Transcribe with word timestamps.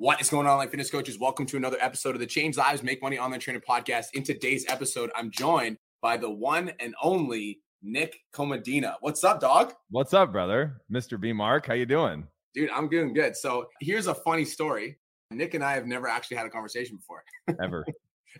What 0.00 0.20
is 0.20 0.30
going 0.30 0.46
on, 0.46 0.58
like 0.58 0.70
fitness 0.70 0.92
coaches? 0.92 1.18
Welcome 1.18 1.44
to 1.46 1.56
another 1.56 1.76
episode 1.80 2.14
of 2.14 2.20
the 2.20 2.26
Change 2.26 2.56
Lives 2.56 2.84
Make 2.84 3.02
Money 3.02 3.18
Online 3.18 3.40
Trainer 3.40 3.58
Podcast. 3.58 4.14
In 4.14 4.22
today's 4.22 4.64
episode, 4.68 5.10
I'm 5.16 5.28
joined 5.28 5.76
by 6.00 6.16
the 6.16 6.30
one 6.30 6.70
and 6.78 6.94
only 7.02 7.58
Nick 7.82 8.20
Comodina. 8.32 8.94
What's 9.00 9.24
up, 9.24 9.40
dog? 9.40 9.72
What's 9.90 10.14
up, 10.14 10.30
brother? 10.30 10.80
Mr. 10.88 11.20
B 11.20 11.32
Mark, 11.32 11.66
how 11.66 11.74
you 11.74 11.84
doing? 11.84 12.28
Dude, 12.54 12.70
I'm 12.70 12.88
doing 12.88 13.12
good. 13.12 13.34
So 13.36 13.66
here's 13.80 14.06
a 14.06 14.14
funny 14.14 14.44
story. 14.44 14.98
Nick 15.32 15.54
and 15.54 15.64
I 15.64 15.72
have 15.72 15.86
never 15.86 16.06
actually 16.06 16.36
had 16.36 16.46
a 16.46 16.50
conversation 16.50 16.96
before. 16.96 17.24
Ever. 17.60 17.84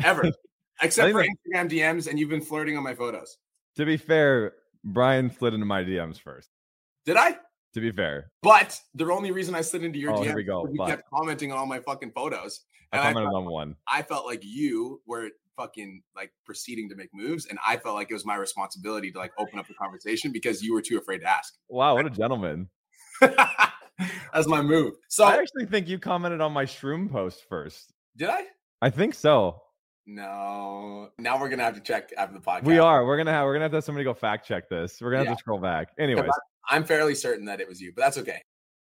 Ever. 0.04 0.30
Except 0.80 1.10
for 1.10 1.24
Instagram 1.24 1.68
DMs, 1.68 2.06
and 2.06 2.20
you've 2.20 2.30
been 2.30 2.40
flirting 2.40 2.76
on 2.76 2.84
my 2.84 2.94
photos. 2.94 3.36
to 3.74 3.84
be 3.84 3.96
fair, 3.96 4.52
Brian 4.84 5.28
slid 5.28 5.54
into 5.54 5.66
my 5.66 5.82
DMs 5.82 6.20
first. 6.20 6.50
Did 7.04 7.16
I? 7.16 7.36
To 7.74 7.80
be 7.80 7.92
fair, 7.92 8.30
But 8.42 8.80
the 8.94 9.04
only 9.12 9.30
reason 9.30 9.54
I 9.54 9.60
slid 9.60 9.84
into 9.84 9.98
your 9.98 10.12
Oh, 10.12 10.20
DMs 10.20 10.34
we 10.34 10.42
go, 10.44 10.66
you 10.66 10.74
but. 10.78 10.88
kept 10.88 11.02
commenting 11.10 11.52
on 11.52 11.58
all 11.58 11.66
my 11.66 11.80
fucking 11.80 12.12
photos. 12.12 12.62
I 12.92 12.96
And 12.96 13.00
I, 13.06 13.08
commented 13.12 13.32
felt, 13.32 13.44
on 13.46 13.52
one. 13.52 13.76
I 13.86 14.02
felt 14.02 14.24
like 14.26 14.40
you 14.42 15.02
were 15.06 15.28
fucking 15.56 16.02
like 16.16 16.32
proceeding 16.46 16.88
to 16.88 16.94
make 16.96 17.10
moves, 17.12 17.46
and 17.46 17.58
I 17.66 17.76
felt 17.76 17.94
like 17.94 18.10
it 18.10 18.14
was 18.14 18.24
my 18.24 18.36
responsibility 18.36 19.10
to 19.12 19.18
like 19.18 19.32
open 19.38 19.58
up 19.58 19.68
the 19.68 19.74
conversation 19.74 20.32
because 20.32 20.62
you 20.62 20.72
were 20.72 20.80
too 20.82 20.96
afraid 20.98 21.18
to 21.18 21.26
ask. 21.28 21.54
Wow, 21.68 21.94
what 21.96 22.06
a 22.06 22.10
gentleman. 22.10 22.68
That's 24.32 24.46
my 24.46 24.62
move. 24.62 24.94
So 25.08 25.24
I 25.24 25.36
actually 25.36 25.66
think 25.66 25.88
you 25.88 25.98
commented 25.98 26.40
on 26.40 26.52
my 26.52 26.64
shroom 26.64 27.10
post 27.10 27.44
first. 27.48 27.92
did 28.16 28.28
I? 28.30 28.44
I 28.80 28.90
think 28.90 29.14
so. 29.14 29.60
No. 30.06 31.10
Now 31.18 31.38
we're 31.40 31.48
gonna 31.50 31.64
have 31.64 31.74
to 31.74 31.80
check 31.80 32.10
after 32.16 32.34
the 32.34 32.40
podcast. 32.40 32.62
We 32.64 32.78
are. 32.78 33.04
We're 33.04 33.16
gonna 33.18 33.32
have 33.32 33.44
we're 33.44 33.52
gonna 33.54 33.64
have 33.64 33.72
to 33.72 33.76
have 33.78 33.84
somebody 33.84 34.04
go 34.04 34.14
fact 34.14 34.46
check 34.46 34.68
this. 34.70 35.00
We're 35.00 35.10
gonna 35.10 35.24
have 35.26 35.36
to 35.36 35.38
scroll 35.38 35.58
back. 35.58 35.88
Anyways, 35.98 36.30
I'm 36.68 36.84
fairly 36.84 37.14
certain 37.14 37.46
that 37.46 37.60
it 37.60 37.68
was 37.68 37.80
you, 37.80 37.92
but 37.94 38.02
that's 38.02 38.18
okay. 38.18 38.40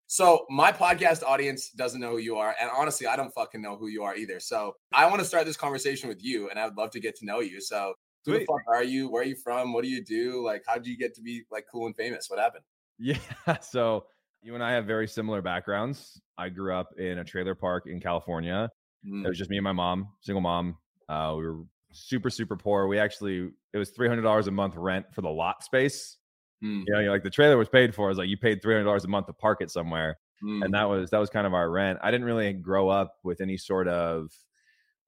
So 0.07 0.45
my 0.49 0.73
podcast 0.73 1.23
audience 1.23 1.69
doesn't 1.71 2.01
know 2.01 2.11
who 2.11 2.17
you 2.17 2.35
are, 2.35 2.53
and 2.59 2.69
honestly, 2.75 3.07
I 3.07 3.15
don't 3.15 3.31
fucking 3.33 3.61
know 3.61 3.77
who 3.77 3.87
you 3.87 4.03
are 4.03 4.15
either. 4.15 4.39
So 4.41 4.73
I 4.93 5.05
want 5.07 5.19
to 5.19 5.25
start 5.25 5.45
this 5.45 5.55
conversation 5.55 6.09
with 6.09 6.21
you, 6.21 6.49
and 6.49 6.59
I 6.59 6.65
would 6.65 6.75
love 6.77 6.91
to 6.91 6.99
get 6.99 7.15
to 7.17 7.25
know 7.25 7.39
you. 7.39 7.61
So 7.61 7.93
who 8.25 8.33
the 8.33 8.45
fuck 8.45 8.61
are 8.67 8.83
you? 8.83 9.09
Where 9.09 9.21
are 9.21 9.25
you 9.25 9.35
from? 9.35 9.71
What 9.71 9.83
do 9.83 9.89
you 9.89 10.03
do? 10.03 10.43
Like, 10.45 10.63
how 10.67 10.75
did 10.75 10.85
you 10.85 10.97
get 10.97 11.15
to 11.15 11.21
be 11.21 11.43
like 11.49 11.65
cool 11.71 11.85
and 11.85 11.95
famous? 11.95 12.25
What 12.29 12.39
happened? 12.39 12.63
yeah. 12.99 13.17
So 13.61 14.05
you 14.41 14.53
and 14.53 14.63
I 14.63 14.71
have 14.73 14.85
very 14.85 15.07
similar 15.07 15.41
backgrounds. 15.41 16.19
I 16.37 16.49
grew 16.49 16.75
up 16.75 16.89
in 16.97 17.19
a 17.19 17.23
trailer 17.23 17.55
park 17.55 17.83
in 17.87 17.99
California. 18.01 18.69
Mm, 19.07 19.23
It 19.25 19.29
was 19.29 19.37
just 19.37 19.49
me 19.49 19.57
and 19.57 19.63
my 19.63 19.71
mom, 19.71 20.09
single 20.21 20.41
mom. 20.41 20.77
Uh, 21.07 21.35
we 21.37 21.45
were 21.45 21.63
super, 21.93 22.29
super 22.29 22.55
poor. 22.57 22.87
We 22.87 22.99
actually, 22.99 23.49
it 23.73 23.77
was 23.77 23.91
$300 23.91 24.47
a 24.47 24.51
month 24.51 24.75
rent 24.75 25.05
for 25.13 25.21
the 25.21 25.29
lot 25.29 25.63
space. 25.63 26.17
Mm, 26.63 26.83
You 26.85 26.93
know, 26.93 26.99
you're 26.99 27.11
like 27.11 27.23
the 27.23 27.29
trailer 27.29 27.57
was 27.57 27.69
paid 27.69 27.93
for. 27.95 28.09
It's 28.09 28.19
like 28.19 28.29
you 28.29 28.37
paid 28.37 28.61
$300 28.61 29.03
a 29.03 29.07
month 29.07 29.27
to 29.27 29.33
park 29.33 29.59
it 29.61 29.71
somewhere. 29.71 30.17
mm. 30.43 30.63
And 30.63 30.73
that 30.73 30.89
was, 30.89 31.09
that 31.11 31.19
was 31.19 31.29
kind 31.29 31.47
of 31.47 31.53
our 31.53 31.69
rent. 31.69 31.99
I 32.01 32.11
didn't 32.11 32.25
really 32.25 32.53
grow 32.53 32.89
up 32.89 33.15
with 33.23 33.41
any 33.41 33.57
sort 33.57 33.87
of 33.87 34.31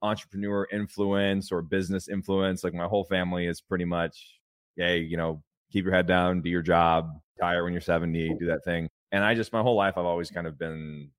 entrepreneur 0.01 0.67
influence 0.71 1.51
or 1.51 1.61
business 1.61 2.07
influence. 2.09 2.63
Like 2.63 2.73
my 2.73 2.85
whole 2.85 3.05
family 3.05 3.47
is 3.47 3.61
pretty 3.61 3.85
much, 3.85 4.39
hey, 4.75 4.99
you 4.99 5.17
know, 5.17 5.43
keep 5.71 5.85
your 5.85 5.93
head 5.93 6.07
down, 6.07 6.41
do 6.41 6.49
your 6.49 6.61
job, 6.61 7.09
retire 7.37 7.63
when 7.63 7.73
you're 7.73 7.81
70, 7.81 8.35
do 8.39 8.45
that 8.47 8.63
thing. 8.63 8.89
And 9.11 9.23
I 9.23 9.33
just, 9.33 9.53
my 9.53 9.61
whole 9.61 9.75
life, 9.75 9.97
I've 9.97 10.05
always 10.05 10.29
kind 10.31 10.47
of 10.47 10.57
been 10.57 11.09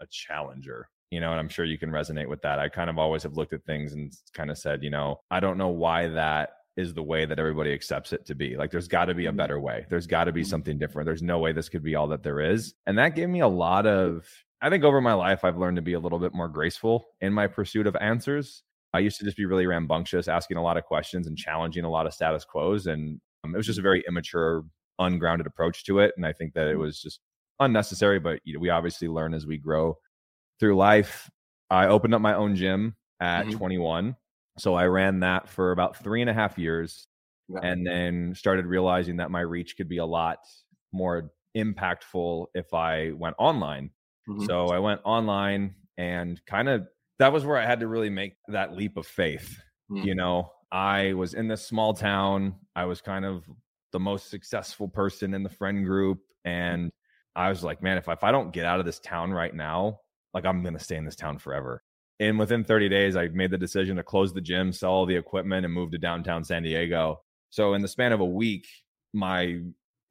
a 0.00 0.06
challenger, 0.10 0.88
you 1.10 1.20
know, 1.20 1.30
and 1.30 1.38
I'm 1.40 1.48
sure 1.48 1.64
you 1.64 1.78
can 1.78 1.90
resonate 1.90 2.28
with 2.28 2.42
that. 2.42 2.58
I 2.58 2.68
kind 2.68 2.90
of 2.90 2.98
always 2.98 3.22
have 3.22 3.36
looked 3.36 3.52
at 3.52 3.64
things 3.64 3.92
and 3.92 4.12
kind 4.34 4.50
of 4.50 4.58
said, 4.58 4.82
you 4.82 4.90
know, 4.90 5.20
I 5.30 5.40
don't 5.40 5.58
know 5.58 5.68
why 5.68 6.08
that 6.08 6.50
is 6.76 6.94
the 6.94 7.02
way 7.02 7.24
that 7.26 7.38
everybody 7.38 7.72
accepts 7.72 8.12
it 8.12 8.26
to 8.26 8.34
be. 8.34 8.56
Like 8.56 8.70
there's 8.70 8.88
got 8.88 9.06
to 9.06 9.14
be 9.14 9.26
a 9.26 9.32
Mhm. 9.32 9.36
better 9.36 9.60
way. 9.60 9.86
There's 9.90 10.06
got 10.06 10.24
to 10.24 10.32
be 10.32 10.42
Mhm. 10.42 10.46
something 10.46 10.78
different. 10.78 11.06
There's 11.06 11.22
no 11.22 11.38
way 11.38 11.52
this 11.52 11.68
could 11.68 11.82
be 11.84 11.94
all 11.94 12.08
that 12.08 12.22
there 12.22 12.40
is. 12.40 12.74
And 12.86 12.98
that 12.98 13.14
gave 13.14 13.28
me 13.28 13.40
a 13.40 13.48
lot 13.48 13.86
of 13.86 14.28
I 14.62 14.70
think 14.70 14.82
over 14.84 15.00
my 15.02 15.12
life 15.12 15.44
I've 15.44 15.58
learned 15.58 15.76
to 15.76 15.82
be 15.82 15.92
a 15.92 16.00
little 16.00 16.18
bit 16.18 16.32
more 16.34 16.48
graceful 16.48 17.04
in 17.20 17.34
my 17.34 17.46
pursuit 17.46 17.86
of 17.86 17.94
answers. 17.96 18.62
I 18.94 19.00
used 19.00 19.18
to 19.18 19.24
just 19.24 19.36
be 19.36 19.44
really 19.44 19.66
rambunctious, 19.66 20.26
asking 20.28 20.56
a 20.56 20.62
lot 20.62 20.76
of 20.78 20.84
questions 20.84 21.26
and 21.26 21.36
challenging 21.36 21.84
a 21.84 21.90
lot 21.90 22.06
of 22.06 22.14
status 22.14 22.44
quos 22.46 22.86
and 22.86 23.20
um, 23.44 23.54
it 23.54 23.58
was 23.58 23.66
just 23.66 23.78
a 23.78 23.82
very 23.82 24.02
immature, 24.08 24.64
ungrounded 24.98 25.46
approach 25.46 25.84
to 25.84 25.98
it 25.98 26.14
and 26.16 26.24
I 26.26 26.32
think 26.32 26.54
that 26.54 26.68
it 26.68 26.76
was 26.78 27.00
just 27.00 27.20
unnecessary 27.60 28.18
but 28.20 28.40
you 28.44 28.54
know, 28.54 28.60
we 28.60 28.70
obviously 28.70 29.08
learn 29.08 29.34
as 29.34 29.46
we 29.46 29.58
grow 29.58 29.98
through 30.60 30.76
life. 30.76 31.30
I 31.70 31.86
opened 31.88 32.14
up 32.14 32.20
my 32.22 32.34
own 32.34 32.56
gym 32.56 32.96
at 33.20 33.46
Mhm. 33.46 33.52
21. 33.52 34.16
So 34.58 34.74
I 34.74 34.86
ran 34.86 35.20
that 35.20 35.48
for 35.48 35.72
about 35.72 35.96
three 35.96 36.20
and 36.20 36.30
a 36.30 36.34
half 36.34 36.58
years 36.58 37.06
Yeah. 37.48 37.60
and 37.62 37.86
then 37.86 38.34
started 38.34 38.66
realizing 38.66 39.16
that 39.16 39.30
my 39.30 39.40
reach 39.40 39.76
could 39.76 39.88
be 39.88 39.98
a 39.98 40.06
lot 40.06 40.38
more 40.92 41.30
impactful 41.56 42.46
if 42.54 42.72
I 42.74 43.12
went 43.12 43.36
online. 43.38 43.90
Mhm. 44.28 44.46
So 44.46 44.66
I 44.68 44.78
went 44.78 45.00
online 45.04 45.74
and 45.96 46.44
kind 46.46 46.68
of 46.68 46.88
that 47.18 47.32
was 47.32 47.44
where 47.44 47.56
I 47.56 47.64
had 47.66 47.80
to 47.80 47.86
really 47.88 48.10
make 48.10 48.34
that 48.48 48.74
leap 48.74 48.96
of 48.96 49.06
faith. 49.06 49.60
Mm. 49.90 50.04
You 50.04 50.14
know, 50.14 50.50
I 50.72 51.12
was 51.12 51.34
in 51.34 51.46
this 51.48 51.64
small 51.64 51.94
town. 51.94 52.56
I 52.74 52.86
was 52.86 53.00
kind 53.00 53.24
of 53.24 53.44
the 53.92 54.00
most 54.00 54.30
successful 54.30 54.88
person 54.88 55.34
in 55.34 55.42
the 55.44 55.48
friend 55.48 55.84
group. 55.84 56.18
And 56.44 56.90
I 57.36 57.48
was 57.50 57.62
like, 57.62 57.82
man, 57.82 57.98
if, 57.98 58.08
if 58.08 58.24
I 58.24 58.32
don't 58.32 58.52
get 58.52 58.64
out 58.64 58.80
of 58.80 58.86
this 58.86 58.98
town 58.98 59.32
right 59.32 59.54
now, 59.54 60.00
like 60.32 60.44
I'm 60.44 60.62
going 60.62 60.74
to 60.74 60.82
stay 60.82 60.96
in 60.96 61.04
this 61.04 61.14
town 61.16 61.38
forever. 61.38 61.84
And 62.20 62.38
within 62.38 62.64
30 62.64 62.88
days, 62.88 63.16
I 63.16 63.28
made 63.28 63.50
the 63.50 63.58
decision 63.58 63.96
to 63.96 64.02
close 64.02 64.32
the 64.32 64.40
gym, 64.40 64.72
sell 64.72 64.90
all 64.92 65.06
the 65.06 65.16
equipment, 65.16 65.64
and 65.64 65.74
move 65.74 65.90
to 65.92 65.98
downtown 65.98 66.44
San 66.44 66.62
Diego. 66.62 67.22
So 67.50 67.74
in 67.74 67.82
the 67.82 67.88
span 67.88 68.12
of 68.12 68.20
a 68.20 68.24
week, 68.24 68.66
my 69.12 69.60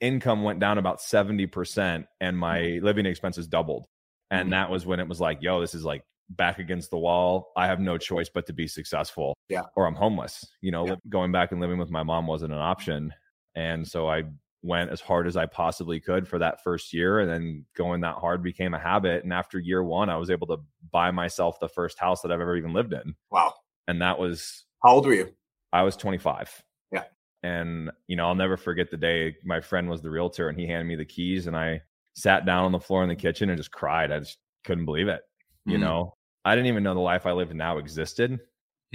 income 0.02 0.44
went 0.44 0.60
down 0.60 0.78
about 0.78 1.00
70% 1.00 2.06
and 2.20 2.38
my 2.38 2.80
living 2.82 3.06
expenses 3.06 3.48
doubled. 3.48 3.88
And 4.32 4.48
Mhm. 4.48 4.52
that 4.52 4.70
was 4.70 4.86
when 4.86 5.00
it 5.00 5.08
was 5.08 5.22
like, 5.22 5.42
yo, 5.42 5.62
this 5.62 5.74
is 5.74 5.86
like 5.86 6.04
back 6.30 6.60
against 6.60 6.90
the 6.90 6.98
wall. 6.98 7.52
I 7.56 7.68
have 7.68 7.80
no 7.80 7.98
choice 7.98 8.30
but 8.30 8.48
to 8.48 8.54
be 8.54 8.68
successful. 8.68 9.36
Yeah. 9.50 9.64
Or 9.76 9.86
I'm 9.86 9.96
homeless. 9.96 10.46
You 10.62 10.72
know, 10.72 10.88
Yeah. 10.88 10.96
going 11.10 11.32
back 11.32 11.52
and 11.52 11.62
living 11.62 11.78
with 11.78 11.90
my 11.92 12.04
mom 12.04 12.28
wasn't 12.28 12.54
an 12.54 12.60
option. 12.60 13.14
And 13.56 13.88
so 13.88 14.10
I 14.10 14.24
went 14.64 14.90
as 14.90 15.02
hard 15.02 15.28
as 15.28 15.36
I 15.38 15.46
possibly 15.46 16.00
could 16.00 16.28
for 16.28 16.40
that 16.40 16.64
first 16.64 16.94
year. 16.94 17.20
And 17.20 17.30
then 17.30 17.66
going 17.76 18.02
that 18.02 18.16
hard 18.16 18.42
became 18.42 18.74
a 18.74 18.80
habit. 18.80 19.24
And 19.24 19.34
after 19.34 19.60
year 19.60 19.84
one, 19.84 20.10
I 20.10 20.18
was 20.18 20.30
able 20.32 20.48
to 20.48 20.58
buy 20.92 21.12
myself 21.12 21.60
the 21.60 21.68
first 21.68 22.00
house 22.00 22.22
that 22.22 22.32
I've 22.32 22.40
ever 22.42 22.56
even 22.56 22.74
lived 22.74 22.94
in. 22.94 23.14
Wow. 23.30 23.54
And 23.88 24.02
that 24.02 24.18
was, 24.18 24.64
How 24.82 24.94
old 24.94 25.06
were 25.06 25.14
you? 25.14 25.34
I 25.74 25.84
was 25.84 25.98
25. 25.98 26.64
Yeah. 26.92 27.04
And, 27.44 27.92
you 28.08 28.16
know, 28.16 28.26
I'll 28.28 28.36
never 28.36 28.56
forget 28.56 28.90
the 28.90 28.98
day 28.98 29.36
my 29.44 29.60
friend 29.60 29.90
was 29.90 30.02
the 30.02 30.10
realtor 30.10 30.48
and 30.48 30.58
he 30.58 30.66
handed 30.66 30.86
me 30.88 30.96
the 30.96 31.04
keys 31.06 31.48
and 31.48 31.58
I 31.58 31.82
sat 32.16 32.46
down 32.46 32.64
on 32.64 32.72
the 32.72 32.80
floor 32.80 33.04
in 33.04 33.10
the 33.10 33.16
kitchen 33.16 33.50
and 33.50 33.58
just 33.58 33.72
cried. 33.72 34.12
I 34.12 34.20
just 34.20 34.38
couldn't 34.64 34.86
believe 34.86 35.10
it. 35.10 35.22
You 35.66 35.78
Mhm. 35.78 35.82
know, 35.82 36.16
I 36.46 36.56
didn't 36.56 36.68
even 36.68 36.84
know 36.84 36.94
the 36.94 37.00
life 37.02 37.26
I 37.26 37.32
live 37.34 37.54
now 37.54 37.78
existed 37.80 38.40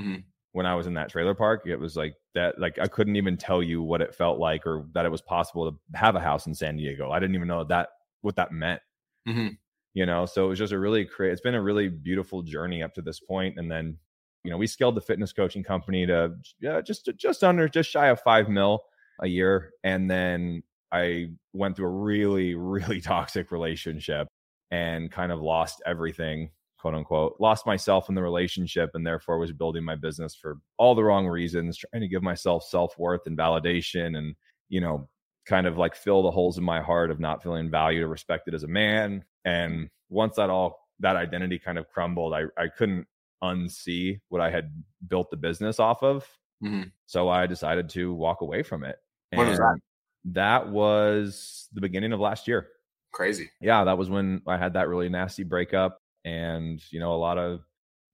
Mhm. 0.01 0.25
When 0.59 0.67
I 0.67 0.75
was 0.75 0.87
in 0.87 0.95
that 0.95 1.09
trailer 1.11 1.35
park. 1.35 1.63
It 1.67 1.77
was 1.81 1.97
like 1.97 2.15
that, 2.35 2.59
like, 2.59 2.79
I 2.79 2.89
couldn't 2.89 3.17
even 3.17 3.37
tell 3.39 3.63
you 3.63 3.83
what 3.83 4.03
it 4.03 4.15
felt 4.15 4.39
like 4.39 4.67
or 4.67 4.87
that 4.93 5.07
it 5.07 5.11
was 5.11 5.23
possible 5.23 5.71
to 5.71 5.79
have 5.99 6.17
a 6.17 6.21
house 6.21 6.47
in 6.47 6.55
San 6.55 6.77
Diego. 6.77 7.11
I 7.11 7.19
didn't 7.21 7.37
even 7.37 7.49
know 7.49 7.65
that, 7.65 7.89
what 8.23 8.37
that 8.37 8.53
meant 8.53 8.83
Mhm. 9.29 9.59
you 9.95 10.07
know 10.07 10.27
so 10.27 10.47
it 10.47 10.49
was 10.49 10.59
just 10.59 10.73
a 10.73 10.79
really 10.79 11.05
cra- 11.05 11.31
it's 11.31 11.41
been 11.41 11.55
a 11.55 11.63
really 11.63 11.89
beautiful 11.89 12.43
journey 12.43 12.83
up 12.83 12.95
to 12.95 13.03
this 13.03 13.21
point 13.21 13.59
and 13.59 13.71
then 13.71 13.97
you 14.45 14.51
know 14.51 14.57
we 14.57 14.67
scaled 14.67 14.95
the 14.95 15.01
fitness 15.01 15.33
coaching 15.33 15.63
company 15.63 16.07
to 16.07 16.35
yeah, 16.61 16.81
just 16.81 17.09
just 17.17 17.45
under 17.45 17.69
just 17.69 17.91
shy 17.91 18.09
of 18.09 18.21
five 18.21 18.49
mil 18.49 18.81
a 19.21 19.27
year 19.29 19.71
and 19.85 20.11
then 20.11 20.63
i 20.93 21.27
went 21.53 21.77
through 21.77 21.87
a 21.89 22.03
really 22.03 22.55
really 22.75 23.01
toxic 23.01 23.51
relationship 23.51 24.29
and 24.71 25.11
kind 25.11 25.33
of 25.33 25.41
lost 25.41 25.83
everything 25.87 26.51
quote 26.79 26.95
unquote 26.95 27.37
lost 27.41 27.67
myself 27.67 28.09
in 28.09 28.15
the 28.15 28.23
relationship 28.23 28.91
and 28.95 29.07
therefore 29.07 29.39
was 29.39 29.53
building 29.53 29.85
my 29.85 29.97
business 29.97 30.35
for 30.35 30.59
all 30.77 30.95
the 30.95 31.03
wrong 31.03 31.27
reasons 31.27 31.77
trying 31.77 32.01
to 32.01 32.09
give 32.09 32.23
myself 32.23 32.63
self-worth 32.65 33.23
and 33.27 33.37
validation 33.37 34.17
and 34.17 34.35
you 34.69 34.81
know 34.81 35.09
kind 35.49 35.67
of 35.67 35.79
like 35.79 35.97
fill 35.97 36.23
the 36.23 36.31
holes 36.31 36.59
in 36.59 36.65
my 36.65 36.81
heart 36.81 37.11
of 37.11 37.19
not 37.19 37.43
feeling 37.43 37.71
valued 37.71 38.05
or 38.05 38.09
respected 38.09 38.55
as 38.55 38.65
a 38.65 38.69
man. 38.69 39.25
And 39.47 39.89
once 40.11 40.37
that 40.37 40.51
all 40.51 40.89
that 41.01 41.17
identity 41.17 41.59
kind 41.59 41.79
of 41.79 41.89
crumbled, 41.89 42.35
I, 42.35 42.43
I 42.59 42.69
couldn't 42.69 43.07
unsee 43.43 44.21
what 44.29 44.43
I 44.43 44.51
had 44.51 44.71
built 45.09 45.31
the 45.31 45.37
business 45.39 45.81
off 45.81 46.03
of. 46.03 46.29
Mhm. 46.63 46.93
So 47.07 47.31
I 47.31 47.47
decided 47.47 47.89
to 47.91 48.13
walk 48.13 48.43
away 48.43 48.63
from 48.63 48.85
it. 48.85 48.97
When 49.33 49.49
was 49.49 49.59
that? 49.59 49.79
That 50.27 50.69
was 50.69 51.69
the 51.73 51.81
beginning 51.81 52.13
of 52.13 52.21
last 52.21 52.47
year. 52.47 52.69
Crazy. 53.13 53.51
Yeah, 53.61 53.85
that 53.85 53.97
was 53.97 54.11
when 54.11 54.43
I 54.47 54.59
had 54.59 54.75
that 54.75 54.89
really 54.89 55.09
nasty 55.09 55.45
breakup 55.45 56.03
and, 56.29 56.83
you 56.93 57.01
know, 57.01 57.13
a 57.15 57.23
lot 57.29 57.39
of 57.39 57.61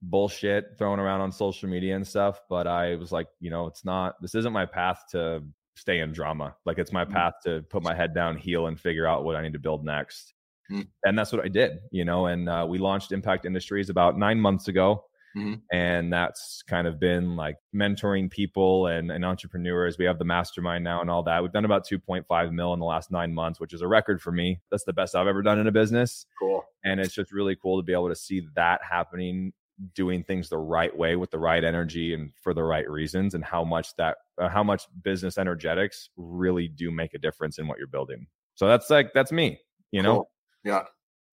bullshit 0.01 0.77
thrown 0.77 0.99
around 0.99 1.21
on 1.21 1.31
social 1.31 1.69
media 1.69 1.95
and 1.95 2.07
stuff. 2.07 2.41
But 2.49 2.67
I 2.67 2.95
was 2.95 3.11
like, 3.11 3.27
you 3.39 3.49
know, 3.49 3.67
it's 3.67 3.83
not, 3.83 4.21
this 4.21 4.35
isn't 4.35 4.53
my 4.53 4.65
path 4.65 5.03
to 5.11 5.43
stay 5.75 5.99
in 5.99 6.11
drama. 6.11 6.55
Like 6.65 6.77
it's 6.77 6.91
my 6.93 7.05
Mhm. 7.05 7.11
path 7.11 7.33
to 7.45 7.61
put 7.69 7.83
my 7.83 7.95
head 7.95 8.13
down, 8.13 8.37
heal, 8.37 8.67
and 8.67 8.79
figure 8.79 9.07
out 9.07 9.23
what 9.25 9.35
I 9.35 9.41
need 9.41 9.53
to 9.53 9.59
build 9.59 9.83
next. 9.83 10.33
Mhm. 10.71 10.87
And 11.05 11.17
that's 11.17 11.31
what 11.33 11.43
I 11.45 11.49
did, 11.49 11.79
you 11.91 12.05
know. 12.05 12.27
And 12.27 12.47
uh, 12.49 12.65
we 12.67 12.77
launched 12.77 13.11
Impact 13.11 13.45
Industries 13.45 13.89
about 13.89 14.17
nine 14.17 14.39
months 14.39 14.67
ago. 14.67 15.05
Mhm. 15.35 15.61
And 15.71 16.13
that's 16.13 16.63
kind 16.63 16.87
of 16.87 16.99
been 16.99 17.35
like 17.35 17.57
mentoring 17.75 18.31
people 18.31 18.87
and, 18.87 19.11
and 19.11 19.25
entrepreneurs. 19.25 19.97
We 19.97 20.05
have 20.05 20.17
the 20.17 20.25
mastermind 20.25 20.83
now 20.83 21.01
and 21.01 21.09
all 21.09 21.23
that. 21.23 21.41
We've 21.43 21.51
done 21.51 21.65
about 21.65 21.85
2.5 21.85 22.51
mil 22.53 22.73
in 22.73 22.79
the 22.79 22.85
last 22.85 23.11
nine 23.11 23.33
months, 23.33 23.59
which 23.59 23.73
is 23.73 23.81
a 23.81 23.87
record 23.87 24.21
for 24.21 24.31
me. 24.31 24.61
That's 24.71 24.85
the 24.85 24.93
best 24.93 25.13
I've 25.15 25.27
ever 25.27 25.41
done 25.41 25.59
in 25.59 25.67
a 25.67 25.71
business. 25.71 26.25
Cool. 26.39 26.63
And 26.85 26.99
it's 26.99 27.13
just 27.13 27.31
really 27.33 27.55
cool 27.55 27.77
to 27.79 27.83
be 27.83 27.91
able 27.93 28.09
to 28.09 28.15
see 28.15 28.47
that 28.55 28.81
happening, 28.89 29.51
doing 29.93 30.23
things 30.23 30.47
the 30.47 30.57
right 30.57 30.95
way 30.95 31.17
with 31.17 31.31
the 31.31 31.39
right 31.39 31.63
energy 31.63 32.13
and 32.13 32.31
for 32.41 32.53
the 32.53 32.63
right 32.63 32.89
reasons, 32.89 33.33
and 33.33 33.43
how 33.43 33.63
much 33.65 33.93
that, 33.97 34.17
uh, 34.37 34.47
how 34.47 34.63
much 34.63 34.83
business 35.03 35.37
energetics 35.37 36.09
really 36.15 36.69
do 36.69 36.91
make 36.91 37.13
a 37.13 37.19
difference 37.19 37.59
in 37.59 37.67
what 37.67 37.77
you're 37.77 37.87
building. 37.87 38.25
So 38.53 38.67
that's 38.67 38.89
like, 38.89 39.11
that's 39.13 39.33
me, 39.33 39.59
you 39.91 40.01
know? 40.01 40.13
Cool. 40.13 40.31
Yeah. 40.63 40.83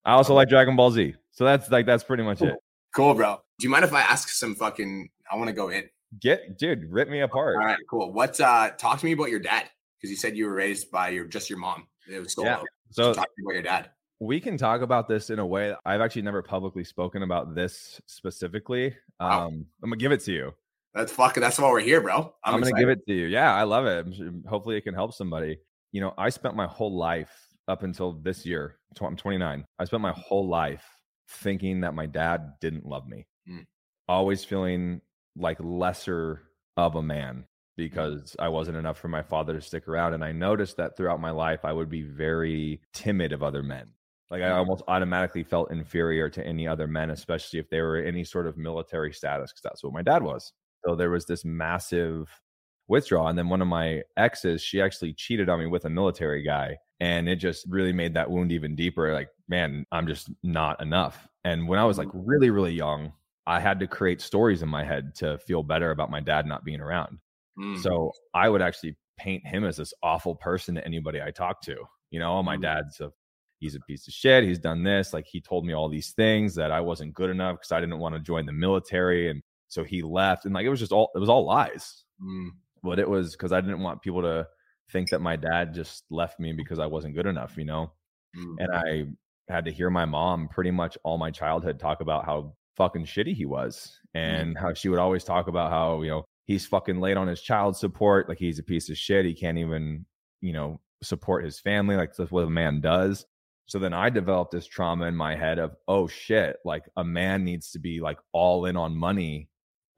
I 0.04 0.14
also 0.14 0.34
like 0.34 0.48
Dragon 0.48 0.74
Ball 0.74 0.90
Z. 0.90 1.14
So 1.30 1.44
that's 1.44 1.70
like, 1.70 1.86
that's 1.86 2.02
pretty 2.02 2.24
much 2.24 2.42
it. 2.42 2.56
Cool, 2.96 3.14
bro. 3.14 3.41
Do 3.58 3.66
you 3.66 3.70
mind 3.70 3.84
if 3.84 3.92
I 3.92 4.00
ask 4.00 4.28
some 4.28 4.54
fucking? 4.54 5.10
I 5.30 5.36
want 5.36 5.48
to 5.48 5.54
go 5.54 5.68
in. 5.68 5.88
Get, 6.20 6.58
dude, 6.58 6.90
rip 6.90 7.08
me 7.08 7.20
apart. 7.20 7.56
All 7.56 7.64
right, 7.64 7.78
cool. 7.88 8.12
What's 8.12 8.40
uh? 8.40 8.70
Talk 8.78 8.98
to 9.00 9.06
me 9.06 9.12
about 9.12 9.30
your 9.30 9.40
dad 9.40 9.70
because 9.98 10.10
you 10.10 10.16
said 10.16 10.36
you 10.36 10.46
were 10.46 10.54
raised 10.54 10.90
by 10.90 11.10
your 11.10 11.24
just 11.26 11.48
your 11.48 11.58
mom. 11.58 11.86
It 12.10 12.18
was 12.18 12.34
solo. 12.34 12.48
Yeah. 12.48 12.58
So 12.90 13.12
So 13.12 13.14
talk 13.14 13.26
to 13.26 13.32
me 13.38 13.44
about 13.44 13.54
your 13.54 13.62
dad. 13.62 13.90
we 14.20 14.40
can 14.40 14.56
talk 14.56 14.82
about 14.82 15.08
this 15.08 15.30
in 15.30 15.38
a 15.38 15.46
way 15.46 15.74
I've 15.84 16.00
actually 16.00 16.22
never 16.22 16.42
publicly 16.42 16.84
spoken 16.84 17.22
about 17.22 17.54
this 17.54 18.00
specifically. 18.06 18.94
Wow. 19.20 19.46
Um, 19.46 19.66
I'm 19.82 19.90
gonna 19.90 19.96
give 19.96 20.12
it 20.12 20.20
to 20.24 20.32
you. 20.32 20.54
That's 20.94 21.12
fucking. 21.12 21.40
That's 21.40 21.58
why 21.58 21.70
we're 21.70 21.80
here, 21.80 22.00
bro. 22.00 22.34
I'm, 22.44 22.60
gonna 22.60 22.72
give 22.72 22.90
it 22.90 23.06
to 23.06 23.14
you. 23.14 23.26
Yeah, 23.26 23.54
I 23.54 23.62
love 23.62 23.86
it. 23.86 24.06
Hopefully, 24.46 24.76
it 24.76 24.82
can 24.82 24.94
help 24.94 25.14
somebody. 25.14 25.58
You 25.92 26.00
know, 26.00 26.12
I 26.18 26.28
spent 26.28 26.54
my 26.54 26.66
whole 26.66 26.94
life 26.94 27.32
up 27.68 27.82
until 27.82 28.12
this 28.12 28.44
year. 28.44 28.76
I'm 29.00 29.16
29. 29.16 29.64
I 29.78 29.84
spent 29.84 30.02
my 30.02 30.12
whole 30.12 30.46
life 30.46 30.84
thinking 31.28 31.80
that 31.80 31.94
my 31.94 32.06
dad 32.06 32.52
didn't 32.60 32.84
love 32.84 33.08
me. 33.08 33.26
Mm. 33.48 33.66
Always 34.08 34.44
feeling 34.44 35.00
like 35.36 35.58
lesser 35.60 36.42
of 36.76 36.96
a 36.96 37.02
man 37.02 37.46
because 37.76 38.36
I 38.38 38.48
wasn't 38.48 38.76
enough 38.76 38.98
for 38.98 39.08
my 39.08 39.22
father 39.22 39.54
to 39.54 39.60
stick 39.60 39.88
around. 39.88 40.14
And 40.14 40.24
I 40.24 40.32
noticed 40.32 40.76
that 40.76 40.96
throughout 40.96 41.20
my 41.20 41.30
life, 41.30 41.64
I 41.64 41.72
would 41.72 41.88
be 41.88 42.02
very 42.02 42.82
timid 42.92 43.32
of 43.32 43.42
other 43.42 43.62
men. 43.62 43.94
Like 44.30 44.42
I 44.42 44.50
Mm. 44.50 44.56
almost 44.56 44.82
automatically 44.88 45.42
felt 45.42 45.70
inferior 45.70 46.28
to 46.30 46.46
any 46.46 46.66
other 46.68 46.86
men, 46.86 47.10
especially 47.10 47.58
if 47.58 47.68
they 47.70 47.80
were 47.80 47.96
any 47.96 48.24
sort 48.24 48.46
of 48.46 48.56
military 48.56 49.12
status, 49.12 49.52
because 49.52 49.62
that's 49.62 49.82
what 49.84 49.92
my 49.92 50.02
dad 50.02 50.22
was. 50.22 50.52
So 50.84 50.94
there 50.96 51.10
was 51.10 51.26
this 51.26 51.44
massive 51.44 52.40
withdrawal. 52.88 53.28
And 53.28 53.38
then 53.38 53.48
one 53.48 53.62
of 53.62 53.68
my 53.68 54.02
exes, 54.16 54.62
she 54.62 54.80
actually 54.82 55.14
cheated 55.14 55.48
on 55.48 55.58
me 55.58 55.66
with 55.66 55.84
a 55.84 55.90
military 55.90 56.42
guy. 56.42 56.78
And 57.00 57.28
it 57.28 57.36
just 57.36 57.66
really 57.68 57.92
made 57.92 58.14
that 58.14 58.30
wound 58.30 58.52
even 58.52 58.76
deeper. 58.76 59.12
Like, 59.12 59.30
man, 59.48 59.86
I'm 59.92 60.06
just 60.06 60.30
not 60.42 60.80
enough. 60.80 61.28
And 61.44 61.68
when 61.68 61.78
I 61.78 61.84
was 61.84 61.98
like 61.98 62.08
really, 62.12 62.50
really 62.50 62.72
young, 62.72 63.12
I 63.46 63.60
had 63.60 63.80
to 63.80 63.86
create 63.86 64.20
stories 64.20 64.62
in 64.62 64.68
my 64.68 64.84
head 64.84 65.14
to 65.16 65.38
feel 65.38 65.62
better 65.62 65.90
about 65.90 66.10
my 66.10 66.20
dad 66.20 66.46
not 66.46 66.64
being 66.64 66.80
around. 66.80 67.18
Mm. 67.58 67.82
So 67.82 68.12
I 68.34 68.48
would 68.48 68.62
actually 68.62 68.96
paint 69.18 69.46
him 69.46 69.64
as 69.64 69.76
this 69.76 69.92
awful 70.02 70.34
person 70.36 70.74
to 70.76 70.84
anybody 70.84 71.20
I 71.20 71.30
talked 71.30 71.64
to. 71.64 71.76
You 72.10 72.20
know, 72.20 72.38
oh, 72.38 72.42
my 72.42 72.56
Mm. 72.56 72.62
dad's 72.62 73.00
a 73.00 73.12
he's 73.58 73.74
a 73.76 73.80
piece 73.80 74.08
of 74.08 74.12
shit. 74.12 74.42
He's 74.42 74.58
done 74.58 74.82
this. 74.82 75.12
Like 75.12 75.26
he 75.26 75.40
told 75.40 75.64
me 75.64 75.72
all 75.72 75.88
these 75.88 76.12
things 76.12 76.56
that 76.56 76.72
I 76.72 76.80
wasn't 76.80 77.14
good 77.14 77.30
enough 77.30 77.58
because 77.58 77.70
I 77.70 77.78
didn't 77.80 78.00
want 78.00 78.14
to 78.16 78.20
join 78.20 78.44
the 78.44 78.52
military. 78.52 79.30
And 79.30 79.40
so 79.68 79.84
he 79.84 80.02
left. 80.02 80.44
And 80.44 80.54
like 80.54 80.66
it 80.66 80.68
was 80.68 80.80
just 80.80 80.90
all 80.92 81.10
it 81.14 81.18
was 81.20 81.28
all 81.28 81.44
lies. 81.44 82.04
Mm. 82.20 82.48
But 82.82 82.98
it 82.98 83.08
was 83.08 83.32
because 83.32 83.52
I 83.52 83.60
didn't 83.60 83.80
want 83.80 84.02
people 84.02 84.22
to 84.22 84.48
think 84.90 85.10
that 85.10 85.20
my 85.20 85.36
dad 85.36 85.72
just 85.74 86.04
left 86.10 86.40
me 86.40 86.52
because 86.52 86.80
I 86.80 86.86
wasn't 86.86 87.14
good 87.14 87.26
enough, 87.26 87.56
you 87.56 87.64
know? 87.64 87.92
Mm. 88.36 88.56
And 88.58 88.72
I 88.74 89.52
had 89.52 89.64
to 89.66 89.72
hear 89.72 89.90
my 89.90 90.04
mom 90.04 90.48
pretty 90.48 90.72
much 90.72 90.98
all 91.04 91.16
my 91.16 91.30
childhood 91.30 91.78
talk 91.78 92.00
about 92.00 92.24
how 92.24 92.54
fucking 92.76 93.04
shitty 93.04 93.34
he 93.34 93.44
was 93.44 93.98
mm-hmm. 94.16 94.34
and 94.34 94.58
how 94.58 94.74
she 94.74 94.88
would 94.88 94.98
always 94.98 95.24
talk 95.24 95.48
about 95.48 95.70
how, 95.70 96.02
you 96.02 96.10
know, 96.10 96.24
he's 96.46 96.66
fucking 96.66 97.00
late 97.00 97.16
on 97.16 97.28
his 97.28 97.42
child 97.42 97.76
support. 97.76 98.28
Like 98.28 98.38
he's 98.38 98.58
a 98.58 98.64
piece 98.64 98.90
of 98.90 98.98
shit. 98.98 99.24
He 99.24 99.34
can't 99.34 99.58
even, 99.58 100.06
you 100.40 100.52
know, 100.52 100.80
support 101.02 101.44
his 101.44 101.60
family. 101.60 101.96
Like 101.96 102.14
that's 102.14 102.30
what 102.30 102.44
a 102.44 102.50
man 102.50 102.80
does. 102.80 103.24
So 103.66 103.78
then 103.78 103.92
I 103.92 104.10
developed 104.10 104.52
this 104.52 104.66
trauma 104.66 105.06
in 105.06 105.16
my 105.16 105.36
head 105.36 105.58
of, 105.58 105.76
oh 105.88 106.06
shit, 106.06 106.56
like 106.64 106.84
a 106.96 107.04
man 107.04 107.44
needs 107.44 107.70
to 107.72 107.78
be 107.78 108.00
like 108.00 108.18
all 108.32 108.66
in 108.66 108.76
on 108.76 108.96
money 108.96 109.48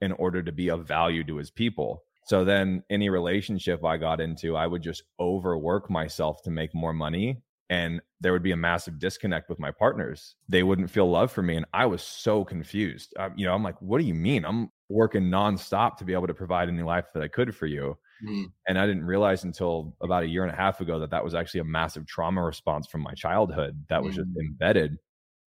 in 0.01 0.11
order 0.13 0.43
to 0.43 0.51
be 0.51 0.69
of 0.69 0.87
value 0.87 1.23
to 1.25 1.37
his 1.37 1.51
people. 1.51 2.03
So 2.25 2.43
then 2.43 2.83
any 2.89 3.09
relationship 3.09 3.83
I 3.83 3.97
got 3.97 4.19
into, 4.19 4.55
I 4.55 4.65
would 4.65 4.81
just 4.81 5.03
overwork 5.19 5.89
myself 5.89 6.41
to 6.43 6.51
make 6.51 6.73
more 6.73 6.93
money 6.93 7.41
and 7.69 8.01
there 8.21 8.31
would 8.31 8.43
be 8.43 8.51
a 8.51 8.57
massive 8.57 8.99
disconnect 8.99 9.49
with 9.49 9.59
my 9.59 9.71
partners. 9.71 10.35
They 10.47 10.63
wouldn't 10.63 10.89
feel 10.89 11.09
love 11.09 11.31
for 11.31 11.41
me 11.41 11.55
and 11.55 11.65
I 11.73 11.85
was 11.85 12.01
so 12.03 12.43
confused. 12.43 13.13
You 13.35 13.45
know, 13.45 13.53
I'm 13.53 13.63
like, 13.63 13.81
what 13.81 13.99
do 13.99 14.05
you 14.05 14.13
mean? 14.13 14.45
I'm 14.45 14.71
working 14.89 15.23
nonstop 15.23 15.97
to 15.97 16.05
be 16.05 16.13
able 16.13 16.27
to 16.27 16.33
provide 16.33 16.69
any 16.69 16.83
life 16.83 17.05
that 17.13 17.23
I 17.23 17.27
could 17.27 17.55
for 17.55 17.65
you. 17.65 17.97
Mm. 18.25 18.51
And 18.67 18.79
I 18.79 18.85
didn't 18.85 19.05
realize 19.05 19.43
until 19.43 19.95
about 20.01 20.23
a 20.23 20.27
year 20.27 20.43
and 20.43 20.51
a 20.51 20.55
half 20.55 20.79
ago 20.79 20.99
that 20.99 21.09
that 21.09 21.23
was 21.23 21.35
actually 21.35 21.61
a 21.61 21.65
massive 21.65 22.05
trauma 22.05 22.43
response 22.43 22.87
from 22.87 23.01
my 23.01 23.13
childhood 23.13 23.83
that 23.89 24.01
was 24.03 24.15
just 24.15 24.29
embedded. 24.39 24.97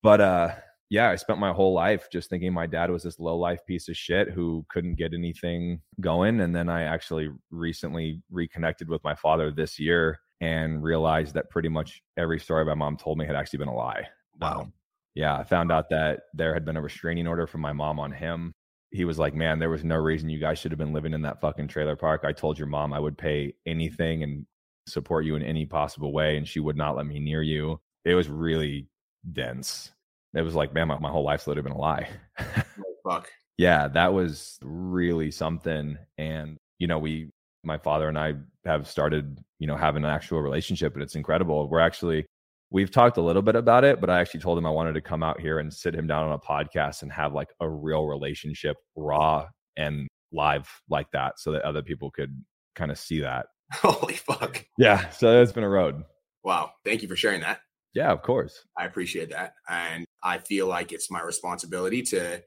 But 0.02 0.20
uh 0.20 0.54
yeah, 0.90 1.10
I 1.10 1.16
spent 1.16 1.38
my 1.38 1.52
whole 1.52 1.74
life 1.74 2.08
just 2.10 2.30
thinking 2.30 2.52
my 2.52 2.66
dad 2.66 2.90
was 2.90 3.02
this 3.02 3.18
low 3.18 3.36
life 3.36 3.60
piece 3.66 3.88
of 3.88 3.96
shit 3.96 4.30
who 4.30 4.64
couldn't 4.70 4.96
get 4.96 5.12
anything 5.12 5.80
going. 6.00 6.40
And 6.40 6.54
then 6.54 6.68
I 6.70 6.84
actually 6.84 7.28
recently 7.50 8.22
reconnected 8.30 8.88
with 8.88 9.04
my 9.04 9.14
father 9.14 9.50
this 9.50 9.78
year 9.78 10.18
and 10.40 10.82
realized 10.82 11.34
that 11.34 11.50
pretty 11.50 11.68
much 11.68 12.02
every 12.16 12.40
story 12.40 12.64
my 12.64 12.74
mom 12.74 12.96
told 12.96 13.18
me 13.18 13.26
had 13.26 13.36
actually 13.36 13.58
been 13.58 13.68
a 13.68 13.74
lie. 13.74 14.08
Wow. 14.40 14.60
Um, 14.60 14.72
yeah, 15.14 15.36
I 15.36 15.44
found 15.44 15.70
out 15.72 15.90
that 15.90 16.20
there 16.32 16.54
had 16.54 16.64
been 16.64 16.76
a 16.76 16.82
restraining 16.82 17.26
order 17.26 17.46
from 17.46 17.60
my 17.60 17.72
mom 17.72 17.98
on 17.98 18.12
him. 18.12 18.52
He 18.90 19.04
was 19.04 19.18
like, 19.18 19.34
Man, 19.34 19.58
there 19.58 19.68
was 19.68 19.84
no 19.84 19.96
reason 19.96 20.30
you 20.30 20.38
guys 20.38 20.58
should 20.58 20.70
have 20.70 20.78
been 20.78 20.92
living 20.92 21.12
in 21.12 21.22
that 21.22 21.40
fucking 21.40 21.68
trailer 21.68 21.96
park. 21.96 22.22
I 22.24 22.32
told 22.32 22.56
your 22.58 22.68
mom 22.68 22.94
I 22.94 23.00
would 23.00 23.18
pay 23.18 23.52
anything 23.66 24.22
and 24.22 24.46
support 24.86 25.26
you 25.26 25.34
in 25.34 25.42
any 25.42 25.66
possible 25.66 26.12
way, 26.12 26.36
and 26.38 26.48
she 26.48 26.60
would 26.60 26.76
not 26.76 26.96
let 26.96 27.06
me 27.06 27.18
near 27.18 27.42
you. 27.42 27.80
It 28.04 28.14
was 28.14 28.28
really 28.28 28.88
dense. 29.32 29.92
It 30.38 30.42
was 30.42 30.54
like, 30.54 30.72
man, 30.72 30.88
my, 30.88 30.98
my 30.98 31.10
whole 31.10 31.24
life's 31.24 31.46
literally 31.46 31.68
been 31.68 31.76
a 31.76 31.80
lie. 31.80 32.08
Oh, 33.06 33.10
fuck. 33.14 33.30
yeah, 33.56 33.88
that 33.88 34.12
was 34.12 34.58
really 34.62 35.30
something. 35.30 35.96
And, 36.18 36.58
you 36.78 36.86
know, 36.86 36.98
we, 36.98 37.30
my 37.64 37.78
father 37.78 38.08
and 38.08 38.18
I 38.18 38.34
have 38.66 38.86
started, 38.86 39.38
you 39.58 39.66
know, 39.66 39.76
having 39.76 40.04
an 40.04 40.10
actual 40.10 40.42
relationship, 40.42 40.92
and 40.94 41.02
it's 41.02 41.14
incredible. 41.14 41.68
We're 41.68 41.80
actually, 41.80 42.26
we've 42.70 42.90
talked 42.90 43.16
a 43.16 43.22
little 43.22 43.40
bit 43.40 43.56
about 43.56 43.84
it, 43.84 44.00
but 44.00 44.10
I 44.10 44.20
actually 44.20 44.40
told 44.40 44.58
him 44.58 44.66
I 44.66 44.70
wanted 44.70 44.92
to 44.94 45.00
come 45.00 45.22
out 45.22 45.40
here 45.40 45.58
and 45.58 45.72
sit 45.72 45.94
him 45.94 46.06
down 46.06 46.28
on 46.28 46.32
a 46.32 46.38
podcast 46.38 47.02
and 47.02 47.10
have 47.12 47.32
like 47.32 47.48
a 47.60 47.68
real 47.68 48.06
relationship, 48.06 48.76
raw 48.94 49.46
and 49.76 50.06
live 50.32 50.68
like 50.90 51.10
that, 51.12 51.38
so 51.38 51.52
that 51.52 51.62
other 51.62 51.82
people 51.82 52.10
could 52.10 52.44
kind 52.74 52.90
of 52.90 52.98
see 52.98 53.20
that. 53.20 53.46
Holy 53.72 54.14
fuck. 54.14 54.64
Yeah. 54.76 55.08
So 55.10 55.40
it's 55.40 55.52
been 55.52 55.64
a 55.64 55.68
road. 55.68 56.02
Wow. 56.44 56.72
Thank 56.84 57.02
you 57.02 57.08
for 57.08 57.16
sharing 57.16 57.40
that. 57.40 57.60
Yeah, 57.94 58.12
of 58.12 58.22
course. 58.22 58.64
I 58.76 58.84
appreciate 58.84 59.30
that. 59.30 59.54
And 59.68 60.04
I 60.22 60.38
feel 60.38 60.66
like 60.66 60.92
it's 60.92 61.10
my 61.10 61.22
responsibility 61.22 62.02
to 62.02 62.42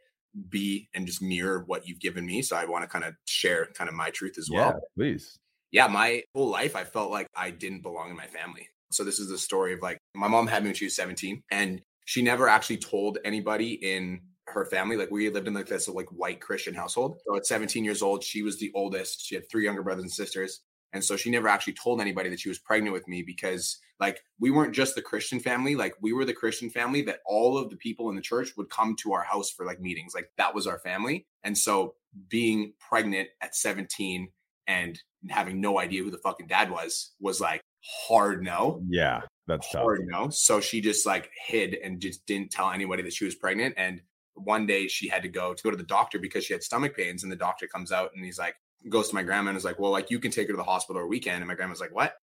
be 0.50 0.90
and 0.94 1.06
just 1.06 1.22
mirror 1.22 1.63
what 1.66 1.88
you've 1.88 2.00
given 2.00 2.25
me. 2.25 2.42
So 2.42 2.56
I 2.56 2.66
want 2.66 2.84
to 2.84 2.88
kind 2.88 3.04
of 3.04 3.16
share 3.25 3.68
kind 3.74 3.90
of 3.90 3.96
my 3.96 4.10
truth 4.10 4.38
as 4.38 4.50
well. 4.51 4.68
Yeah, 4.68 4.80
please. 4.98 5.40
yeah, 5.72 5.88
my 5.88 6.24
whole 6.34 6.50
life 6.50 6.75
I 6.75 6.84
felt 6.84 7.12
like 7.12 7.28
I 7.36 7.51
didn't 7.51 7.82
belong 7.82 8.10
in 8.10 8.16
my 8.16 8.28
family. 8.28 8.68
So 8.92 9.04
this 9.04 9.20
is 9.20 9.30
the 9.30 9.38
story 9.38 9.74
of 9.74 9.82
like 9.82 9.98
my 10.16 10.28
mom 10.28 10.48
had 10.48 10.63
me 10.63 10.70
when 10.70 10.75
she 10.75 10.86
was 10.86 10.96
17 10.96 11.44
and 11.51 11.82
she 12.06 12.22
never 12.22 12.48
actually 12.48 12.78
told 12.78 13.20
anybody 13.24 13.74
in 13.74 14.22
her 14.48 14.66
family. 14.66 14.98
Like 14.98 15.12
we 15.12 15.30
lived 15.30 15.48
in 15.48 15.54
like 15.54 15.68
this 15.68 15.88
like 15.88 16.10
white 16.10 16.42
Christian 16.42 16.74
household. 16.74 17.20
So 17.25 17.36
at 17.36 17.46
17 17.46 17.86
years 17.86 18.01
old, 18.01 18.24
she 18.24 18.42
was 18.42 18.60
the 18.60 18.72
oldest. 18.75 19.25
She 19.25 19.36
had 19.36 19.50
three 19.50 19.63
younger 19.63 19.84
brothers 19.84 20.04
and 20.04 20.12
sisters. 20.12 20.62
And 20.93 21.03
so 21.03 21.15
she 21.15 21.29
never 21.29 21.48
actually 21.48 21.74
told 21.74 22.01
anybody 22.01 22.29
that 22.29 22.39
she 22.39 22.50
was 22.50 22.60
pregnant 22.60 22.93
with 22.93 23.07
me 23.07 23.24
because 23.24 23.79
like 24.00 24.21
we 24.39 24.51
weren't 24.51 24.74
just 24.74 24.95
the 24.95 25.01
Christian 25.01 25.39
family, 25.39 25.75
like 25.75 25.93
we 26.01 26.12
were 26.12 26.25
the 26.25 26.33
Christian 26.33 26.69
family 26.69 27.01
that 27.03 27.19
all 27.25 27.57
of 27.57 27.69
the 27.69 27.77
people 27.77 28.10
in 28.10 28.15
the 28.15 28.21
church 28.21 28.57
would 28.57 28.69
come 28.69 28.95
to 28.98 29.13
our 29.13 29.24
house 29.24 29.50
for 29.51 29.65
like 29.65 29.79
meetings. 29.79 30.13
Like 30.13 30.31
that 30.38 30.55
was 30.55 30.67
our 30.67 30.79
family. 30.79 31.27
And 31.43 31.57
so 31.57 31.95
being 32.29 32.74
pregnant 32.79 33.29
at 33.41 33.55
17 33.55 34.29
and 34.67 35.00
having 35.29 35.62
no 35.62 35.79
idea 35.79 36.03
who 36.03 36.12
the 36.12 36.17
fucking 36.17 36.48
dad 36.48 36.71
was 36.71 37.12
was 37.19 37.39
like 37.39 37.62
hard 38.07 38.43
no 38.43 38.81
Yeah, 38.88 39.21
that's 39.48 39.71
tough. 39.71 39.81
hard 39.81 40.01
no 40.05 40.29
so 40.29 40.60
she 40.60 40.81
just 40.81 41.05
like 41.05 41.29
hid 41.48 41.75
and 41.75 42.00
just 42.00 42.25
didn't 42.25 42.51
tell 42.51 42.69
anybody 42.69 43.03
that 43.03 43.13
she 43.13 43.25
was 43.25 43.36
pregnant 43.36 43.75
and 43.77 44.01
one 44.33 44.65
day 44.65 44.88
she 44.88 45.07
had 45.07 45.24
to 45.24 45.29
go 45.29 45.53
to 45.53 45.63
go 45.63 45.71
to 45.71 45.77
the 45.77 45.83
doctor 45.83 46.19
because 46.19 46.45
she 46.45 46.53
had 46.53 46.63
stomach 46.63 46.95
pains 46.95 47.24
and 47.24 47.31
the 47.31 47.36
doctor 47.38 47.67
comes 47.67 47.91
out 47.91 48.12
and 48.15 48.24
he's 48.25 48.39
like 48.39 48.55
goes 48.90 49.10
to 49.10 49.16
my 49.16 49.24
grandma 49.24 49.50
and 49.50 49.58
is 49.58 49.66
like 49.66 49.80
well 49.80 49.92
like 49.92 50.10
you 50.12 50.20
can 50.20 50.32
take 50.32 50.48
her 50.48 50.54
to 50.54 50.58
the 50.58 50.64
hospital 50.64 51.02
or 51.02 51.08
weekend 51.08 51.38
and 51.38 51.48
my 51.48 51.56
grandma's 51.56 51.80
like 51.80 51.94
what 51.94 52.14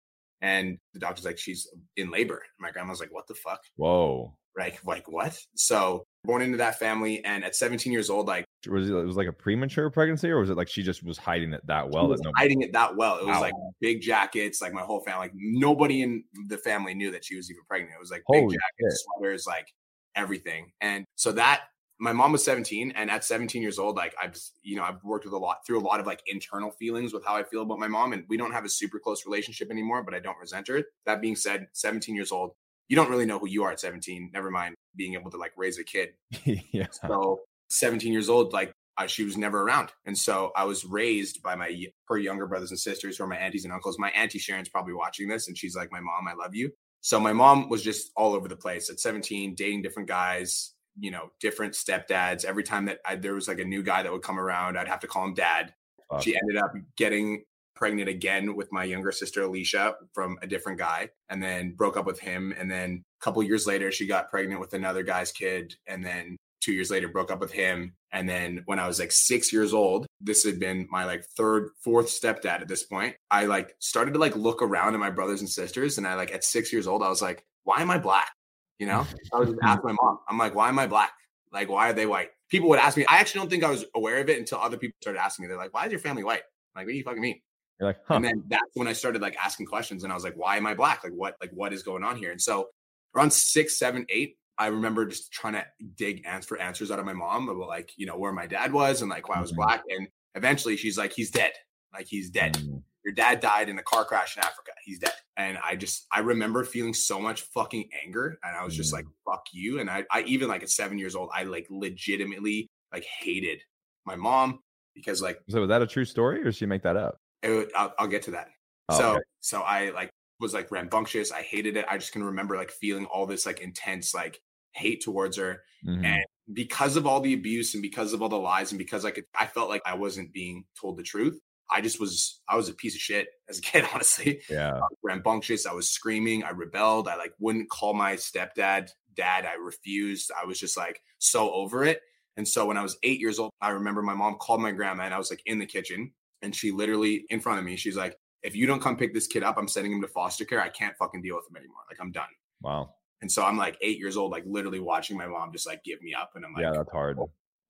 and 0.40 0.78
the 0.94 1.00
doctor's 1.00 1.24
like 1.24 1.38
she's 1.38 1.68
in 1.96 2.10
labor 2.10 2.36
and 2.36 2.60
my 2.60 2.70
grandma's 2.70 3.00
like 3.00 3.12
what 3.12 3.26
the 3.26 3.34
fuck 3.34 3.60
Whoa. 3.76 4.34
like 4.56 4.84
like 4.84 5.10
what 5.10 5.36
so 5.54 6.04
born 6.24 6.42
into 6.42 6.58
that 6.58 6.78
family 6.78 7.24
and 7.24 7.44
at 7.44 7.54
17 7.56 7.92
years 7.92 8.10
old 8.10 8.26
like 8.26 8.44
Was 8.68 8.88
it, 8.90 8.92
it 8.94 9.04
was 9.04 9.16
like 9.16 9.28
a 9.28 9.32
premature 9.32 9.88
pregnancy, 9.90 10.28
or 10.30 10.40
was 10.40 10.50
it 10.50 10.56
like 10.56 10.68
she 10.68 10.82
just 10.82 11.02
was 11.02 11.16
hiding 11.16 11.52
it 11.52 11.64
that 11.66 11.90
well 11.90 12.04
that 12.04 12.10
was 12.10 12.20
no 12.22 12.32
hiding 12.36 12.62
it 12.62 12.72
that 12.72 12.96
well. 12.96 13.18
It 13.18 13.24
was 13.26 13.36
Wow. 13.36 13.40
like 13.40 13.54
big 13.80 14.00
jackets, 14.00 14.60
like 14.60 14.72
my 14.72 14.82
whole 14.82 15.00
family, 15.04 15.26
like 15.26 15.32
nobody 15.34 16.02
in 16.02 16.24
the 16.48 16.58
family 16.58 16.94
knew 16.94 17.10
that 17.12 17.24
she 17.24 17.36
was 17.36 17.50
even 17.50 17.62
pregnant. 17.68 17.94
It 17.94 18.00
was 18.00 18.10
like 18.10 18.24
big 18.30 18.42
Holy 18.42 18.56
jackets, 18.56 19.04
sweaters, 19.16 19.44
like 19.46 19.68
everything. 20.16 20.72
And 20.80 21.04
so 21.14 21.32
that 21.32 21.62
my 21.98 22.12
mom 22.12 22.32
was 22.32 22.44
17 22.44 22.92
and 22.96 23.10
at 23.10 23.24
17 23.24 23.60
years 23.60 23.78
old 23.78 23.96
like 23.96 24.14
i've 24.22 24.38
you 24.62 24.76
know 24.76 24.82
i've 24.82 25.02
worked 25.02 25.24
with 25.24 25.34
a 25.34 25.38
lot 25.38 25.58
through 25.66 25.78
a 25.78 25.82
lot 25.82 26.00
of 26.00 26.06
like 26.06 26.22
internal 26.26 26.70
feelings 26.70 27.12
with 27.12 27.24
how 27.24 27.34
i 27.36 27.42
feel 27.42 27.62
about 27.62 27.78
my 27.78 27.88
mom 27.88 28.12
and 28.12 28.24
we 28.28 28.36
don't 28.36 28.52
have 28.52 28.64
a 28.64 28.68
super 28.68 28.98
close 28.98 29.26
relationship 29.26 29.70
anymore 29.70 30.02
but 30.02 30.14
i 30.14 30.18
don't 30.18 30.38
resent 30.38 30.68
her. 30.68 30.82
That 31.06 31.20
being 31.20 31.36
said 31.36 31.66
17 31.72 32.14
years 32.14 32.32
old 32.32 32.52
you 32.88 32.96
don't 32.96 33.10
really 33.10 33.26
know 33.26 33.38
who 33.38 33.48
you 33.48 33.64
are 33.64 33.72
at 33.72 33.80
17 33.80 34.30
never 34.32 34.50
mind 34.50 34.74
being 34.96 35.14
able 35.14 35.30
to 35.30 35.36
like 35.36 35.52
raise 35.56 35.78
a 35.78 35.84
kid. 35.84 36.10
Yeah. 36.72 36.86
so 36.90 37.40
17 37.70 38.12
years 38.12 38.28
old 38.28 38.52
like 38.52 38.72
I, 38.96 39.06
she 39.06 39.24
was 39.24 39.36
never 39.36 39.62
around 39.62 39.90
and 40.06 40.16
so 40.16 40.50
i 40.56 40.64
was 40.64 40.84
raised 40.84 41.42
by 41.42 41.54
my 41.54 41.86
her 42.08 42.18
younger 42.18 42.46
brothers 42.46 42.70
and 42.70 42.80
sisters 42.80 43.16
who 43.16 43.24
are 43.24 43.28
my 43.28 43.36
aunties 43.36 43.64
and 43.64 43.72
uncles. 43.72 43.98
My 43.98 44.10
auntie 44.10 44.38
sharon's 44.38 44.68
probably 44.68 44.94
watching 44.94 45.28
this 45.28 45.48
and 45.48 45.56
she's 45.56 45.76
like 45.76 45.92
my 45.92 46.00
mom 46.00 46.28
i 46.28 46.34
love 46.34 46.54
you. 46.54 46.70
So 47.00 47.20
my 47.20 47.32
mom 47.32 47.68
was 47.68 47.82
just 47.82 48.10
all 48.16 48.34
over 48.34 48.48
the 48.48 48.56
place 48.56 48.90
at 48.90 48.98
17 48.98 49.54
dating 49.54 49.82
different 49.82 50.08
guys 50.08 50.74
you 50.98 51.10
know, 51.10 51.30
different 51.40 51.74
stepdads. 51.74 52.44
Every 52.44 52.62
time 52.62 52.86
that 52.86 52.98
I, 53.04 53.16
there 53.16 53.34
was 53.34 53.48
like 53.48 53.58
a 53.58 53.64
new 53.64 53.82
guy 53.82 54.02
that 54.02 54.12
would 54.12 54.22
come 54.22 54.38
around, 54.38 54.78
I'd 54.78 54.88
have 54.88 55.00
to 55.00 55.06
call 55.06 55.24
him 55.24 55.34
dad. 55.34 55.74
She 56.20 56.36
ended 56.36 56.56
up 56.56 56.72
getting 56.96 57.44
pregnant 57.76 58.08
again 58.08 58.56
with 58.56 58.72
my 58.72 58.82
younger 58.82 59.12
sister 59.12 59.42
Alicia 59.42 59.94
from 60.12 60.38
a 60.42 60.46
different 60.46 60.78
guy, 60.78 61.10
and 61.28 61.42
then 61.42 61.74
broke 61.76 61.96
up 61.96 62.06
with 62.06 62.18
him. 62.18 62.54
And 62.58 62.70
then 62.70 63.02
a 63.20 63.24
couple 63.24 63.42
years 63.42 63.66
later, 63.66 63.92
she 63.92 64.06
got 64.06 64.30
pregnant 64.30 64.60
with 64.60 64.72
another 64.74 65.02
guy's 65.02 65.30
kid, 65.30 65.74
and 65.86 66.04
then 66.04 66.36
two 66.60 66.72
years 66.72 66.90
later 66.90 67.08
broke 67.08 67.30
up 67.30 67.40
with 67.40 67.52
him. 67.52 67.94
And 68.10 68.28
then 68.28 68.62
when 68.64 68.78
I 68.78 68.86
was 68.88 68.98
like 68.98 69.12
six 69.12 69.52
years 69.52 69.72
old, 69.72 70.06
this 70.20 70.44
had 70.44 70.58
been 70.58 70.88
my 70.90 71.04
like 71.04 71.24
third, 71.36 71.68
fourth 71.84 72.08
stepdad 72.08 72.62
at 72.62 72.68
this 72.68 72.82
point. 72.82 73.14
I 73.30 73.44
like 73.44 73.74
started 73.78 74.14
to 74.14 74.18
like 74.18 74.34
look 74.34 74.62
around 74.62 74.94
at 74.94 75.00
my 75.00 75.10
brothers 75.10 75.40
and 75.40 75.48
sisters, 75.48 75.98
and 75.98 76.06
I 76.06 76.14
like 76.14 76.32
at 76.32 76.44
six 76.44 76.72
years 76.72 76.86
old, 76.86 77.02
I 77.02 77.08
was 77.08 77.22
like, 77.22 77.44
why 77.64 77.82
am 77.82 77.90
I 77.90 77.98
black? 77.98 78.30
You 78.78 78.86
know, 78.90 79.06
I 79.32 79.38
was 79.38 79.48
just 79.48 79.60
ask 79.62 79.82
my 79.84 79.94
mom. 80.00 80.18
I'm 80.28 80.38
like, 80.38 80.54
why 80.54 80.68
am 80.68 80.78
I 80.78 80.86
black? 80.86 81.12
Like, 81.52 81.68
why 81.68 81.90
are 81.90 81.94
they 81.94 82.06
white? 82.06 82.30
People 82.48 82.68
would 82.70 82.78
ask 82.78 82.96
me. 82.96 83.04
I 83.08 83.18
actually 83.18 83.40
don't 83.40 83.50
think 83.50 83.64
I 83.64 83.70
was 83.70 83.84
aware 83.94 84.20
of 84.20 84.28
it 84.28 84.38
until 84.38 84.58
other 84.58 84.76
people 84.76 84.96
started 85.00 85.20
asking 85.20 85.44
me. 85.44 85.48
They're 85.48 85.56
like, 85.56 85.74
why 85.74 85.86
is 85.86 85.92
your 85.92 86.00
family 86.00 86.24
white? 86.24 86.42
I'm 86.74 86.80
like, 86.80 86.86
what 86.86 86.92
do 86.92 86.98
you 86.98 87.04
fucking 87.04 87.20
mean? 87.20 87.40
You're 87.80 87.88
like, 87.88 87.98
huh. 88.06 88.14
And 88.14 88.24
then 88.24 88.44
that's 88.48 88.70
when 88.74 88.88
I 88.88 88.92
started 88.92 89.22
like 89.22 89.36
asking 89.42 89.66
questions, 89.66 90.04
and 90.04 90.12
I 90.12 90.14
was 90.14 90.24
like, 90.24 90.36
why 90.36 90.56
am 90.56 90.66
I 90.66 90.74
black? 90.74 91.04
Like, 91.04 91.12
what? 91.14 91.36
Like, 91.40 91.50
what 91.52 91.72
is 91.72 91.82
going 91.82 92.04
on 92.04 92.16
here? 92.16 92.30
And 92.30 92.40
so 92.40 92.68
around 93.14 93.32
six, 93.32 93.78
seven, 93.78 94.04
eight, 94.08 94.36
I 94.58 94.66
remember 94.66 95.06
just 95.06 95.32
trying 95.32 95.52
to 95.54 95.64
dig 95.96 96.26
answer 96.26 96.48
for 96.48 96.58
answers 96.60 96.90
out 96.90 96.98
of 96.98 97.06
my 97.06 97.12
mom 97.12 97.48
about 97.48 97.68
like, 97.68 97.92
you 97.96 98.06
know, 98.06 98.18
where 98.18 98.32
my 98.32 98.46
dad 98.46 98.72
was 98.72 99.02
and 99.02 99.10
like 99.10 99.28
why 99.28 99.36
I 99.36 99.40
was 99.40 99.52
mm-hmm. 99.52 99.62
black. 99.62 99.82
And 99.88 100.08
eventually 100.34 100.76
she's 100.76 100.98
like, 100.98 101.12
he's 101.12 101.30
dead. 101.30 101.52
Like 101.92 102.06
he's 102.06 102.28
dead. 102.28 102.58
Your 103.04 103.14
dad 103.14 103.40
died 103.40 103.68
in 103.68 103.78
a 103.78 103.82
car 103.82 104.04
crash 104.04 104.36
in 104.36 104.42
Africa. 104.42 104.72
He's 104.84 104.98
dead. 104.98 105.12
And 105.36 105.58
I 105.64 105.76
just, 105.76 106.06
I 106.12 106.20
remember 106.20 106.64
feeling 106.64 106.92
so 106.92 107.20
much 107.20 107.42
fucking 107.42 107.88
anger. 108.04 108.38
And 108.42 108.56
I 108.56 108.64
was 108.64 108.76
just 108.76 108.92
like, 108.92 109.06
fuck 109.24 109.46
you. 109.52 109.80
And 109.80 109.88
I, 109.88 110.04
I 110.12 110.22
even 110.22 110.48
like 110.48 110.62
at 110.62 110.70
seven 110.70 110.98
years 110.98 111.14
old, 111.14 111.30
I 111.32 111.44
like 111.44 111.66
legitimately 111.70 112.68
like 112.92 113.04
hated 113.04 113.60
my 114.04 114.16
mom 114.16 114.60
because 114.94 115.22
like. 115.22 115.38
So 115.48 115.60
was 115.60 115.68
that 115.68 115.82
a 115.82 115.86
true 115.86 116.04
story 116.04 116.40
or 116.40 116.44
did 116.44 116.56
she 116.56 116.66
make 116.66 116.82
that 116.82 116.96
up? 116.96 117.18
It, 117.42 117.70
I'll, 117.76 117.94
I'll, 117.98 118.08
get 118.08 118.22
to 118.22 118.32
that. 118.32 118.48
Oh, 118.88 118.98
so, 118.98 119.10
okay. 119.12 119.22
so 119.40 119.60
I 119.60 119.90
like 119.90 120.10
was 120.40 120.54
like 120.54 120.70
rambunctious. 120.70 121.32
I 121.32 121.42
hated 121.42 121.76
it. 121.76 121.86
I 121.88 121.98
just 121.98 122.12
can 122.12 122.24
remember 122.24 122.56
like 122.56 122.70
feeling 122.70 123.06
all 123.06 123.26
this 123.26 123.46
like 123.46 123.60
intense 123.60 124.14
like 124.14 124.40
hate 124.72 125.02
towards 125.02 125.36
her. 125.36 125.62
Mm-hmm. 125.86 126.04
And 126.04 126.24
because 126.52 126.96
of 126.96 127.06
all 127.06 127.20
the 127.20 127.34
abuse 127.34 127.74
and 127.74 127.82
because 127.82 128.12
of 128.12 128.22
all 128.22 128.28
the 128.28 128.36
lies 128.36 128.72
and 128.72 128.78
because 128.78 129.04
like 129.04 129.24
I 129.38 129.46
felt 129.46 129.68
like 129.68 129.82
I 129.84 129.94
wasn't 129.94 130.32
being 130.32 130.64
told 130.80 130.96
the 130.96 131.02
truth, 131.02 131.38
I 131.70 131.80
just 131.80 132.00
was 132.00 132.40
I 132.48 132.56
was 132.56 132.68
a 132.68 132.74
piece 132.74 132.94
of 132.94 133.00
shit 133.00 133.28
as 133.48 133.58
a 133.58 133.62
kid, 133.62 133.84
honestly. 133.92 134.42
Yeah. 134.50 134.74
I 134.74 134.86
rambunctious. 135.02 135.66
I 135.66 135.72
was 135.72 135.90
screaming. 135.90 136.44
I 136.44 136.50
rebelled. 136.50 137.08
I 137.08 137.16
like 137.16 137.32
wouldn't 137.38 137.70
call 137.70 137.94
my 137.94 138.14
stepdad 138.14 138.90
dad. 139.14 139.46
I 139.46 139.54
refused. 139.54 140.30
I 140.40 140.46
was 140.46 140.58
just 140.58 140.76
like 140.76 141.00
so 141.18 141.52
over 141.52 141.84
it. 141.84 142.00
And 142.36 142.46
so 142.46 142.66
when 142.66 142.76
I 142.76 142.82
was 142.82 142.96
eight 143.02 143.18
years 143.18 143.38
old, 143.38 143.50
I 143.60 143.70
remember 143.70 144.00
my 144.00 144.14
mom 144.14 144.36
called 144.36 144.60
my 144.60 144.70
grandma 144.70 145.04
and 145.04 145.14
I 145.14 145.18
was 145.18 145.30
like 145.30 145.42
in 145.44 145.58
the 145.58 145.66
kitchen 145.66 146.12
and 146.40 146.54
she 146.54 146.70
literally 146.70 147.24
in 147.30 147.40
front 147.40 147.58
of 147.58 147.64
me, 147.64 147.76
she's 147.76 147.96
like, 147.96 148.16
if 148.44 148.54
you 148.54 148.66
don't 148.66 148.80
come 148.80 148.96
pick 148.96 149.12
this 149.12 149.26
kid 149.26 149.42
up, 149.42 149.58
I'm 149.58 149.66
sending 149.66 149.92
him 149.92 150.00
to 150.02 150.08
foster 150.08 150.44
care. 150.44 150.62
I 150.62 150.68
can't 150.68 150.96
fucking 150.96 151.22
deal 151.22 151.34
with 151.34 151.46
him 151.50 151.56
anymore. 151.56 151.80
Like 151.90 151.98
I'm 152.00 152.12
done. 152.12 152.28
Wow. 152.62 152.94
And 153.20 153.30
so 153.30 153.44
I'm 153.44 153.56
like 153.56 153.76
eight 153.80 153.98
years 153.98 154.16
old, 154.16 154.30
like 154.30 154.44
literally 154.46 154.78
watching 154.78 155.16
my 155.16 155.26
mom 155.26 155.52
just 155.52 155.66
like 155.66 155.82
give 155.82 156.00
me 156.00 156.14
up. 156.14 156.30
And 156.36 156.44
I'm 156.44 156.52
like, 156.52 156.62
yeah, 156.62 156.72
that's 156.72 156.92
hard. 156.92 157.18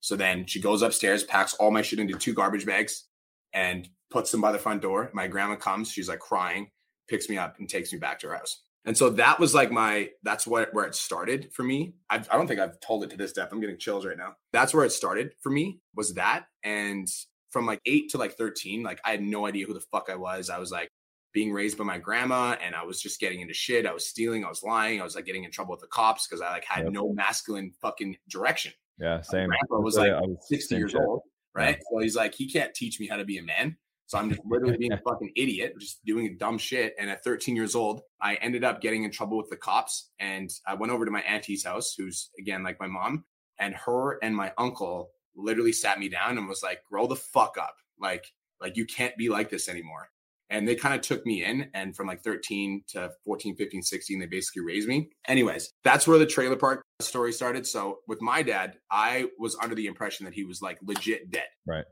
So 0.01 0.15
then 0.15 0.47
she 0.47 0.61
goes 0.61 0.83
upstairs, 0.83 1.25
packs 1.25 1.55
all 1.55 1.71
my 1.71 1.83
shit 1.83 1.99
into 1.99 2.19
two 2.19 2.35
garbage 2.35 2.67
bags, 2.67 3.08
and 3.53 3.89
puts 4.11 4.31
them 4.31 4.41
by 4.41 4.53
the 4.53 4.59
front 4.59 4.83
door. 4.83 5.11
My 5.13 5.27
grandma 5.27 5.57
comes, 5.57 5.91
she's 5.91 6.09
like 6.09 6.21
crying, 6.21 6.71
picks 7.09 7.29
me 7.29 7.39
up 7.39 7.59
and 7.59 7.69
takes 7.69 7.93
me 7.93 7.99
back 7.99 8.19
to 8.21 8.29
her 8.29 8.37
house. 8.37 8.63
And 8.85 8.97
so 8.97 9.11
that 9.11 9.39
was 9.39 9.55
like 9.55 9.71
my, 9.71 10.09
that's 10.23 10.47
what, 10.47 10.73
where 10.73 10.87
it 10.87 10.95
started 10.95 11.53
for 11.53 11.63
me. 11.63 11.95
I've, 12.09 12.29
I 12.31 12.35
do 12.35 12.39
not 12.39 12.49
think 12.49 12.61
I've 12.61 12.81
told 12.81 13.05
it 13.05 13.11
to 13.11 13.17
this 13.17 13.33
depth. 13.33 13.53
I'm 13.53 13.61
getting 13.61 13.79
chills 13.79 14.07
right 14.07 14.17
now. 14.17 14.35
That's 14.53 14.73
where 14.73 14.85
it 14.85 14.93
started 14.93 15.33
for 15.43 15.51
me 15.51 15.81
was 15.95 16.15
that. 16.15 16.47
And 16.63 17.07
from 17.51 17.67
like 17.67 17.81
eight 17.87 18.11
to 18.11 18.19
like 18.19 18.37
13, 18.37 18.83
like 18.83 19.01
I 19.05 19.11
had 19.11 19.23
no 19.23 19.47
idea 19.47 19.67
who 19.67 19.75
the 19.75 19.85
fuck 19.93 20.09
I 20.11 20.17
was. 20.17 20.49
I 20.49 20.59
was 20.59 20.71
like 20.71 20.91
being 21.33 21.53
raised 21.53 21.77
by 21.77 21.85
my 21.85 21.99
grandma 21.99 22.57
and 22.65 22.75
I 22.75 22.85
was 22.85 23.01
just 23.01 23.21
getting 23.21 23.41
into 23.41 23.55
shit. 23.55 23.87
I 23.87 23.93
was 23.93 24.07
stealing, 24.07 24.45
I 24.45 24.49
was 24.49 24.63
lying. 24.63 25.01
I 25.01 25.05
was 25.05 25.15
like 25.15 25.27
getting 25.27 25.45
in 25.45 25.51
trouble 25.51 25.73
with 25.73 25.81
the 25.81 25.87
cops 25.89 26.27
because 26.27 26.41
I 26.41 26.51
like 26.51 26.65
had 26.65 26.85
yep. 26.85 26.93
no 26.93 27.13
masculine 27.13 27.73
fucking 27.83 28.17
direction. 28.31 28.73
Yeah, 28.99 29.21
same. 29.21 29.49
My 29.49 29.57
grandpa 29.69 29.85
was 29.85 29.97
like 29.97 30.13
was 30.13 30.37
60 30.49 30.77
years 30.77 30.91
shit. 30.93 31.01
old, 31.01 31.23
right? 31.59 31.77
Yeah. 31.77 31.83
So 31.91 32.03
he's 32.03 32.17
like, 32.17 32.35
he 32.35 32.51
can't 32.51 32.75
teach 32.75 33.01
me 33.01 33.07
how 33.07 33.17
to 33.17 33.25
be 33.25 33.39
a 33.39 33.43
man. 33.43 33.77
So 34.07 34.17
I'm 34.17 34.31
just 34.31 34.41
literally 34.47 34.79
being 34.79 34.93
a 34.93 34.99
fucking 35.07 35.33
idiot, 35.37 35.75
just 35.79 36.05
doing 36.05 36.37
dumb 36.39 36.57
shit. 36.57 36.95
And 36.99 37.11
at 37.11 37.23
13 37.25 37.55
years 37.55 37.75
old, 37.75 38.01
I 38.21 38.37
ended 38.37 38.65
up 38.65 38.81
getting 38.81 39.05
in 39.05 39.11
trouble 39.11 39.37
with 39.37 39.51
the 39.51 39.57
cops. 39.57 40.11
And 40.19 40.51
I 40.67 40.75
went 40.75 40.93
over 40.93 41.05
to 41.05 41.11
my 41.11 41.21
auntie's 41.21 41.65
house, 41.65 41.95
who's 41.97 42.31
again 42.39 42.63
like 42.63 42.81
my 42.81 42.87
mom, 42.87 43.25
and 43.59 43.75
her 43.75 44.19
and 44.23 44.35
my 44.35 44.53
uncle 44.57 45.11
literally 45.37 45.73
sat 45.73 45.99
me 45.99 46.09
down 46.09 46.39
and 46.39 46.49
was 46.49 46.63
like, 46.63 46.83
grow 46.91 47.07
the 47.07 47.17
fuck 47.17 47.57
up. 47.61 47.75
Like, 48.01 48.25
like 48.61 48.77
you 48.77 48.87
can't 48.87 49.17
be 49.17 49.29
like 49.29 49.51
this 49.51 49.69
anymore. 49.69 50.09
And 50.51 50.67
they 50.67 50.75
kind 50.75 50.95
of 50.95 51.03
took 51.03 51.27
me 51.27 51.45
in. 51.45 51.69
And 51.75 51.95
from 51.95 52.07
like 52.07 52.23
13 52.23 52.85
to 52.89 53.11
14, 53.25 53.57
15, 53.57 53.83
16, 53.83 54.19
they 54.19 54.27
basically 54.27 54.63
raised 54.63 54.89
me. 54.89 55.11
Anyways, 55.27 55.73
that's 55.85 56.07
where 56.07 56.19
the 56.19 56.27
trailer 56.27 56.57
park 56.57 56.83
story 57.01 57.33
started. 57.33 57.67
So 57.67 57.99
with 58.09 58.23
my 58.23 58.43
dad, 58.43 58.77
I 58.91 59.27
was 59.39 59.57
under 59.63 59.75
the 59.75 59.87
impression 59.87 60.25
that 60.25 60.35
he 60.35 60.45
was 60.45 60.63
like 60.63 60.79
legit 60.83 61.31
dead. 61.31 61.49
Right. 61.67 61.85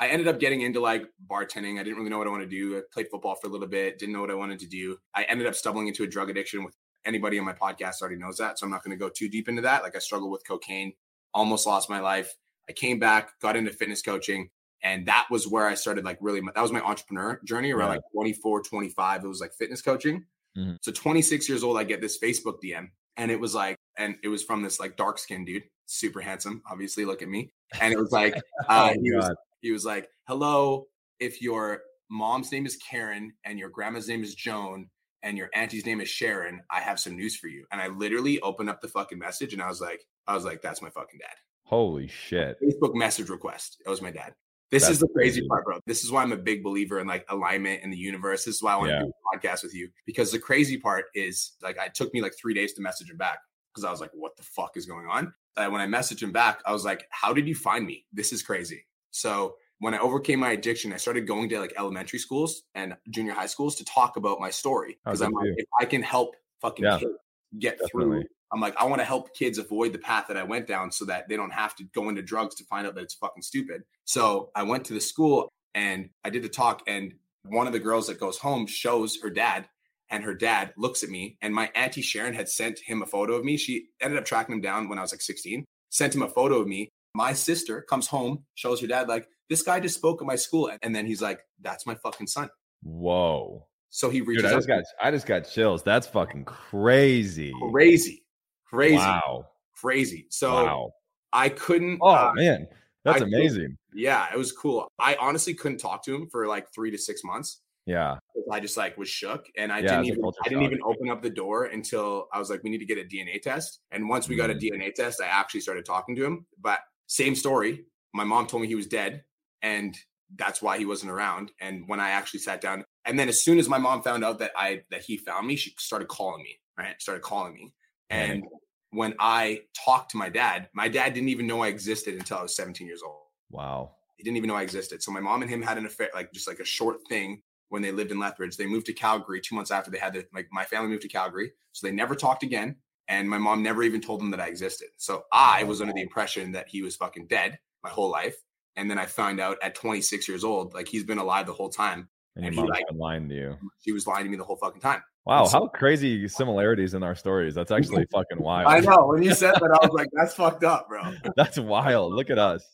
I 0.00 0.08
ended 0.08 0.28
up 0.28 0.38
getting 0.38 0.60
into 0.60 0.80
like 0.80 1.06
bartending. 1.30 1.80
I 1.80 1.82
didn't 1.82 1.96
really 1.96 2.08
know 2.08 2.18
what 2.18 2.28
I 2.28 2.30
wanted 2.30 2.50
to 2.50 2.56
do. 2.56 2.78
I 2.78 2.82
played 2.92 3.08
football 3.10 3.34
for 3.34 3.48
a 3.48 3.50
little 3.50 3.66
bit, 3.66 3.98
didn't 3.98 4.14
know 4.14 4.20
what 4.20 4.30
I 4.30 4.34
wanted 4.34 4.60
to 4.60 4.66
do. 4.68 4.96
I 5.14 5.24
ended 5.24 5.46
up 5.48 5.56
stumbling 5.56 5.88
into 5.88 6.04
a 6.04 6.06
drug 6.06 6.30
addiction 6.30 6.64
with 6.64 6.76
anybody 7.04 7.38
on 7.38 7.44
my 7.44 7.52
podcast 7.52 8.00
already 8.00 8.16
knows 8.16 8.36
that. 8.36 8.58
So 8.58 8.66
I'm 8.66 8.70
not 8.70 8.84
going 8.84 8.96
to 8.96 9.02
go 9.02 9.10
too 9.10 9.28
deep 9.28 9.48
into 9.48 9.62
that. 9.62 9.82
Like 9.82 9.96
I 9.96 9.98
struggled 9.98 10.30
with 10.30 10.46
cocaine, 10.46 10.92
almost 11.34 11.66
lost 11.66 11.90
my 11.90 12.00
life. 12.00 12.32
I 12.68 12.72
came 12.72 12.98
back, 12.98 13.40
got 13.40 13.56
into 13.56 13.72
fitness 13.72 14.02
coaching. 14.02 14.50
And 14.82 15.06
that 15.06 15.26
was 15.30 15.48
where 15.48 15.66
I 15.66 15.74
started 15.74 16.04
like 16.04 16.18
really, 16.20 16.40
that 16.54 16.60
was 16.62 16.72
my 16.72 16.80
entrepreneur 16.80 17.40
journey 17.44 17.72
around 17.72 17.88
like 17.88 18.00
24, 18.12 18.62
25. 18.62 19.24
It 19.24 19.28
was 19.28 19.40
like 19.40 19.52
fitness 19.54 19.82
coaching. 19.82 20.24
Mm-hmm. 20.56 20.76
So 20.82 20.92
26 20.92 21.48
years 21.48 21.64
old, 21.64 21.76
I 21.76 21.84
get 21.84 22.00
this 22.00 22.18
Facebook 22.18 22.58
DM 22.64 22.88
and 23.18 23.30
it 23.30 23.40
was 23.40 23.54
like, 23.54 23.76
and 23.98 24.16
it 24.22 24.28
was 24.28 24.42
from 24.42 24.62
this 24.62 24.80
like 24.80 24.96
dark 24.96 25.18
skinned 25.18 25.46
dude, 25.46 25.64
super 25.86 26.20
handsome, 26.20 26.62
obviously. 26.70 27.04
Look 27.04 27.20
at 27.20 27.28
me. 27.28 27.50
And 27.80 27.92
it 27.92 27.98
was 27.98 28.12
like, 28.12 28.34
uh, 28.68 28.90
oh, 28.94 29.00
he 29.02 29.12
was, 29.12 29.36
he 29.60 29.72
was 29.72 29.84
like, 29.84 30.08
"Hello, 30.26 30.86
if 31.18 31.42
your 31.42 31.82
mom's 32.08 32.50
name 32.52 32.64
is 32.64 32.76
Karen 32.76 33.32
and 33.44 33.58
your 33.58 33.68
grandma's 33.68 34.08
name 34.08 34.22
is 34.22 34.34
Joan 34.34 34.88
and 35.22 35.36
your 35.36 35.50
auntie's 35.52 35.84
name 35.84 36.00
is 36.00 36.08
Sharon, 36.08 36.60
I 36.70 36.80
have 36.80 37.00
some 37.00 37.16
news 37.16 37.36
for 37.36 37.48
you." 37.48 37.66
And 37.72 37.80
I 37.80 37.88
literally 37.88 38.40
opened 38.40 38.70
up 38.70 38.80
the 38.80 38.88
fucking 38.88 39.18
message 39.18 39.52
and 39.52 39.60
I 39.60 39.68
was 39.68 39.80
like, 39.80 40.00
I 40.26 40.34
was 40.34 40.44
like, 40.44 40.62
"That's 40.62 40.80
my 40.80 40.90
fucking 40.90 41.18
dad." 41.18 41.34
Holy 41.64 42.06
shit! 42.06 42.56
Facebook 42.62 42.94
message 42.94 43.28
request. 43.28 43.82
It 43.84 43.90
was 43.90 44.00
my 44.00 44.12
dad. 44.12 44.34
This 44.70 44.82
That's 44.82 44.94
is 44.94 44.98
the 45.00 45.08
crazy, 45.08 45.40
crazy 45.40 45.48
part, 45.48 45.64
bro. 45.64 45.80
This 45.86 46.04
is 46.04 46.12
why 46.12 46.22
I'm 46.22 46.32
a 46.32 46.36
big 46.36 46.62
believer 46.62 47.00
in 47.00 47.06
like 47.06 47.24
alignment 47.30 47.82
in 47.82 47.90
the 47.90 47.96
universe. 47.96 48.44
This 48.44 48.56
is 48.56 48.62
why 48.62 48.74
I 48.74 48.76
want 48.76 48.90
yeah. 48.90 48.98
to 48.98 49.04
do 49.04 49.12
a 49.12 49.36
podcast 49.38 49.62
with 49.62 49.74
you 49.74 49.88
because 50.04 50.30
the 50.30 50.38
crazy 50.38 50.76
part 50.76 51.06
is 51.14 51.52
like 51.62 51.76
it 51.78 51.94
took 51.94 52.12
me 52.12 52.20
like 52.20 52.34
three 52.38 52.54
days 52.54 52.74
to 52.74 52.82
message 52.82 53.10
him 53.10 53.16
back 53.16 53.38
because 53.72 53.84
I 53.84 53.90
was 53.90 54.00
like, 54.00 54.10
what 54.12 54.36
the 54.36 54.42
fuck 54.42 54.76
is 54.76 54.84
going 54.84 55.06
on? 55.06 55.32
And 55.56 55.72
when 55.72 55.80
I 55.80 55.86
messaged 55.86 56.22
him 56.22 56.32
back, 56.32 56.60
I 56.66 56.72
was 56.72 56.84
like, 56.84 57.06
how 57.10 57.32
did 57.32 57.48
you 57.48 57.54
find 57.54 57.86
me? 57.86 58.04
This 58.12 58.32
is 58.32 58.42
crazy. 58.42 58.84
So 59.10 59.54
when 59.80 59.94
I 59.94 59.98
overcame 59.98 60.40
my 60.40 60.50
addiction, 60.50 60.92
I 60.92 60.96
started 60.96 61.26
going 61.26 61.48
to 61.48 61.60
like 61.60 61.72
elementary 61.76 62.18
schools 62.18 62.62
and 62.74 62.96
junior 63.10 63.32
high 63.32 63.46
schools 63.46 63.76
to 63.76 63.84
talk 63.84 64.16
about 64.16 64.40
my 64.40 64.50
story 64.50 64.98
because 65.04 65.22
I'm 65.22 65.32
like, 65.32 65.48
if 65.56 65.66
I 65.80 65.84
can 65.84 66.02
help 66.02 66.36
fucking 66.60 66.84
yeah, 66.84 66.98
kids 66.98 67.12
get 67.58 67.78
definitely. 67.78 68.20
through, 68.20 68.24
I'm 68.52 68.60
like, 68.60 68.76
I 68.76 68.84
want 68.86 69.00
to 69.00 69.04
help 69.04 69.34
kids 69.34 69.58
avoid 69.58 69.92
the 69.92 69.98
path 69.98 70.26
that 70.28 70.36
I 70.36 70.42
went 70.42 70.66
down 70.66 70.90
so 70.90 71.04
that 71.06 71.28
they 71.28 71.36
don't 71.36 71.52
have 71.52 71.76
to 71.76 71.84
go 71.84 72.08
into 72.08 72.22
drugs 72.22 72.54
to 72.56 72.64
find 72.64 72.86
out 72.86 72.94
that 72.94 73.02
it's 73.02 73.14
fucking 73.14 73.42
stupid. 73.42 73.82
So 74.04 74.50
I 74.54 74.62
went 74.62 74.84
to 74.86 74.94
the 74.94 75.00
school 75.00 75.48
and 75.74 76.10
I 76.24 76.30
did 76.30 76.42
the 76.42 76.48
talk, 76.48 76.82
and 76.86 77.14
one 77.44 77.66
of 77.66 77.72
the 77.72 77.78
girls 77.78 78.06
that 78.06 78.18
goes 78.18 78.38
home 78.38 78.66
shows 78.66 79.18
her 79.22 79.30
dad. 79.30 79.68
And 80.10 80.24
her 80.24 80.32
dad 80.32 80.72
looks 80.78 81.02
at 81.02 81.10
me, 81.10 81.36
and 81.42 81.54
my 81.54 81.70
auntie 81.74 82.00
Sharon 82.00 82.32
had 82.32 82.48
sent 82.48 82.78
him 82.78 83.02
a 83.02 83.06
photo 83.06 83.34
of 83.34 83.44
me. 83.44 83.58
She 83.58 83.88
ended 84.00 84.18
up 84.18 84.24
tracking 84.24 84.54
him 84.54 84.62
down 84.62 84.88
when 84.88 84.98
I 84.98 85.02
was 85.02 85.12
like 85.12 85.20
16, 85.20 85.66
sent 85.90 86.14
him 86.14 86.22
a 86.22 86.30
photo 86.30 86.60
of 86.60 86.66
me 86.66 86.88
my 87.18 87.32
sister 87.32 87.82
comes 87.82 88.06
home, 88.06 88.44
shows 88.54 88.80
her 88.80 88.86
dad, 88.86 89.08
like, 89.08 89.28
this 89.48 89.62
guy 89.62 89.80
just 89.80 89.96
spoke 89.96 90.22
at 90.22 90.26
my 90.26 90.36
school. 90.36 90.70
And 90.82 90.94
then 90.94 91.06
he's 91.06 91.22
like, 91.22 91.40
that's 91.60 91.86
my 91.86 91.96
fucking 91.96 92.28
son. 92.28 92.48
Whoa. 92.82 93.66
So 93.90 94.10
he 94.10 94.20
reaches 94.20 94.44
Dude, 94.44 94.52
I 94.52 94.54
just 94.54 94.68
got 94.68 94.84
I 95.02 95.10
just 95.10 95.26
got 95.26 95.48
chills. 95.48 95.82
That's 95.82 96.06
fucking 96.06 96.44
crazy. 96.44 97.52
Crazy. 97.72 98.22
Crazy. 98.68 98.96
Wow. 98.96 99.46
Crazy. 99.74 100.26
So 100.30 100.52
wow. 100.52 100.92
I 101.32 101.48
couldn't. 101.48 101.98
Oh 102.02 102.10
uh, 102.10 102.32
man, 102.34 102.66
that's 103.04 103.22
I 103.22 103.24
amazing. 103.24 103.76
yeah, 103.94 104.28
it 104.32 104.36
was 104.36 104.52
cool. 104.52 104.88
I 104.98 105.16
honestly 105.20 105.54
couldn't 105.54 105.78
talk 105.78 106.04
to 106.04 106.14
him 106.14 106.28
for 106.28 106.46
like 106.46 106.72
three 106.72 106.90
to 106.90 106.98
six 106.98 107.22
months. 107.24 107.62
Yeah. 107.86 108.18
I 108.52 108.60
just 108.60 108.76
like 108.76 108.96
was 108.96 109.08
shook, 109.08 109.46
and 109.56 109.72
I 109.72 109.80
Yeah, 109.80 109.90
didn't 109.90 110.06
even 110.06 110.24
I 110.44 110.48
didn't 110.48 110.64
even 110.64 110.80
open 110.84 111.10
up 111.10 111.22
the 111.22 111.30
door 111.30 111.64
until 111.66 112.28
I 112.32 112.38
was 112.38 112.50
like, 112.50 112.62
we 112.62 112.70
need 112.70 112.78
to 112.78 112.86
get 112.86 112.98
a 112.98 113.04
DNA 113.04 113.40
test. 113.40 113.80
And 113.90 114.08
once 114.08 114.28
we 114.28 114.36
got 114.36 114.50
a 114.50 114.54
Mm. 114.54 114.60
DNA 114.60 114.94
test, 114.94 115.20
I 115.20 115.26
actually 115.26 115.60
started 115.60 115.84
talking 115.84 116.14
to 116.16 116.24
him. 116.24 116.46
But 116.58 116.80
same 117.06 117.34
story. 117.34 117.84
My 118.14 118.24
mom 118.24 118.46
told 118.46 118.62
me 118.62 118.68
he 118.68 118.74
was 118.74 118.86
dead, 118.86 119.24
and 119.62 119.96
that's 120.36 120.62
why 120.62 120.78
he 120.78 120.86
wasn't 120.86 121.12
around. 121.12 121.52
And 121.60 121.88
when 121.88 122.00
I 122.00 122.10
actually 122.10 122.40
sat 122.40 122.60
down, 122.60 122.84
and 123.04 123.18
then 123.18 123.28
as 123.28 123.42
soon 123.42 123.58
as 123.58 123.68
my 123.68 123.78
mom 123.78 124.02
found 124.02 124.24
out 124.24 124.38
that 124.38 124.52
I 124.56 124.82
that 124.90 125.02
he 125.02 125.16
found 125.16 125.46
me, 125.46 125.56
she 125.56 125.74
started 125.78 126.08
calling 126.08 126.42
me. 126.42 126.58
Right, 126.78 127.00
started 127.00 127.22
calling 127.22 127.54
me, 127.54 127.74
and 128.10 128.44
when 128.90 129.14
I 129.20 129.62
talked 129.84 130.12
to 130.12 130.16
my 130.16 130.28
dad, 130.28 130.68
my 130.72 130.88
dad 130.88 131.14
didn't 131.14 131.28
even 131.28 131.46
know 131.46 131.62
I 131.62 131.68
existed 131.68 132.14
until 132.14 132.38
I 132.38 132.42
was 132.42 132.56
17 132.56 132.86
years 132.86 133.02
old. 133.02 133.18
Wow. 133.50 133.92
He 134.16 134.24
didn't 134.24 134.36
even 134.38 134.48
know 134.48 134.56
I 134.56 134.62
existed. 134.62 135.02
So 135.02 135.12
my 135.12 135.20
mom 135.20 135.42
and 135.42 135.50
him 135.50 135.62
had 135.62 135.78
an 135.78 135.86
affair, 135.86 136.10
like 136.14 136.32
just 136.32 136.48
like 136.48 136.58
a 136.58 136.64
short 136.64 136.96
thing 137.08 137.42
when 137.68 137.82
they 137.82 137.92
lived 137.92 138.10
in 138.10 138.18
Lethbridge. 138.18 138.56
They 138.56 138.66
moved 138.66 138.86
to 138.86 138.92
Calgary 138.92 139.40
two 139.40 139.54
months 139.54 139.70
after 139.70 139.90
they 139.90 139.98
had 139.98 140.14
the, 140.14 140.26
like 140.34 140.48
my 140.50 140.64
family 140.64 140.88
moved 140.88 141.02
to 141.02 141.08
Calgary. 141.08 141.52
So 141.72 141.86
they 141.86 141.92
never 141.92 142.14
talked 142.14 142.42
again. 142.42 142.76
And 143.08 143.28
my 143.28 143.38
mom 143.38 143.62
never 143.62 143.82
even 143.82 144.00
told 144.00 144.20
them 144.20 144.30
that 144.32 144.40
I 144.40 144.48
existed. 144.48 144.88
So 144.96 145.24
I 145.32 145.64
was 145.64 145.80
under 145.80 145.94
the 145.94 146.02
impression 146.02 146.52
that 146.52 146.68
he 146.68 146.82
was 146.82 146.96
fucking 146.96 147.26
dead 147.28 147.58
my 147.82 147.90
whole 147.90 148.10
life. 148.10 148.36
And 148.76 148.90
then 148.90 148.98
I 148.98 149.06
found 149.06 149.40
out 149.40 149.56
at 149.62 149.74
26 149.74 150.28
years 150.28 150.44
old, 150.44 150.74
like 150.74 150.88
he's 150.88 151.04
been 151.04 151.18
alive 151.18 151.46
the 151.46 151.52
whole 151.52 151.70
time. 151.70 152.08
And 152.36 152.44
And 152.46 152.54
he, 152.54 152.60
like- 152.62 152.84
lying 152.94 153.28
to 153.28 153.34
you. 153.34 153.56
He 153.82 153.92
was 153.92 154.06
lying 154.06 154.24
to 154.24 154.30
me 154.30 154.36
the 154.36 154.44
whole 154.44 154.56
fucking 154.56 154.80
time. 154.80 155.02
Wow, 155.28 155.44
so- 155.44 155.58
how 155.58 155.66
crazy 155.66 156.26
similarities 156.26 156.94
in 156.94 157.02
our 157.02 157.14
stories. 157.14 157.54
That's 157.54 157.70
actually 157.70 158.06
fucking 158.12 158.40
wild. 158.40 158.66
I 158.68 158.80
know. 158.80 159.08
When 159.08 159.22
you 159.22 159.34
said 159.34 159.54
that, 159.54 159.78
I 159.82 159.86
was 159.86 159.92
like, 159.92 160.08
that's 160.12 160.34
fucked 160.34 160.64
up, 160.64 160.88
bro. 160.88 161.12
That's 161.36 161.58
wild. 161.58 162.14
Look 162.14 162.30
at 162.30 162.38
us. 162.38 162.64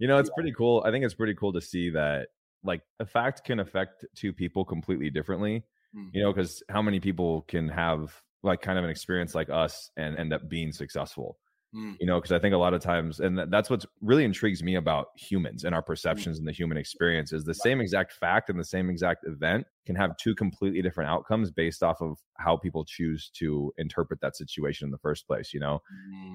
You 0.00 0.08
know, 0.08 0.18
it's 0.18 0.30
pretty 0.30 0.52
cool. 0.52 0.82
I 0.84 0.90
think 0.90 1.04
it's 1.04 1.14
pretty 1.14 1.34
cool 1.34 1.52
to 1.52 1.60
see 1.60 1.90
that 1.90 2.28
like 2.64 2.82
a 2.98 3.06
fact 3.06 3.44
can 3.44 3.60
affect 3.60 4.04
two 4.16 4.32
people 4.32 4.64
completely 4.64 5.08
differently. 5.08 5.62
You 5.92 6.00
mm-hmm. 6.00 6.18
know, 6.18 6.32
because 6.32 6.62
how 6.68 6.82
many 6.82 6.98
people 6.98 7.42
can 7.42 7.68
have 7.68 8.12
like 8.42 8.60
kind 8.60 8.78
of 8.78 8.84
an 8.84 8.90
experience 8.90 9.34
like 9.34 9.48
us 9.48 9.90
and 9.96 10.18
end 10.18 10.32
up 10.32 10.48
being 10.48 10.72
successful? 10.72 11.38
Mm. 11.74 11.96
You 12.00 12.06
know, 12.06 12.18
because 12.18 12.32
I 12.32 12.40
think 12.40 12.52
a 12.52 12.58
lot 12.58 12.74
of 12.74 12.80
times, 12.82 13.20
and 13.20 13.38
that's 13.52 13.70
what 13.70 13.84
really 14.00 14.24
intrigues 14.24 14.60
me 14.62 14.74
about 14.74 15.08
humans 15.16 15.62
Mm. 15.62 15.66
and 15.66 15.74
our 15.74 15.82
perceptions 15.82 16.38
and 16.38 16.48
the 16.48 16.52
human 16.52 16.76
experience 16.76 17.32
is 17.32 17.44
the 17.44 17.54
same 17.54 17.80
exact 17.80 18.12
fact 18.12 18.50
and 18.50 18.58
the 18.58 18.64
same 18.64 18.90
exact 18.90 19.24
event 19.24 19.66
can 19.86 19.94
have 19.94 20.16
two 20.16 20.34
completely 20.34 20.82
different 20.82 21.08
outcomes 21.10 21.50
based 21.52 21.82
off 21.84 22.00
of 22.00 22.18
how 22.38 22.56
people 22.56 22.84
choose 22.84 23.30
to 23.30 23.72
interpret 23.78 24.20
that 24.20 24.34
situation 24.36 24.86
in 24.86 24.90
the 24.90 24.98
first 24.98 25.26
place. 25.28 25.54
You 25.54 25.60
know, 25.60 25.80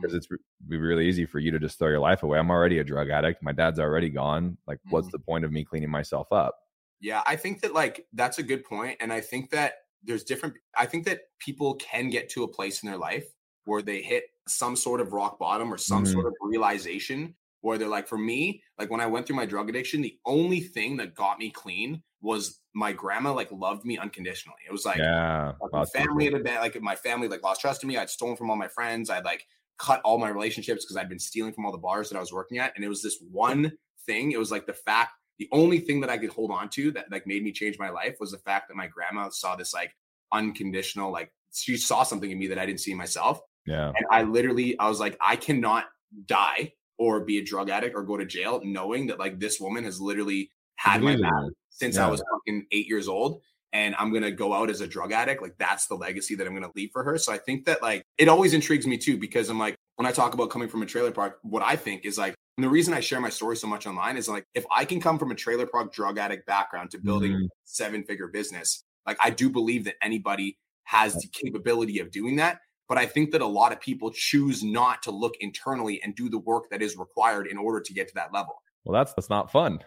because 0.02 0.14
Mm. 0.14 0.18
it's 0.18 0.28
be 0.68 0.78
really 0.78 1.06
easy 1.08 1.26
for 1.26 1.40
you 1.40 1.52
to 1.52 1.60
just 1.60 1.78
throw 1.80 1.90
your 1.90 2.00
life 2.00 2.24
away. 2.24 2.40
I'm 2.40 2.50
already 2.50 2.80
a 2.80 2.84
drug 2.86 3.10
addict. 3.10 3.44
My 3.44 3.52
dad's 3.52 3.80
already 3.80 4.10
gone. 4.10 4.58
Like, 4.68 4.80
what's 4.90 5.08
Mhm. 5.08 5.12
the 5.12 5.20
point 5.20 5.44
of 5.46 5.52
me 5.52 5.66
cleaning 5.66 5.90
myself 5.92 6.32
up? 6.32 6.56
Yeah, 7.02 7.24
I 7.28 7.36
think 7.36 7.62
that 7.62 7.74
like 7.74 8.08
that's 8.14 8.40
a 8.40 8.44
good 8.44 8.64
point, 8.64 8.98
and 9.02 9.12
I 9.12 9.20
think 9.22 9.50
that 9.52 9.76
there's 10.02 10.24
different. 10.24 10.56
I 10.78 10.86
think 10.86 11.06
that 11.06 11.22
people 11.40 11.76
can 11.76 12.10
get 12.10 12.30
to 12.30 12.44
a 12.44 12.48
place 12.48 12.82
in 12.84 12.88
their 12.90 12.98
life 12.98 13.26
where 13.66 13.82
they 13.82 14.02
hit 14.02 14.26
some 14.48 14.76
sort 14.76 15.02
of 15.02 15.14
rock 15.14 15.40
bottom 15.40 15.74
or 15.74 15.78
some 15.78 16.04
Mhm. 16.04 16.08
sort 16.08 16.28
of 16.28 16.34
realization 16.42 17.36
where 17.62 17.78
they're 17.78 17.88
like, 17.88 18.08
for 18.08 18.18
me, 18.18 18.64
like 18.78 18.90
when 18.92 19.02
I 19.02 19.08
went 19.08 19.26
through 19.26 19.36
my 19.38 19.46
drug 19.48 19.70
addiction, 19.70 20.02
the 20.02 20.20
only 20.26 20.62
thing 20.62 20.98
that 20.98 21.16
got 21.16 21.40
me 21.40 21.50
clean 21.52 22.04
was 22.22 22.62
my 22.74 22.92
grandma 22.94 23.34
like 23.34 23.52
loved 23.52 23.86
me 23.86 23.98
unconditionally. 23.98 24.60
It 24.68 24.72
was 24.72 24.86
like 24.86 24.98
yeah, 24.98 25.54
like, 25.62 25.72
my 25.74 25.86
family 25.86 26.26
had 26.26 26.44
been 26.44 26.56
like 26.56 26.80
my 26.82 26.96
family 26.96 27.28
like 27.28 27.44
lost 27.44 27.62
trust 27.62 27.84
in 27.84 27.90
me. 27.90 27.98
I'd 27.98 28.10
stolen 28.10 28.36
from 28.38 28.50
all 28.50 28.56
my 28.56 28.68
friends. 28.68 29.10
I'd 29.10 29.26
like 29.26 29.46
cut 29.78 30.02
all 30.04 30.18
my 30.18 30.30
relationships 30.30 30.86
because 30.86 30.98
I'd 30.98 31.10
been 31.10 31.20
stealing 31.20 31.54
from 31.54 31.66
all 31.66 31.72
the 31.72 31.78
bars 31.78 32.10
that 32.10 32.18
I 32.18 32.22
was 32.22 32.34
working 32.34 32.58
at. 32.60 32.74
And 32.76 32.84
it 32.86 32.90
was 32.90 33.02
this 33.02 33.20
one 33.32 33.78
thing. 34.06 34.32
It 34.32 34.40
was 34.40 34.52
like 34.52 34.66
the 34.68 34.74
fact, 34.74 35.14
the 35.40 35.50
only 35.52 35.80
thing 35.80 36.02
that 36.02 36.10
I 36.10 36.18
could 36.18 36.30
hold 36.30 36.52
on 36.52 36.70
to 36.72 36.92
that 36.92 37.12
like 37.12 37.28
made 37.28 37.44
me 37.44 37.52
change 37.52 37.78
my 37.80 37.90
life 37.90 38.18
was 38.20 38.32
the 38.32 38.38
fact 38.38 38.68
that 38.70 38.76
my 38.76 38.88
grandma 38.88 39.30
saw 39.30 39.56
this 39.56 39.74
like 39.74 39.96
unconditional, 40.32 41.12
like 41.12 41.34
she 41.54 41.78
saw 41.78 42.04
something 42.04 42.30
in 42.32 42.38
me 42.40 42.48
that 42.48 42.60
I 42.60 42.66
didn't 42.66 42.82
see 42.82 42.92
in 42.92 42.98
myself. 42.98 43.40
Yeah, 43.66 43.92
And 43.96 44.06
I 44.12 44.24
literally, 44.24 44.78
I 44.80 44.88
was 44.90 45.00
like, 45.00 45.18
I 45.22 45.36
cannot 45.36 45.86
die 46.26 46.74
or 46.98 47.22
be 47.22 47.40
a 47.40 47.44
drug 47.44 47.70
addict 47.70 47.96
or 47.96 48.04
go 48.04 48.18
to 48.18 48.26
jail 48.26 48.62
knowing 48.64 49.08
that 49.08 49.20
like 49.20 49.40
this 49.40 49.60
woman 49.60 49.84
has 49.84 50.00
literally 50.00 50.50
had 50.76 51.02
my 51.02 51.16
back 51.18 51.32
since 51.70 51.98
I 51.98 52.10
was 52.10 52.24
fucking 52.32 52.68
eight 52.72 52.88
years 52.88 53.08
old. 53.08 53.42
And 53.74 53.94
I'm 54.00 54.14
gonna 54.14 54.32
go 54.32 54.54
out 54.54 54.70
as 54.70 54.80
a 54.80 54.88
drug 54.88 55.12
addict. 55.12 55.42
Like 55.42 55.58
that's 55.58 55.88
the 55.88 55.96
legacy 55.96 56.36
that 56.36 56.48
I'm 56.48 56.54
gonna 56.54 56.72
leave 56.76 56.92
for 56.94 57.04
her. 57.04 57.18
So 57.18 57.34
I 57.34 57.38
think 57.38 57.66
that 57.66 57.82
like 57.82 58.04
it 58.18 58.30
always 58.30 58.54
intrigues 58.54 58.88
me 58.88 58.98
too, 58.98 59.18
because 59.18 59.50
I'm 59.50 59.60
like, 59.60 59.76
when 59.98 60.06
I 60.06 60.12
talk 60.14 60.34
about 60.34 60.50
coming 60.50 60.70
from 60.70 60.82
a 60.82 60.86
trailer 60.86 61.12
park, 61.12 61.40
what 61.42 61.62
I 61.62 61.76
think 61.76 62.06
is 62.06 62.18
like, 62.18 62.36
and 62.58 62.64
the 62.64 62.70
reason 62.70 62.94
I 62.94 63.02
share 63.02 63.20
my 63.20 63.30
story 63.30 63.58
so 63.58 63.68
much 63.68 63.86
online 63.86 64.16
is 64.16 64.30
like, 64.30 64.46
if 64.54 64.66
I 64.74 64.86
can 64.86 65.02
come 65.02 65.20
from 65.20 65.32
a 65.32 65.36
trailer 65.36 65.66
park 65.68 65.92
drug 65.92 66.18
addict 66.18 66.46
background 66.46 66.92
to 66.92 67.00
building 67.00 67.34
Mhm. 67.34 67.48
seven 67.66 68.04
figure 68.06 68.28
business, 68.28 68.86
like 69.06 69.18
I 69.22 69.30
do 69.30 69.50
believe 69.50 69.84
that 69.86 69.96
anybody 70.02 70.58
has 70.84 71.16
the 71.16 71.28
capability 71.34 72.00
of 72.00 72.12
doing 72.12 72.38
that. 72.38 72.60
But 72.88 72.98
I 72.98 73.06
think 73.06 73.32
that 73.32 73.42
a 73.42 73.48
lot 73.48 73.72
of 73.72 73.80
people 73.82 74.12
choose 74.12 74.64
not 74.64 75.04
to 75.04 75.12
look 75.12 75.36
internally 75.40 76.02
and 76.04 76.16
do 76.16 76.30
the 76.30 76.38
work 76.38 76.70
that 76.70 76.82
is 76.82 76.96
required 76.98 77.48
in 77.48 77.58
order 77.58 77.82
to 77.82 77.94
get 77.94 78.08
to 78.10 78.14
that 78.16 78.32
level. 78.34 78.56
Well, 78.84 78.94
that's 78.94 79.14
that's 79.14 79.30
not 79.30 79.52
fun. 79.52 79.80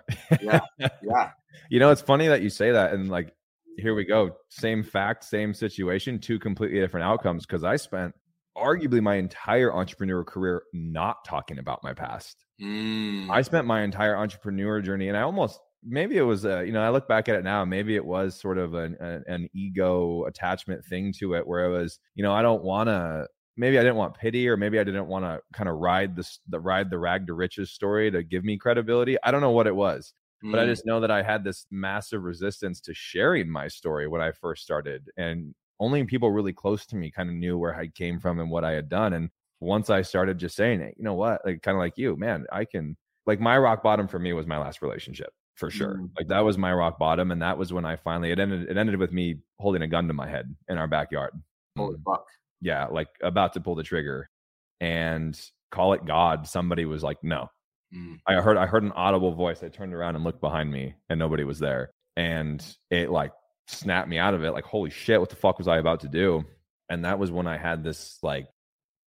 Yeah. 0.43 0.61
Yeah. 0.79 1.31
you 1.71 1.79
know, 1.79 1.91
it's 1.91 2.03
funny 2.03 2.27
that 2.29 2.43
you 2.43 2.51
say 2.51 2.73
that, 2.73 2.93
and 2.93 3.09
like, 3.09 3.33
here 3.77 3.95
we 3.95 4.05
go, 4.05 4.37
same 4.49 4.83
fact, 4.83 5.25
same 5.25 5.55
situation, 5.55 6.19
two 6.19 6.39
completely 6.39 6.81
different 6.81 7.07
outcomes. 7.07 7.47
Because 7.47 7.63
I 7.63 7.77
spent 7.77 8.15
arguably 8.57 9.01
my 9.01 9.15
entire 9.15 9.73
entrepreneur 9.73 10.25
career 10.25 10.63
not 10.73 11.25
talking 11.25 11.59
about 11.59 11.85
my 11.85 11.95
past. 11.95 12.45
Mm. 12.61 13.31
I 13.31 13.43
spent 13.43 13.67
my 13.67 13.83
entire 13.83 14.17
entrepreneur 14.17 14.81
journey, 14.81 15.09
and 15.09 15.17
I 15.17 15.23
almost 15.23 15.61
maybe 15.89 16.17
it 16.17 16.23
was 16.23 16.45
a, 16.45 16.65
you 16.67 16.73
know 16.73 16.83
I 16.83 16.91
look 16.91 17.09
back 17.09 17.29
at 17.29 17.37
it 17.37 17.45
now, 17.45 17.65
maybe 17.65 17.97
it 17.97 18.05
was 18.05 18.39
sort 18.39 18.59
of 18.59 18.75
an 18.75 18.95
an, 18.97 19.25
an 19.27 19.49
ego 19.53 20.25
attachment 20.25 20.85
thing 20.85 21.13
to 21.15 21.35
it, 21.35 21.47
where 21.47 21.65
it 21.67 21.71
was 21.79 21.99
you 22.15 22.23
know 22.23 22.33
I 22.33 22.43
don't 22.43 22.63
want 22.65 22.89
to. 22.89 23.29
Maybe 23.57 23.77
I 23.77 23.83
didn't 23.83 23.97
want 23.97 24.17
pity, 24.17 24.49
or 24.49 24.57
maybe 24.57 24.79
I 24.79 24.85
didn't 24.85 25.09
want 25.09 25.25
to 25.25 25.41
kind 25.53 25.69
of 25.69 25.77
ride 25.79 26.15
this 26.17 26.39
the 26.49 26.61
ride 26.61 26.91
the 26.91 26.99
rag 26.99 27.27
to 27.27 27.35
riches 27.35 27.73
story 27.73 28.11
to 28.11 28.23
give 28.23 28.45
me 28.45 28.57
credibility. 28.57 29.17
I 29.23 29.31
don't 29.33 29.41
know 29.41 29.51
what 29.51 29.67
it 29.67 29.75
was, 29.75 30.15
but 30.51 30.61
I 30.61 30.67
Mm. 30.67 30.67
just 30.67 30.87
know 30.87 31.01
that 31.01 31.11
I 31.11 31.23
had 31.23 31.45
this 31.45 31.67
massive 31.71 32.23
resistance 32.23 32.81
to 32.83 32.95
sharing 32.95 33.51
my 33.51 33.69
story 33.69 34.07
when 34.09 34.21
I 34.21 34.31
first 34.33 34.63
started, 34.63 35.11
and 35.17 35.55
only 35.81 36.05
people 36.05 36.31
really 36.31 36.53
close 36.53 36.87
to 36.87 36.97
me 36.97 37.11
kind 37.11 37.29
of 37.29 37.35
knew 37.37 37.59
where 37.59 37.75
I 37.75 37.89
came 37.89 38.19
from 38.21 38.41
and 38.41 38.51
what 38.51 38.65
I 38.65 38.73
had 38.73 38.89
done. 38.89 39.13
And 39.13 39.31
once 39.61 39.91
I 39.91 40.03
started 40.03 40.39
just 40.39 40.57
saying 40.57 40.81
it, 40.81 40.95
you 40.97 41.05
know 41.05 41.15
what, 41.15 41.45
like 41.45 41.63
kind 41.63 41.77
of 41.77 41.81
like 41.81 41.99
you, 41.99 42.17
man, 42.17 42.47
I 42.53 42.65
can 42.65 42.97
like 43.27 43.41
my 43.41 43.59
rock 43.59 43.83
bottom 43.83 44.09
for 44.09 44.19
me 44.19 44.33
was 44.33 44.47
my 44.47 44.59
last 44.59 44.83
relationship 44.83 45.33
for 45.59 45.71
sure. 45.71 45.97
Mm. 45.99 46.11
Like 46.17 46.29
that 46.29 46.41
was 46.45 46.57
my 46.57 46.73
rock 46.73 46.99
bottom, 46.99 47.31
and 47.31 47.43
that 47.43 47.59
was 47.59 47.73
when 47.73 47.85
I 47.85 47.97
finally 47.97 48.31
it 48.31 48.39
ended. 48.39 48.69
It 48.71 48.77
ended 48.77 48.97
with 48.97 49.13
me 49.13 49.41
holding 49.59 49.83
a 49.83 49.87
gun 49.89 50.09
to 50.09 50.15
my 50.15 50.29
head 50.29 50.55
in 50.69 50.79
our 50.79 50.87
backyard. 50.89 51.33
Holy 51.77 51.97
Mm, 51.97 52.03
fuck. 52.05 52.25
yeah, 52.61 52.87
like 52.87 53.09
about 53.23 53.53
to 53.55 53.61
pull 53.61 53.75
the 53.75 53.83
trigger, 53.83 54.29
and 54.81 55.39
call 55.71 55.93
it 55.93 56.05
God. 56.05 56.47
Somebody 56.49 56.85
was 56.85 57.03
like, 57.03 57.19
"No." 57.23 57.49
Mm. 57.95 58.19
I 58.27 58.35
heard 58.35 58.57
I 58.57 58.67
heard 58.67 58.83
an 58.85 58.93
audible 58.93 59.33
voice. 59.33 59.63
I 59.63 59.69
turned 59.69 59.95
around 59.95 60.15
and 60.17 60.25
looked 60.25 60.41
behind 60.41 60.71
me, 60.71 60.95
and 61.09 61.19
nobody 61.19 61.45
was 61.45 61.59
there. 61.59 61.91
And 62.17 62.65
it 62.91 63.11
like 63.11 63.33
snapped 63.69 64.09
me 64.09 64.19
out 64.19 64.35
of 64.35 64.43
it. 64.45 64.53
Like, 64.53 64.65
holy 64.65 64.91
shit, 64.91 65.21
what 65.21 65.29
the 65.31 65.37
fuck 65.37 65.59
was 65.59 65.69
I 65.69 65.79
about 65.79 66.01
to 66.01 66.09
do? 66.09 66.45
And 66.91 67.05
that 67.05 67.19
was 67.19 67.31
when 67.31 67.47
I 67.47 67.57
had 67.59 67.85
this 67.85 68.19
like 68.23 68.49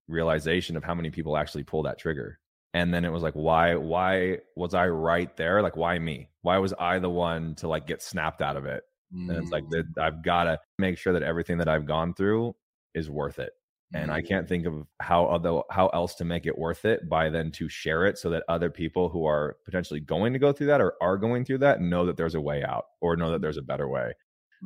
realization 0.08 0.78
of 0.78 0.84
how 0.84 0.94
many 0.96 1.10
people 1.10 1.38
actually 1.38 1.64
pull 1.64 1.84
that 1.84 1.98
trigger. 2.00 2.40
And 2.74 2.94
then 2.94 3.04
it 3.04 3.10
was 3.12 3.24
like, 3.24 3.34
why, 3.34 3.76
why 3.76 4.40
was 4.56 4.74
I 4.74 4.88
right 4.88 5.36
there? 5.36 5.62
Like, 5.62 5.76
why 5.76 6.00
me? 6.00 6.30
Why 6.42 6.58
was 6.58 6.74
I 6.80 7.00
the 7.00 7.10
one 7.10 7.56
to 7.56 7.68
like 7.68 7.86
get 7.88 8.02
snapped 8.02 8.42
out 8.42 8.56
of 8.58 8.66
it? 8.66 8.84
And 9.28 9.38
it's 9.38 9.52
like 9.52 9.64
Mm. 9.64 9.72
that 9.72 9.86
I've 10.00 10.24
got 10.24 10.46
to 10.46 10.60
make 10.78 10.98
sure 10.98 11.14
that 11.14 11.24
everything 11.24 11.58
that 11.60 11.68
I've 11.68 11.86
gone 11.86 12.14
through 12.14 12.56
is 12.94 13.10
worth 13.10 13.40
it. 13.40 13.54
And 13.94 14.10
I 14.10 14.22
Mm. 14.22 14.22
can't 14.22 14.48
think 14.48 14.66
of 14.66 14.88
how 15.02 15.26
other 15.26 15.62
how 15.70 15.88
else 15.88 16.16
to 16.16 16.26
make 16.26 16.46
it 16.46 16.58
worth 16.58 16.86
it 16.86 17.10
by 17.10 17.30
then 17.30 17.52
to 17.54 17.68
share 17.68 18.06
it 18.06 18.18
so 18.18 18.30
that 18.30 18.44
other 18.48 18.70
people 18.70 19.10
who 19.10 19.26
are 19.26 19.58
potentially 19.66 20.00
going 20.00 20.32
to 20.32 20.40
go 20.40 20.54
through 20.54 20.68
that 20.68 20.80
or 20.80 20.94
are 21.02 21.18
going 21.18 21.44
through 21.44 21.58
that 21.60 21.82
know 21.82 22.06
that 22.06 22.16
there's 22.16 22.36
a 22.36 22.42
way 22.42 22.64
out 22.64 22.86
or 23.02 23.18
know 23.18 23.32
that 23.32 23.42
there's 23.42 23.58
a 23.58 23.62
better 23.62 23.90
way. 23.90 24.14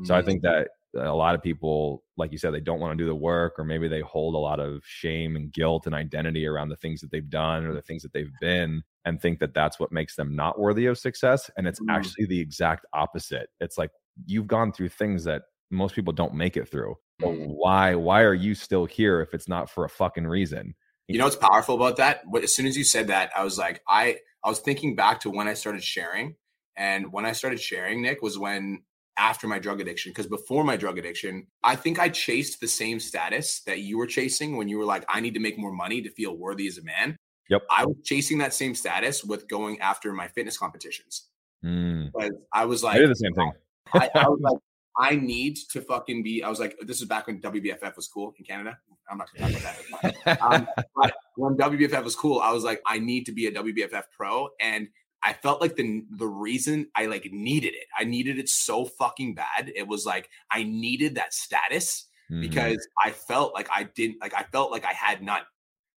So 0.04 0.15
I 0.15 0.22
Mm. 0.22 0.24
think 0.24 0.44
that 0.44 0.70
a 0.95 1.13
lot 1.13 1.36
of 1.36 1.43
people, 1.43 2.03
like 2.17 2.31
you 2.31 2.38
said, 2.38 2.53
they 2.53 2.60
don't 2.60 2.79
want 2.79 2.97
to 2.97 3.03
do 3.03 3.08
the 3.08 3.15
work, 3.15 3.55
or 3.58 3.63
maybe 3.63 3.88
they 3.88 4.01
hold 4.01 4.36
a 4.36 4.38
lot 4.39 4.60
of 4.60 4.81
shame 4.86 5.36
and 5.36 5.51
guilt 5.51 5.86
and 5.86 5.95
identity 5.95 6.45
around 6.45 6.69
the 6.69 6.75
things 6.75 7.01
that 7.01 7.12
they've 7.12 7.29
done 7.29 7.65
or 7.65 7.73
the 7.73 7.81
things 7.81 8.01
that 8.03 8.13
they've 8.13 8.31
been, 8.39 8.84
and 9.05 9.21
think 9.21 9.39
that 9.39 9.53
that's 9.53 9.79
what 9.79 9.91
makes 9.91 10.15
them 10.15 10.36
not 10.36 10.60
worthy 10.60 10.86
of 10.86 10.97
success. 10.97 11.51
And 11.58 11.67
it's 11.67 11.79
Mm. 11.81 11.93
actually 11.95 12.25
the 12.25 12.39
exact 12.39 12.86
opposite. 12.93 13.49
It's 13.60 13.77
like 13.77 13.91
you've 14.25 14.47
gone 14.47 14.71
through 14.71 14.89
things 14.89 15.23
that 15.25 15.43
most 15.71 15.95
people 15.95 16.13
don't 16.13 16.34
make 16.34 16.55
it 16.58 16.67
through. 16.69 16.95
But 17.19 17.29
Mm. 17.29 17.47
why? 17.47 17.95
Why 17.95 18.21
are 18.21 18.34
you 18.34 18.55
still 18.55 18.86
here 18.86 19.21
if 19.21 19.34
it's 19.34 19.47
not 19.47 19.69
for 19.69 19.86
a 19.86 19.89
fucking 19.89 20.27
reason? 20.27 20.75
You 21.08 21.17
know 21.19 21.25
what's 21.25 21.36
powerful 21.36 21.75
about 21.75 21.97
that? 21.97 22.21
What- 22.27 22.43
As 22.43 22.55
soon 22.55 22.65
as 22.65 22.75
you 22.77 22.84
said 22.84 23.08
that, 23.08 23.31
I 23.36 23.43
was 23.43 23.58
like, 23.58 23.81
I 23.88 24.19
I 24.43 24.49
was 24.49 24.60
thinking 24.60 24.95
back 24.95 25.21
to 25.21 25.31
when 25.31 25.47
I 25.47 25.55
started 25.55 25.84
sharing, 25.84 26.36
and 26.77 27.12
when 27.12 27.25
I 27.25 27.31
started 27.31 27.60
sharing, 27.60 28.01
Nick 28.03 28.21
was 28.21 28.38
when 28.38 28.84
after 29.17 29.47
my 29.47 29.60
drug 29.60 29.82
addiction. 29.82 30.12
Because 30.12 30.28
before 30.28 30.63
my 30.63 30.78
drug 30.78 30.97
addiction, 30.97 31.47
I 31.63 31.75
think 31.75 31.99
I 31.99 32.10
chased 32.10 32.60
the 32.60 32.67
same 32.67 32.99
status 32.99 33.62
that 33.62 33.80
you 33.80 33.97
were 33.97 34.08
chasing 34.08 34.58
when 34.58 34.67
you 34.67 34.78
were 34.78 34.86
like, 34.86 35.06
I 35.10 35.19
need 35.19 35.34
to 35.34 35.39
make 35.39 35.58
more 35.58 35.71
money 35.71 36.01
to 36.01 36.10
feel 36.12 36.36
worthy 36.36 36.67
as 36.67 36.78
a 36.78 36.84
man. 36.84 37.17
Yep. 37.49 37.63
I 37.69 37.86
was 37.86 37.95
chasing 38.04 38.39
that 38.39 38.54
same 38.54 38.73
status 38.73 39.23
with 39.23 39.47
going 39.47 39.80
after 39.80 40.12
my 40.13 40.28
fitness 40.28 40.58
competitions. 40.58 41.28
Mm. 41.63 42.12
But 42.13 42.32
I 42.51 42.65
was 42.65 42.84
like, 42.84 42.95
I 42.95 42.99
did 42.99 43.10
the 43.10 43.15
same 43.15 43.34
thing. 43.34 43.51
I, 43.93 44.10
I 44.15 44.28
was 44.28 44.39
like, 44.41 44.58
I 44.97 45.15
need 45.15 45.58
to 45.71 45.82
fucking 45.82 46.23
be. 46.23 46.43
I 46.43 46.49
was 46.49 46.60
like, 46.60 46.78
this 46.82 47.01
is 47.01 47.08
back 47.08 47.28
when 47.28 47.41
WBFF 47.41 47.95
was 47.95 48.08
cool 48.08 48.34
in 48.39 48.45
Canada. 48.45 48.78
I'm 49.10 49.17
not 49.17 49.28
gonna 49.38 49.54
talk 49.54 49.62
about 49.91 50.15
that. 50.25 50.41
um, 50.41 50.67
but 50.95 51.13
when 51.36 51.56
WBFF 51.56 52.04
was 52.04 52.15
cool, 52.15 52.39
I 52.39 52.51
was 52.51 52.63
like, 52.63 52.82
I 52.88 52.99
need 52.99 53.25
to 53.25 53.32
be 53.32 53.47
a 53.47 53.51
WBFF 53.51 54.04
pro, 54.15 54.49
and 54.60 54.88
I 55.25 55.33
felt 55.33 55.61
like 55.61 55.75
the 55.75 56.03
the 56.11 56.27
reason 56.27 56.89
I 56.95 57.07
like 57.07 57.25
needed 57.31 57.73
it. 57.75 57.88
I 57.97 58.05
needed 58.05 58.39
it 58.39 58.49
so 58.49 58.85
fucking 58.85 59.35
bad. 59.35 59.71
It 59.75 59.88
was 59.88 60.05
like 60.05 60.29
I 60.51 60.63
needed 60.63 61.15
that 61.15 61.33
status 61.33 62.07
Mhm. 62.31 62.41
because 62.41 62.88
I 63.03 63.11
felt 63.11 63.53
like 63.53 63.69
I 63.73 63.83
didn't 63.83 64.21
like 64.21 64.33
I 64.35 64.43
felt 64.43 64.71
like 64.71 64.85
I 64.85 64.93
had 64.93 65.23
not 65.23 65.47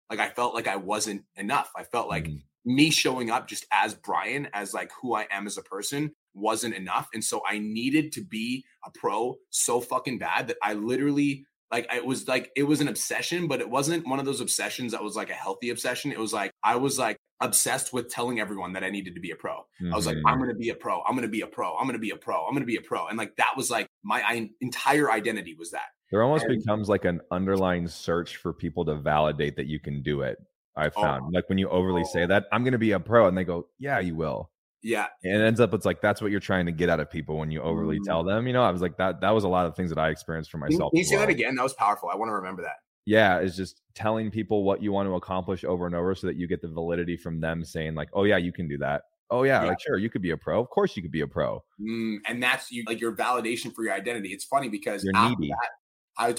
Like 0.10 0.20
I 0.20 0.30
felt 0.30 0.54
like 0.56 0.68
I 0.68 0.76
wasn't 0.78 1.26
enough. 1.36 1.72
I 1.76 1.84
felt 1.84 2.08
like 2.10 2.26
Mhm. 2.28 2.44
me 2.66 2.90
showing 2.92 3.30
up 3.30 3.48
just 3.48 3.66
as 3.72 3.94
Brian, 3.96 4.48
as 4.54 4.74
like 4.74 4.92
who 5.02 5.16
I 5.16 5.28
am 5.32 5.48
as 5.48 5.58
a 5.58 5.64
person, 5.64 6.16
wasn't 6.34 6.76
enough. 6.76 7.10
And 7.14 7.24
so 7.24 7.42
I 7.46 7.60
needed 7.60 8.12
to 8.14 8.22
be 8.24 8.66
a 8.86 8.92
pro 8.92 9.38
so 9.50 9.82
fucking 9.82 10.20
bad 10.20 10.48
that 10.48 10.58
I 10.64 10.74
literally 10.74 11.46
like 11.72 11.88
it 11.94 12.06
was 12.06 12.28
like 12.28 12.52
it 12.56 12.64
was 12.64 12.82
an 12.82 12.88
obsession, 12.88 13.48
but 13.48 13.60
it 13.62 13.70
wasn't 13.70 14.08
one 14.08 14.20
of 14.20 14.26
those 14.26 14.42
obsessions 14.42 14.92
that 14.94 15.04
was 15.04 15.16
like 15.16 15.30
a 15.30 15.34
healthy 15.34 15.70
obsession. 15.70 16.12
It 16.12 16.20
was 16.20 16.34
like 16.34 16.52
I 16.64 16.78
was 16.78 16.98
like 16.98 17.18
obsessed 17.40 17.94
with 17.94 18.10
telling 18.10 18.40
everyone 18.40 18.74
that 18.74 18.84
I 18.84 18.90
needed 18.90 19.16
to 19.16 19.22
be 19.22 19.32
a 19.32 19.36
pro. 19.36 19.66
I 19.92 19.96
was 19.96 20.06
like. 20.06 20.18
I'm 20.18 20.36
mm-hmm. 20.36 20.44
gonna 20.44 20.56
be 20.56 20.70
a 20.70 20.76
pro. 20.76 21.02
I'm 21.08 21.16
gonna 21.16 21.28
be 21.28 21.42
a 21.42 21.48
pro. 21.48 21.76
I'm 21.76 21.86
gonna 21.86 22.00
be 22.00 22.12
a 22.12 22.16
pro. 22.16 22.46
I'm 22.46 22.54
gonna 22.54 22.66
be 22.66 22.78
a 22.78 22.82
pro. 22.82 23.08
And 23.08 23.18
like 23.18 23.36
that 23.38 23.54
was 23.56 23.70
like 23.70 23.88
my 24.04 24.22
I, 24.22 24.50
entire 24.62 25.12
identity 25.12 25.56
was 25.58 25.72
that. 25.72 25.90
there 26.12 26.24
almost 26.24 26.46
and- 26.46 26.58
becomes 26.58 26.90
like 26.90 27.06
an 27.06 27.22
underlying 27.32 27.88
search 27.88 28.38
for 28.38 28.54
people 28.54 28.86
to 28.86 28.96
validate 28.96 29.58
that 29.58 29.68
you 29.68 29.80
can 29.80 30.02
do 30.02 30.22
it. 30.22 30.38
I 30.76 30.88
oh, 30.88 31.02
found 31.02 31.34
like 31.34 31.50
when 31.50 31.58
you 31.58 31.70
overly 31.70 32.04
say 32.06 32.24
Oh. 32.24 32.28
that 32.28 32.46
I'm 32.52 32.64
going 32.64 32.74
to 32.74 32.78
be 32.78 32.92
a 32.92 33.00
pro, 33.00 33.28
and 33.28 33.38
they 33.38 33.44
go, 33.44 33.68
"Yeah, 33.80 34.00
you 34.00 34.16
will." 34.16 34.52
Yeah. 34.84 35.08
And 35.24 35.42
it 35.42 35.46
ends 35.46 35.60
up 35.60 35.74
it's 35.74 35.86
like 35.86 36.02
that's 36.02 36.22
what 36.22 36.32
you're 36.32 36.40
trying 36.40 36.66
to 36.68 36.72
get 36.72 36.90
out 36.90 37.00
of 37.00 37.10
people 37.10 37.38
when 37.38 37.52
you 37.52 37.62
overly 37.62 38.00
Mm. 38.00 38.06
tell 38.06 38.24
them. 38.24 38.48
You 38.48 38.54
know, 38.54 38.64
I 38.64 38.72
was 38.72 38.82
like 38.82 38.98
that. 38.98 39.22
That 39.22 39.32
was 39.32 39.44
a 39.44 39.48
lot 39.50 39.66
of 39.66 39.76
things 39.76 39.90
that 39.90 40.00
I 40.00 40.10
experienced 40.10 40.52
for 40.52 40.58
myself. 40.60 40.92
can 40.92 41.00
you 41.00 41.04
say 41.06 41.18
that 41.18 41.30
again? 41.30 41.56
That 41.56 41.64
was 41.64 41.74
powerful. 41.74 42.10
I 42.10 42.16
want 42.16 42.30
to 42.30 42.34
remember 42.36 42.62
that. 42.64 42.78
yeah 43.06 43.38
it's 43.40 43.56
just 43.56 43.82
telling 43.96 44.30
people 44.30 44.64
what 44.64 44.82
you 44.84 44.92
want 44.92 45.08
to 45.08 45.16
accomplish 45.16 45.64
over 45.64 45.86
and 45.86 45.96
over 45.96 46.14
so 46.14 46.28
that 46.28 46.36
you 46.36 46.46
get 46.48 46.62
the 46.62 46.68
validity 46.68 47.16
from 47.18 47.40
them 47.40 47.64
saying 47.64 47.96
like 47.96 48.10
oh 48.14 48.26
yeah 48.26 48.36
you 48.38 48.52
can 48.52 48.68
do 48.68 48.78
that 48.78 49.04
oh 49.32 49.44
yeah, 49.44 49.62
Yeah. 49.64 49.70
like 49.70 49.80
sure 49.80 49.98
you 49.98 50.10
could 50.10 50.22
be 50.22 50.32
a 50.32 50.38
pro 50.38 50.60
of 50.60 50.70
course 50.70 50.96
you 50.98 51.02
could 51.02 51.12
be 51.12 51.22
a 51.22 51.28
pro 51.28 51.64
Mm, 51.82 52.18
and 52.28 52.44
that's 52.44 52.70
you 52.72 52.84
like 52.86 53.00
your 53.00 53.16
validation 53.16 53.74
for 53.74 53.84
your 53.84 53.94
identity. 53.94 54.30
It's 54.34 54.44
funny 54.46 54.68
because 54.70 55.04
You're 55.06 55.16
after 55.16 55.40
needy. 55.40 55.52
that, 55.54 55.70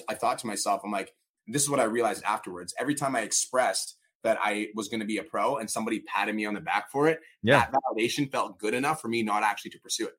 I, 0.08 0.12
I 0.12 0.14
thought 0.14 0.38
to 0.40 0.46
myself, 0.46 0.82
I'm 0.84 0.90
like, 0.92 1.12
this 1.46 1.62
is 1.62 1.70
what 1.70 1.80
I 1.80 1.84
realized 1.84 2.22
afterwards. 2.24 2.74
Every 2.78 2.94
time 2.94 3.14
I 3.16 3.20
expressed 3.20 3.96
that 4.24 4.38
I 4.42 4.68
was 4.74 4.88
going 4.88 5.00
to 5.00 5.06
be 5.06 5.18
a 5.18 5.22
pro 5.22 5.56
and 5.56 5.70
somebody 5.70 6.00
patted 6.00 6.34
me 6.34 6.44
on 6.46 6.54
the 6.54 6.60
back 6.60 6.90
for 6.90 7.08
it, 7.08 7.20
yeah 7.42 7.66
that 7.70 7.80
validation 7.96 8.30
felt 8.30 8.58
good 8.58 8.74
enough 8.74 9.00
for 9.00 9.08
me 9.08 9.22
not 9.22 9.42
actually 9.42 9.70
to 9.72 9.78
pursue 9.80 10.06
it 10.06 10.14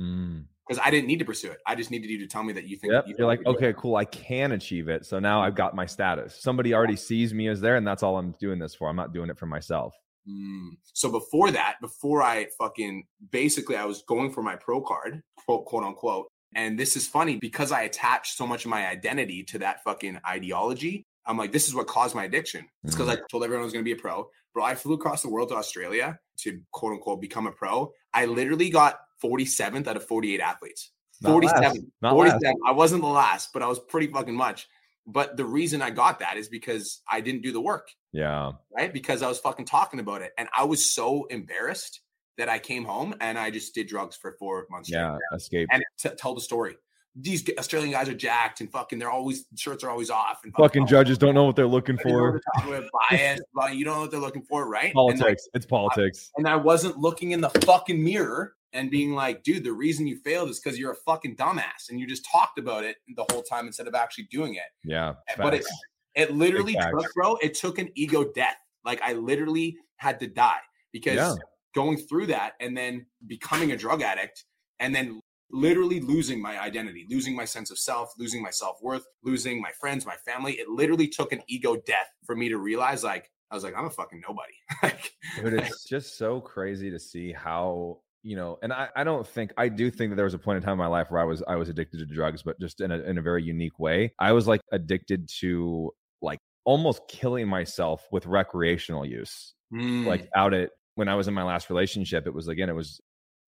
Mm. 0.00 0.46
because 0.66 0.80
I 0.84 0.90
didn't 0.90 1.06
need 1.06 1.18
to 1.18 1.24
pursue 1.26 1.50
it. 1.50 1.58
I 1.66 1.74
just 1.74 1.90
needed 1.90 2.08
you 2.08 2.18
to 2.20 2.26
tell 2.26 2.42
me 2.42 2.54
that 2.54 2.66
you 2.66 2.78
think 2.78 2.92
yep 2.94 3.04
you 3.06 3.14
you're 3.18 3.26
like 3.26 3.44
do 3.44 3.50
it. 3.50 3.54
okay 3.56 3.74
cool 3.76 3.96
i 3.96 4.06
can 4.06 4.52
achieve 4.52 4.88
it 4.88 5.04
so 5.04 5.18
now 5.18 5.42
i've 5.42 5.54
got 5.54 5.74
my 5.76 5.84
status 5.84 6.34
somebody 6.40 6.72
already 6.72 6.96
sees 6.96 7.34
me 7.34 7.46
as 7.48 7.60
there 7.60 7.76
and 7.76 7.86
that's 7.86 8.02
all 8.02 8.16
i'm 8.16 8.34
doing 8.40 8.58
this 8.58 8.74
for 8.74 8.88
i'm 8.88 8.96
not 8.96 9.12
doing 9.12 9.28
it 9.28 9.38
for 9.38 9.46
myself 9.46 9.94
Mm. 10.28 10.76
So 10.92 11.10
before 11.10 11.50
that, 11.50 11.78
before 11.80 12.22
I 12.22 12.46
fucking 12.56 13.04
basically 13.32 13.74
I 13.74 13.84
was 13.86 14.02
going 14.06 14.32
for 14.32 14.40
my 14.40 14.54
pro 14.54 14.80
card, 14.80 15.20
quote 15.36 15.64
quote 15.64 15.82
unquote. 15.82 16.28
And 16.54 16.78
this 16.78 16.96
is 16.96 17.08
funny 17.08 17.38
because 17.38 17.72
I 17.72 17.82
attached 17.82 18.36
so 18.36 18.46
much 18.46 18.64
of 18.64 18.70
my 18.70 18.86
identity 18.86 19.42
to 19.44 19.58
that 19.58 19.82
fucking 19.82 20.20
ideology. 20.24 21.04
I'm 21.26 21.36
like, 21.36 21.52
this 21.52 21.68
is 21.68 21.74
what 21.74 21.86
caused 21.86 22.14
my 22.14 22.24
addiction. 22.24 22.66
It's 22.84 22.94
because 22.94 23.08
mm-hmm. 23.08 23.22
I 23.22 23.26
told 23.30 23.44
everyone 23.44 23.62
I 23.62 23.64
was 23.64 23.72
gonna 23.72 23.84
be 23.84 23.92
a 23.92 23.96
pro. 23.96 24.28
Bro, 24.54 24.64
I 24.64 24.74
flew 24.74 24.94
across 24.94 25.22
the 25.22 25.30
world 25.30 25.48
to 25.50 25.54
Australia 25.56 26.18
to 26.38 26.60
quote 26.72 26.92
unquote 26.92 27.20
become 27.20 27.46
a 27.46 27.52
pro. 27.52 27.92
I 28.12 28.26
literally 28.26 28.70
got 28.70 28.98
47th 29.22 29.86
out 29.86 29.96
of 29.96 30.06
48 30.06 30.40
athletes. 30.40 30.90
Not 31.20 31.30
47. 31.30 31.62
last. 32.02 32.12
47. 32.12 32.56
I 32.66 32.72
wasn't 32.72 33.02
the 33.02 33.08
last, 33.08 33.50
but 33.52 33.62
I 33.62 33.68
was 33.68 33.78
pretty 33.78 34.08
fucking 34.08 34.34
much. 34.34 34.68
But 35.06 35.36
the 35.36 35.44
reason 35.44 35.82
I 35.82 35.90
got 35.90 36.18
that 36.20 36.36
is 36.36 36.48
because 36.48 37.02
I 37.10 37.20
didn't 37.20 37.42
do 37.42 37.52
the 37.52 37.60
work 37.60 37.88
yeah 38.12 38.52
right? 38.76 38.92
Because 38.92 39.22
I 39.22 39.28
was 39.28 39.38
fucking 39.38 39.64
talking 39.64 40.00
about 40.00 40.22
it. 40.22 40.32
And 40.38 40.48
I 40.56 40.64
was 40.64 40.92
so 40.92 41.24
embarrassed 41.24 42.00
that 42.38 42.48
I 42.48 42.58
came 42.58 42.84
home 42.84 43.14
and 43.20 43.38
I 43.38 43.50
just 43.50 43.74
did 43.74 43.88
drugs 43.88 44.16
for 44.16 44.32
four 44.32 44.66
months. 44.70 44.88
straight. 44.88 45.00
yeah 45.00 45.16
escape 45.34 45.68
And 45.72 45.82
t- 45.98 46.10
tell 46.16 46.34
the 46.34 46.40
story. 46.40 46.76
These 47.14 47.44
Australian 47.58 47.92
guys 47.92 48.08
are 48.08 48.14
jacked 48.14 48.60
and 48.60 48.70
fucking, 48.72 48.98
they're 48.98 49.10
always, 49.10 49.44
shirts 49.56 49.84
are 49.84 49.90
always 49.90 50.08
off. 50.08 50.40
And 50.44 50.54
fucking 50.54 50.86
judges 50.86 51.18
don't 51.18 51.34
know 51.34 51.44
what 51.44 51.56
they're 51.56 51.66
looking 51.66 51.98
You 52.04 52.12
know 52.12 52.32
what 52.32 52.42
for 52.64 52.70
they're 52.70 52.88
bias, 53.10 53.40
you 53.76 53.84
don't 53.84 53.94
know 53.96 54.00
what 54.00 54.10
they're 54.10 54.20
looking 54.20 54.42
for, 54.42 54.68
right? 54.68 54.92
And, 54.94 54.94
like, 54.94 55.18
politics 55.18 55.48
it's 55.54 55.66
politics 55.66 56.30
and 56.36 56.48
I 56.48 56.56
wasn't 56.56 56.96
looking 56.98 57.32
in 57.32 57.40
the 57.40 57.50
fucking 57.50 58.02
mirror 58.02 58.54
and 58.72 58.90
being 58.90 59.12
like, 59.12 59.42
dude, 59.42 59.64
the 59.64 59.72
reason 59.72 60.06
you 60.06 60.16
failed 60.24 60.48
is 60.48 60.58
because 60.58 60.78
you're 60.78 60.92
a 60.92 60.96
fucking 60.96 61.36
dumbass 61.36 61.90
and 61.90 62.00
you 62.00 62.06
just 62.06 62.26
talked 62.30 62.58
about 62.58 62.84
it 62.84 62.96
the 63.16 63.26
whole 63.30 63.42
time 63.42 63.66
instead 63.66 63.86
of 63.86 63.94
actually 63.94 64.24
doing 64.30 64.54
it. 64.54 64.62
yeah 64.84 65.12
But 65.36 65.52
it, 65.54 65.66
it 66.14 66.32
literally 66.34 66.72
facts. 66.74 66.86
took, 67.02 67.14
bro, 67.14 67.36
it 67.42 67.52
took 67.54 67.78
an 67.78 67.90
ego 67.94 68.24
death. 68.34 68.56
Like 68.84 69.02
I 69.02 69.12
literally 69.12 69.76
had 69.96 70.18
to 70.20 70.26
die 70.26 70.60
because 70.92 71.16
Yeah. 71.16 71.34
going 71.74 71.98
through 71.98 72.26
that 72.28 72.54
and 72.60 72.74
then 72.76 73.04
becoming 73.26 73.72
a 73.72 73.76
drug 73.76 74.00
addict 74.02 74.44
and 74.80 74.94
then 74.94 75.20
literally 75.52 76.00
losing 76.00 76.40
my 76.40 76.60
identity, 76.60 77.06
losing 77.10 77.36
my 77.36 77.44
sense 77.44 77.70
of 77.70 77.78
self, 77.78 78.12
losing 78.18 78.42
my 78.42 78.50
self 78.50 78.78
worth, 78.82 79.04
losing 79.22 79.60
my 79.60 79.70
friends, 79.80 80.06
my 80.06 80.16
family. 80.26 80.54
It 80.54 80.68
literally 80.68 81.08
took 81.08 81.32
an 81.32 81.42
ego 81.46 81.76
death 81.76 82.08
for 82.24 82.34
me 82.34 82.48
to 82.48 82.58
realize, 82.58 83.04
like, 83.04 83.30
I 83.50 83.54
was 83.54 83.64
like, 83.64 83.74
I'm 83.76 83.84
a 83.84 83.90
fucking 83.90 84.22
nobody. 84.26 84.54
like, 84.82 85.12
Dude, 85.36 85.54
it's 85.54 85.84
just 85.88 86.16
so 86.16 86.40
crazy 86.40 86.90
to 86.90 86.98
see 86.98 87.32
how 87.32 87.98
you 88.24 88.36
know, 88.36 88.56
and 88.62 88.72
I, 88.72 88.88
I 88.94 89.04
don't 89.04 89.26
think 89.26 89.52
I 89.56 89.68
do 89.68 89.90
think 89.90 90.10
that 90.12 90.16
there 90.16 90.24
was 90.24 90.34
a 90.34 90.38
point 90.38 90.56
in 90.56 90.62
time 90.62 90.72
in 90.72 90.78
my 90.78 90.86
life 90.86 91.10
where 91.10 91.20
I 91.20 91.24
was 91.24 91.42
I 91.46 91.56
was 91.56 91.68
addicted 91.68 91.98
to 91.98 92.06
drugs, 92.06 92.42
but 92.42 92.58
just 92.60 92.80
in 92.80 92.90
a 92.92 92.98
in 92.98 93.18
a 93.18 93.22
very 93.22 93.42
unique 93.42 93.78
way. 93.78 94.12
I 94.18 94.32
was 94.32 94.46
like 94.46 94.60
addicted 94.70 95.28
to 95.40 95.90
like 96.20 96.38
almost 96.64 97.02
killing 97.08 97.48
myself 97.48 98.06
with 98.12 98.26
recreational 98.26 99.04
use. 99.04 99.54
mm, 99.72 100.06
Like 100.06 100.28
out 100.36 100.54
at 100.54 100.70
when 100.94 101.08
I 101.08 101.16
was 101.16 101.26
in 101.26 101.34
my 101.34 101.42
last 101.42 101.68
relationship, 101.68 102.26
it 102.26 102.34
was 102.34 102.46
again, 102.48 102.68
it 102.68 102.76
was 102.76 103.00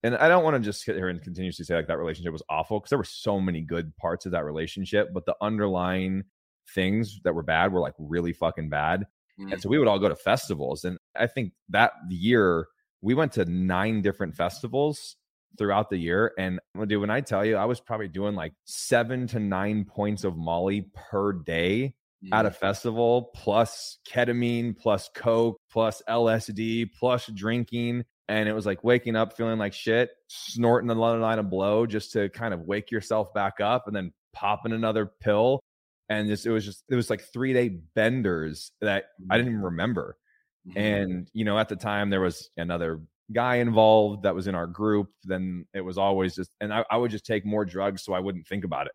and 0.05 0.15
I 0.17 0.29
don't 0.29 0.45
want 0.45 0.55
to 0.55 0.61
just 0.61 0.85
sit 0.85 0.97
here 0.97 1.09
and 1.09 1.21
continuously 1.23 1.65
say 1.65 1.75
like 1.75 1.87
that 1.89 1.99
relationship 1.99 2.33
was 2.33 2.43
awful 2.51 2.79
because 2.79 2.91
there 2.91 2.99
were 2.99 3.05
so 3.05 3.41
many 3.41 3.63
good 3.63 3.97
parts 3.97 4.27
of 4.27 4.33
that 4.33 4.45
relationship, 4.45 5.09
but 5.15 5.25
the 5.25 5.35
underlying 5.41 6.25
things 6.75 7.21
that 7.25 7.35
were 7.35 7.43
bad 7.43 7.73
were 7.73 7.81
like 7.81 7.95
really 7.99 8.35
fucking 8.35 8.69
bad. 8.69 9.07
mm, 9.41 9.51
And 9.51 9.61
so 9.63 9.69
we 9.71 9.79
would 9.79 9.89
all 9.89 9.99
go 9.99 10.11
to 10.11 10.15
festivals. 10.15 10.85
And 10.85 10.99
I 11.17 11.27
think 11.27 11.53
that 11.71 11.93
year 12.11 12.69
we 13.01 13.15
went 13.15 13.33
to 13.33 13.47
nine 13.47 14.03
different 14.03 14.37
festivals 14.37 15.17
throughout 15.57 15.89
the 15.89 15.97
year. 15.97 16.33
And 16.39 16.61
dude, 16.87 17.01
when 17.01 17.11
I 17.11 17.23
tell 17.23 17.45
you, 17.45 17.57
I 17.57 17.65
was 17.65 17.81
probably 17.81 18.09
doing 18.09 18.35
like 18.35 18.53
seven 18.67 19.27
to 19.29 19.39
nine 19.41 19.87
points 19.87 20.25
of 20.25 20.37
Molly 20.37 20.91
per 20.95 21.33
day 21.33 21.95
at 22.33 22.47
a 22.47 22.51
mm, 22.51 22.55
festival, 22.55 23.31
plus 23.35 23.99
ketamine, 24.07 24.77
plus 24.77 25.09
Coke, 25.15 25.59
plus 25.71 26.03
LSD, 26.09 26.91
plus 26.99 27.27
drinking. 27.29 28.05
And 28.29 28.49
it 28.49 28.55
was 28.55 28.67
like 28.67 28.83
waking 28.85 29.17
up 29.17 29.37
feeling 29.37 29.59
like 29.59 29.75
shit, 29.75 30.11
snorting 30.29 30.91
another 30.91 31.19
line 31.19 31.39
of 31.39 31.51
blow 31.51 31.87
just 31.87 32.13
to 32.13 32.31
kind 32.31 32.55
of 32.55 32.63
wake 32.63 32.91
yourself 32.91 33.35
back 33.35 33.61
up 33.61 33.87
and 33.87 33.95
then 33.95 34.13
popping 34.33 34.73
another 34.73 35.07
pill. 35.07 35.61
And 36.09 36.29
just, 36.29 36.47
it 36.47 36.51
was 36.51 36.65
just, 36.65 36.85
it 36.91 36.97
was 36.97 37.11
like 37.11 37.21
three 37.23 37.53
day 37.53 37.69
benders 37.69 38.73
that 38.81 39.07
I 39.31 39.37
didn't 39.37 39.53
even 39.53 39.63
remember. 39.65 40.17
mhm, 40.65 40.77
And, 40.77 41.31
you 41.35 41.45
know, 41.45 41.59
at 41.59 41.69
the 41.69 41.77
time 41.77 42.11
there 42.11 42.21
was 42.21 42.51
another 42.57 43.03
guy 43.33 43.57
involved 43.57 44.25
that 44.25 44.35
was 44.35 44.47
in 44.49 44.55
our 44.55 44.67
group. 44.67 45.11
Then 45.25 45.67
it 45.75 45.83
was 45.83 45.99
always 45.99 46.35
just, 46.35 46.57
and 46.61 46.75
I, 46.75 46.85
I 46.91 46.97
would 46.97 47.11
just 47.11 47.27
take 47.27 47.47
more 47.47 47.65
drugs 47.65 48.03
so 48.03 48.13
I 48.15 48.21
wouldn't 48.21 48.47
think 48.49 48.65
about 48.65 48.87
it. 48.87 48.93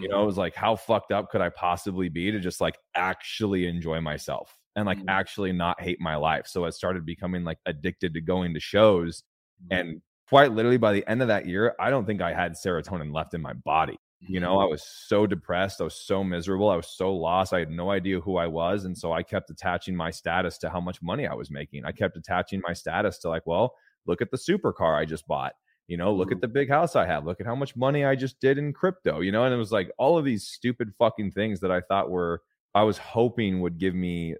You 0.00 0.08
mhm, 0.08 0.10
know, 0.10 0.22
it 0.22 0.26
was 0.26 0.38
like, 0.38 0.54
how 0.54 0.76
fucked 0.76 1.12
up 1.12 1.30
could 1.30 1.40
I 1.40 1.50
possibly 1.50 2.08
be 2.08 2.30
to 2.32 2.40
just 2.40 2.60
like 2.60 2.78
actually 2.94 3.66
enjoy 3.66 4.00
myself 4.00 4.58
and 4.76 4.86
like 4.86 4.98
Mhm. 4.98 5.08
actually 5.08 5.52
not 5.52 5.80
hate 5.80 6.00
my 6.00 6.16
life? 6.16 6.46
So 6.46 6.64
I 6.64 6.70
started 6.70 7.04
becoming 7.06 7.44
like 7.44 7.58
addicted 7.66 8.14
to 8.14 8.20
going 8.20 8.54
to 8.54 8.60
shows. 8.60 9.24
mhm, 9.60 9.68
And 9.70 10.02
quite 10.28 10.52
literally 10.52 10.78
by 10.78 10.92
the 10.92 11.06
end 11.08 11.22
of 11.22 11.28
that 11.28 11.46
year, 11.46 11.74
I 11.80 11.90
don't 11.90 12.06
think 12.06 12.20
I 12.22 12.32
had 12.32 12.52
serotonin 12.52 13.14
left 13.14 13.34
in 13.34 13.42
my 13.42 13.52
body. 13.52 13.98
You 14.28 14.40
know, 14.40 14.56
mhm. 14.56 14.60
I 14.60 14.64
was 14.64 14.82
so 14.84 15.26
depressed. 15.26 15.80
I 15.80 15.84
was 15.84 15.96
so 15.96 16.24
miserable. 16.24 16.70
I 16.70 16.76
was 16.76 16.88
so 16.88 17.14
lost. 17.14 17.52
I 17.52 17.58
had 17.58 17.70
no 17.70 17.90
idea 17.90 18.20
who 18.20 18.36
I 18.36 18.46
was. 18.46 18.84
And 18.84 18.96
so 18.96 19.12
I 19.12 19.22
kept 19.22 19.50
attaching 19.50 19.94
my 19.96 20.10
status 20.10 20.58
to 20.58 20.70
how 20.70 20.80
much 20.80 21.02
money 21.02 21.26
I 21.26 21.34
was 21.34 21.50
making. 21.50 21.84
I 21.84 21.92
kept 21.92 22.16
attaching 22.16 22.62
my 22.66 22.72
status 22.72 23.18
to 23.18 23.28
like, 23.28 23.46
well, 23.46 23.74
look 24.06 24.22
at 24.22 24.30
the 24.30 24.36
supercar 24.38 24.96
I 24.98 25.04
just 25.04 25.26
bought. 25.26 25.54
You 25.88 25.96
know, 25.98 26.14
look 26.14 26.32
at 26.32 26.40
the 26.40 26.48
big 26.48 26.70
house 26.70 26.96
I 26.96 27.04
have. 27.06 27.26
Look 27.26 27.40
at 27.40 27.46
how 27.46 27.56
much 27.56 27.76
money 27.76 28.04
I 28.04 28.14
just 28.14 28.40
did 28.40 28.56
in 28.56 28.72
crypto, 28.72 29.20
you 29.20 29.32
know? 29.32 29.44
And 29.44 29.52
it 29.52 29.58
was 29.58 29.72
like 29.72 29.90
all 29.98 30.16
of 30.16 30.24
these 30.24 30.46
stupid 30.46 30.94
fucking 30.98 31.32
things 31.32 31.60
that 31.60 31.72
I 31.72 31.80
thought 31.82 32.08
were, 32.10 32.42
I 32.74 32.84
was 32.84 32.96
hoping 32.98 33.60
would 33.60 33.78
give 33.78 33.94
me 33.94 34.36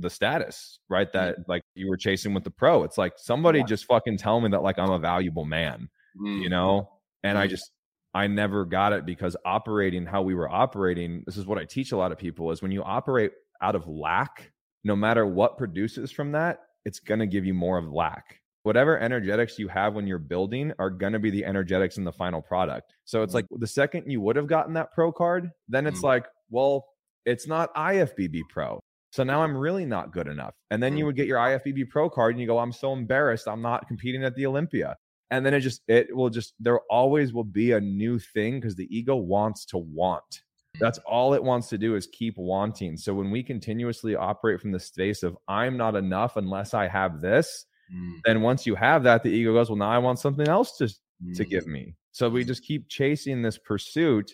the 0.00 0.10
status, 0.10 0.78
right? 0.88 1.12
That 1.12 1.48
like 1.48 1.62
you 1.74 1.88
were 1.88 1.96
chasing 1.96 2.32
with 2.34 2.44
the 2.44 2.50
pro. 2.50 2.84
It's 2.84 2.96
like 2.98 3.14
somebody 3.16 3.58
Yeah. 3.60 3.64
just 3.66 3.84
fucking 3.86 4.16
tell 4.18 4.40
me 4.40 4.48
that 4.50 4.62
like 4.62 4.78
I'm 4.78 4.90
a 4.90 4.98
valuable 4.98 5.44
man 5.44 5.88
Mm, 6.18 6.42
you 6.42 6.48
know 6.48 6.88
and 7.22 7.36
i 7.36 7.46
Mhm. 7.46 7.50
just 7.50 7.70
i 8.14 8.26
never 8.26 8.64
got 8.64 8.92
it 8.94 9.04
because 9.04 9.36
operating 9.44 10.06
how 10.06 10.22
we 10.22 10.34
were 10.34 10.48
operating 10.48 11.22
this 11.26 11.36
is 11.36 11.46
what 11.46 11.58
i 11.58 11.64
teach 11.64 11.92
a 11.92 11.96
lot 11.96 12.10
of 12.12 12.18
people 12.18 12.50
is 12.50 12.62
when 12.62 12.72
you 12.72 12.82
operate 12.82 13.30
out 13.60 13.74
of 13.76 13.86
lack 13.86 14.50
no 14.84 14.96
matter 14.96 15.26
what 15.26 15.58
produces 15.58 16.10
from 16.10 16.32
that, 16.32 16.60
it's 16.86 16.98
going 16.98 17.20
to 17.20 17.26
give 17.26 17.44
you 17.44 17.52
more 17.52 17.76
of 17.76 17.92
lack. 17.92 18.40
Whatever 18.62 18.98
energetics 18.98 19.58
you 19.58 19.68
have 19.68 19.94
when 19.94 20.06
you're 20.06 20.18
building 20.18 20.72
are 20.78 20.88
going 20.90 21.12
to 21.12 21.18
be 21.18 21.30
the 21.30 21.44
energetics 21.44 21.98
in 21.98 22.04
the 22.04 22.12
final 22.12 22.40
product. 22.40 22.94
So 23.04 23.22
it's 23.22 23.34
like 23.34 23.44
the 23.50 23.66
second 23.66 24.10
you 24.10 24.20
would 24.22 24.36
have 24.36 24.46
gotten 24.46 24.72
that 24.74 24.92
pro 24.92 25.12
card, 25.12 25.50
then 25.68 25.86
it's 25.86 26.00
Mm. 26.00 26.04
like, 26.04 26.26
well, 26.48 26.86
it's 27.26 27.46
not 27.46 27.74
IFBB 27.74 28.42
pro. 28.48 28.80
So 29.10 29.24
now 29.24 29.42
I'm 29.42 29.56
really 29.56 29.86
not 29.86 30.12
good 30.12 30.28
enough. 30.28 30.54
And 30.70 30.82
then 30.82 30.96
you 30.96 31.06
would 31.06 31.16
get 31.16 31.26
your 31.26 31.38
IFBB 31.38 31.88
pro 31.88 32.10
card 32.10 32.34
and 32.34 32.40
you 32.40 32.46
go, 32.46 32.58
I'm 32.58 32.72
so 32.72 32.92
embarrassed. 32.92 33.48
I'm 33.48 33.62
not 33.62 33.88
competing 33.88 34.22
at 34.24 34.34
the 34.34 34.46
Olympia. 34.46 34.96
And 35.30 35.44
then 35.44 35.54
it 35.54 35.60
just, 35.60 35.82
it 35.88 36.14
will 36.14 36.30
just, 36.30 36.54
there 36.60 36.80
always 36.90 37.32
will 37.32 37.44
be 37.44 37.72
a 37.72 37.80
new 37.80 38.18
thing 38.18 38.60
because 38.60 38.76
the 38.76 38.88
ego 38.94 39.16
wants 39.16 39.64
to 39.66 39.78
want. 39.78 40.42
That's 40.80 40.98
all 41.00 41.34
it 41.34 41.42
wants 41.42 41.68
to 41.70 41.78
do 41.78 41.96
is 41.96 42.06
keep 42.06 42.36
wanting. 42.36 42.96
So 42.96 43.14
when 43.14 43.30
we 43.30 43.42
continuously 43.42 44.14
operate 44.14 44.60
from 44.60 44.72
the 44.72 44.80
space 44.80 45.22
of 45.22 45.36
I'm 45.48 45.76
not 45.76 45.96
enough 45.96 46.36
unless 46.36 46.74
I 46.74 46.86
have 46.86 47.20
this, 47.20 47.66
Mm, 47.94 48.20
then 48.24 48.42
once 48.42 48.66
you 48.66 48.74
have 48.74 49.02
that, 49.04 49.22
the 49.22 49.30
ego 49.30 49.52
goes, 49.52 49.70
well, 49.70 49.78
now 49.78 49.90
I 49.90 49.98
want 49.98 50.18
something 50.18 50.48
else 50.48 50.76
to 50.78 50.88
to 51.34 51.44
mm. 51.44 51.48
give 51.48 51.66
me. 51.66 51.94
So 52.12 52.28
we 52.28 52.44
just 52.44 52.62
keep 52.62 52.88
chasing 52.88 53.42
this 53.42 53.58
pursuit, 53.58 54.32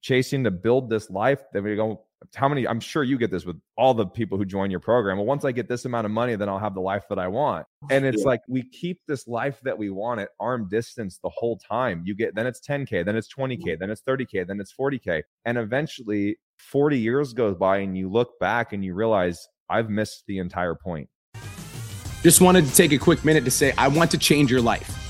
chasing 0.00 0.44
to 0.44 0.50
build 0.50 0.90
this 0.90 1.10
life 1.10 1.40
that 1.52 1.62
we 1.62 1.76
go. 1.76 2.04
How 2.34 2.48
many? 2.48 2.66
I'm 2.66 2.80
sure 2.80 3.02
you 3.02 3.16
get 3.18 3.30
this 3.30 3.44
with 3.44 3.60
all 3.76 3.94
the 3.94 4.06
people 4.06 4.36
who 4.36 4.44
join 4.44 4.70
your 4.70 4.80
program. 4.80 5.16
Well, 5.16 5.26
once 5.26 5.44
I 5.44 5.52
get 5.52 5.68
this 5.68 5.84
amount 5.84 6.04
of 6.04 6.10
money, 6.10 6.36
then 6.36 6.48
I'll 6.48 6.58
have 6.58 6.74
the 6.74 6.80
life 6.80 7.04
that 7.08 7.18
I 7.18 7.28
want. 7.28 7.66
And 7.90 8.04
it's 8.04 8.22
Yeah. 8.22 8.28
like 8.28 8.40
we 8.48 8.62
keep 8.62 9.00
this 9.06 9.26
life 9.26 9.58
that 9.62 9.76
we 9.76 9.90
want 9.90 10.20
at 10.20 10.30
arm 10.38 10.68
distance 10.68 11.18
the 11.18 11.30
whole 11.30 11.58
time. 11.58 12.02
You 12.04 12.14
get 12.14 12.34
then 12.34 12.46
it's 12.46 12.60
10k, 12.60 13.02
then 13.04 13.16
it's 13.16 13.32
mm-hmm. 13.32 13.52
20k, 13.52 13.78
then 13.78 13.90
it's 13.90 14.02
30k, 14.02 14.46
then 14.46 14.60
it's 14.60 14.72
40k, 14.72 15.22
and 15.44 15.56
eventually 15.58 16.38
40 16.58 16.98
years 16.98 17.32
goes 17.32 17.56
by, 17.56 17.78
and 17.78 17.96
you 17.96 18.10
look 18.10 18.38
back 18.38 18.72
and 18.72 18.84
you 18.84 18.94
realize 18.94 19.48
I've 19.70 19.88
missed 19.88 20.24
the 20.26 20.38
entire 20.38 20.74
point. 20.74 21.08
Just 22.22 22.42
wanted 22.42 22.66
to 22.66 22.74
take 22.74 22.92
a 22.92 22.98
quick 22.98 23.24
minute 23.24 23.46
to 23.46 23.50
say 23.50 23.72
I 23.78 23.88
want 23.88 24.10
to 24.10 24.18
change 24.18 24.50
your 24.50 24.60
life. 24.60 25.09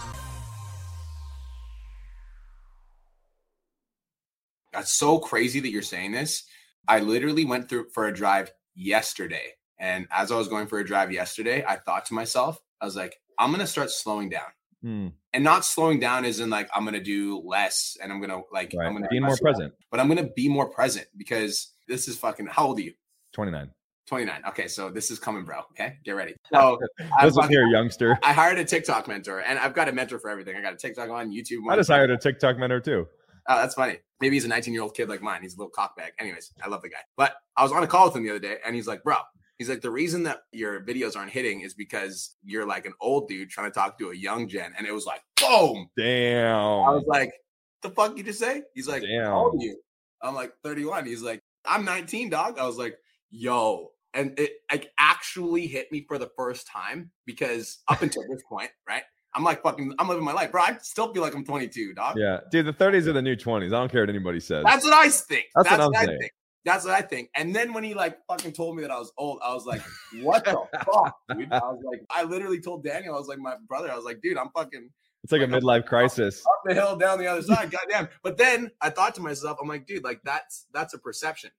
That's 4.81 4.93
so 4.93 5.19
crazy 5.19 5.59
that 5.59 5.69
you're 5.69 5.83
saying 5.83 6.11
this. 6.11 6.43
I 6.87 7.01
literally 7.01 7.45
went 7.45 7.69
through 7.69 7.89
for 7.93 8.07
a 8.07 8.11
drive 8.13 8.51
yesterday. 8.73 9.51
And 9.77 10.07
as 10.09 10.31
I 10.31 10.37
was 10.37 10.47
going 10.47 10.65
for 10.65 10.79
a 10.79 10.83
drive 10.83 11.11
yesterday, 11.11 11.63
I 11.63 11.75
thought 11.75 12.05
to 12.07 12.15
myself, 12.15 12.59
I 12.81 12.85
was 12.85 12.95
like, 12.95 13.15
I'm 13.37 13.51
going 13.51 13.59
to 13.61 13.67
start 13.67 13.91
slowing 13.91 14.29
down. 14.29 14.47
Hmm, 14.81 15.07
And 15.33 15.43
not 15.43 15.65
slowing 15.65 15.99
down 15.99 16.25
is 16.25 16.39
in 16.39 16.49
like, 16.49 16.67
I'm 16.73 16.81
going 16.83 16.95
to 16.95 16.99
do 17.03 17.43
less 17.45 17.95
and 18.01 18.11
I'm 18.11 18.19
going 18.19 18.31
to 18.31 18.41
like, 18.51 18.73
right. 18.75 18.87
I'm 18.87 18.93
going 18.93 19.03
to 19.03 19.09
be 19.09 19.19
more 19.19 19.37
present. 19.37 19.71
but 19.91 19.99
I'm 19.99 20.07
going 20.07 20.17
to 20.25 20.31
be 20.35 20.49
more 20.49 20.67
present 20.71 21.05
because 21.15 21.71
this 21.87 22.07
is 22.07 22.17
fucking, 22.17 22.47
how 22.47 22.65
old 22.65 22.79
are 22.79 22.81
you? 22.81 22.93
29. 23.33 23.69
29. 24.07 24.41
Okay. 24.49 24.67
So 24.67 24.89
this 24.89 25.11
is 25.11 25.19
coming, 25.19 25.45
bro. 25.45 25.59
Okay. 25.73 25.97
Get 26.03 26.13
ready. 26.13 26.33
So 26.51 26.79
I, 27.19 27.25
Listen 27.25 27.43
fucking- 27.43 27.55
here, 27.55 27.67
youngster. 27.67 28.17
I 28.23 28.33
hired 28.33 28.57
a 28.57 28.65
TikTok 28.65 29.07
mentor 29.07 29.41
and 29.41 29.59
I've 29.59 29.75
got 29.75 29.87
a 29.89 29.91
mentor 29.91 30.17
for 30.17 30.31
everything. 30.31 30.55
I 30.57 30.61
got 30.61 30.73
a 30.73 30.77
TikTok 30.77 31.11
on 31.11 31.31
YouTube. 31.31 31.59
I 31.69 31.75
just 31.75 31.91
hired 31.91 32.09
a 32.09 32.17
TikTok 32.17 32.57
mentor 32.57 32.79
too. 32.79 33.07
Oh, 33.47 33.55
that's 33.55 33.75
funny. 33.75 33.97
Maybe 34.19 34.35
he's 34.35 34.45
a 34.45 34.49
19 34.49 34.73
year 34.73 34.83
old 34.83 34.95
kid 34.95 35.09
like 35.09 35.21
mine. 35.21 35.41
He's 35.41 35.55
a 35.55 35.57
little 35.57 35.71
cockbag. 35.71 36.09
Anyways, 36.19 36.51
I 36.63 36.67
love 36.67 36.81
the 36.81 36.89
guy. 36.89 37.01
But 37.17 37.35
I 37.57 37.63
was 37.63 37.71
on 37.71 37.83
a 37.83 37.87
call 37.87 38.05
with 38.05 38.15
him 38.15 38.23
the 38.23 38.29
other 38.29 38.39
day 38.39 38.57
and 38.65 38.75
he's 38.75 38.87
like, 38.87 39.03
bro, 39.03 39.15
he's 39.57 39.69
like, 39.69 39.81
the 39.81 39.91
reason 39.91 40.23
that 40.23 40.43
your 40.51 40.81
videos 40.81 41.15
aren't 41.15 41.31
hitting 41.31 41.61
is 41.61 41.73
because 41.73 42.35
you're 42.43 42.65
like 42.65 42.85
an 42.85 42.93
old 43.01 43.27
dude 43.27 43.49
trying 43.49 43.69
to 43.69 43.73
talk 43.73 43.97
to 43.99 44.11
a 44.11 44.15
young 44.15 44.47
gen. 44.47 44.73
And 44.77 44.87
it 44.87 44.93
was 44.93 45.05
like, 45.05 45.21
boom. 45.39 45.89
Damn. 45.97 46.55
I 46.55 46.89
was 46.91 47.05
like, 47.07 47.33
the 47.81 47.89
fuck 47.89 48.17
you 48.17 48.23
just 48.23 48.39
say? 48.39 48.63
He's 48.73 48.87
like, 48.87 49.01
Damn. 49.01 49.25
how 49.25 49.45
old 49.45 49.55
are 49.55 49.63
you? 49.63 49.77
I'm 50.21 50.35
like, 50.35 50.53
31. 50.63 51.05
He's 51.05 51.21
like, 51.21 51.41
I'm 51.65 51.85
19, 51.85 52.29
dog. 52.29 52.59
I 52.59 52.65
was 52.65 52.77
like, 52.77 52.97
yo. 53.29 53.91
And 54.13 54.37
it 54.37 54.51
like 54.69 54.91
actually 54.97 55.67
hit 55.67 55.91
me 55.91 56.05
for 56.07 56.17
the 56.17 56.29
first 56.35 56.67
time 56.67 57.11
because 57.25 57.79
up 57.87 58.01
until 58.01 58.23
this 58.29 58.43
point, 58.47 58.69
right? 58.87 59.03
I'm 59.33 59.43
like 59.43 59.63
fucking, 59.63 59.93
I'm 59.97 60.07
living 60.09 60.23
my 60.23 60.33
life, 60.33 60.51
bro. 60.51 60.61
I 60.61 60.77
still 60.81 61.13
feel 61.13 61.21
like 61.23 61.33
I'm 61.35 61.45
22, 61.45 61.93
dog. 61.93 62.17
yeah, 62.17 62.39
dude, 62.51 62.65
the 62.65 62.73
30s 62.73 63.07
are 63.07 63.13
the 63.13 63.21
new 63.21 63.35
20s. 63.35 63.67
I 63.67 63.69
don't 63.69 63.91
care 63.91 64.01
what 64.01 64.09
anybody 64.09 64.39
says. 64.39 64.63
That's 64.65 64.83
what 64.83 64.93
I 64.93 65.09
think. 65.09 65.45
That's 65.55 65.69
That's, 65.69 65.79
what 65.79 65.91
what, 65.91 65.97
I'm 65.99 66.05
saying. 66.07 66.19
think. 66.19 66.31
That's 66.63 66.85
what 66.85 66.93
I 66.93 67.01
think. 67.01 67.29
And 67.35 67.55
then 67.55 67.73
when 67.73 67.83
he 67.83 67.93
like 67.93 68.17
fucking 68.27 68.51
told 68.53 68.75
me 68.75 68.81
that 68.83 68.91
I 68.91 68.99
was 68.99 69.11
old, 69.17 69.39
I 69.43 69.53
was 69.53 69.65
like, 69.65 69.81
what 70.21 70.45
the 70.45 70.51
fuck, 70.85 71.15
dude? 71.37 71.51
I 71.51 71.59
was 71.59 71.81
like, 71.85 72.01
I 72.09 72.23
literally 72.23 72.61
told 72.61 72.83
Daniel, 72.83 73.15
I 73.15 73.17
was 73.17 73.27
like, 73.27 73.39
my 73.39 73.55
brother, 73.67 73.91
I 73.91 73.95
was 73.95 74.05
like, 74.05 74.21
dude, 74.21 74.37
I'm 74.37 74.49
fucking 74.55 74.89
it's 75.23 75.31
like 75.31 75.41
a 75.41 75.45
midlife 75.47 75.85
crisis. 75.85 76.43
up 76.45 76.61
the 76.65 76.73
hill, 76.73 76.95
down 76.97 77.19
the 77.19 77.27
other 77.27 77.41
side. 77.43 77.71
Goddamn. 77.71 78.09
But 78.23 78.37
then 78.37 78.71
I 78.81 78.89
thought 78.89 79.15
to 79.15 79.21
myself, 79.21 79.57
I'm 79.61 79.67
like, 79.67 79.85
dude, 79.85 80.03
like 80.03 80.21
that's 80.23 80.65
that's 80.73 80.93
a 80.93 80.97
perception. 80.99 81.51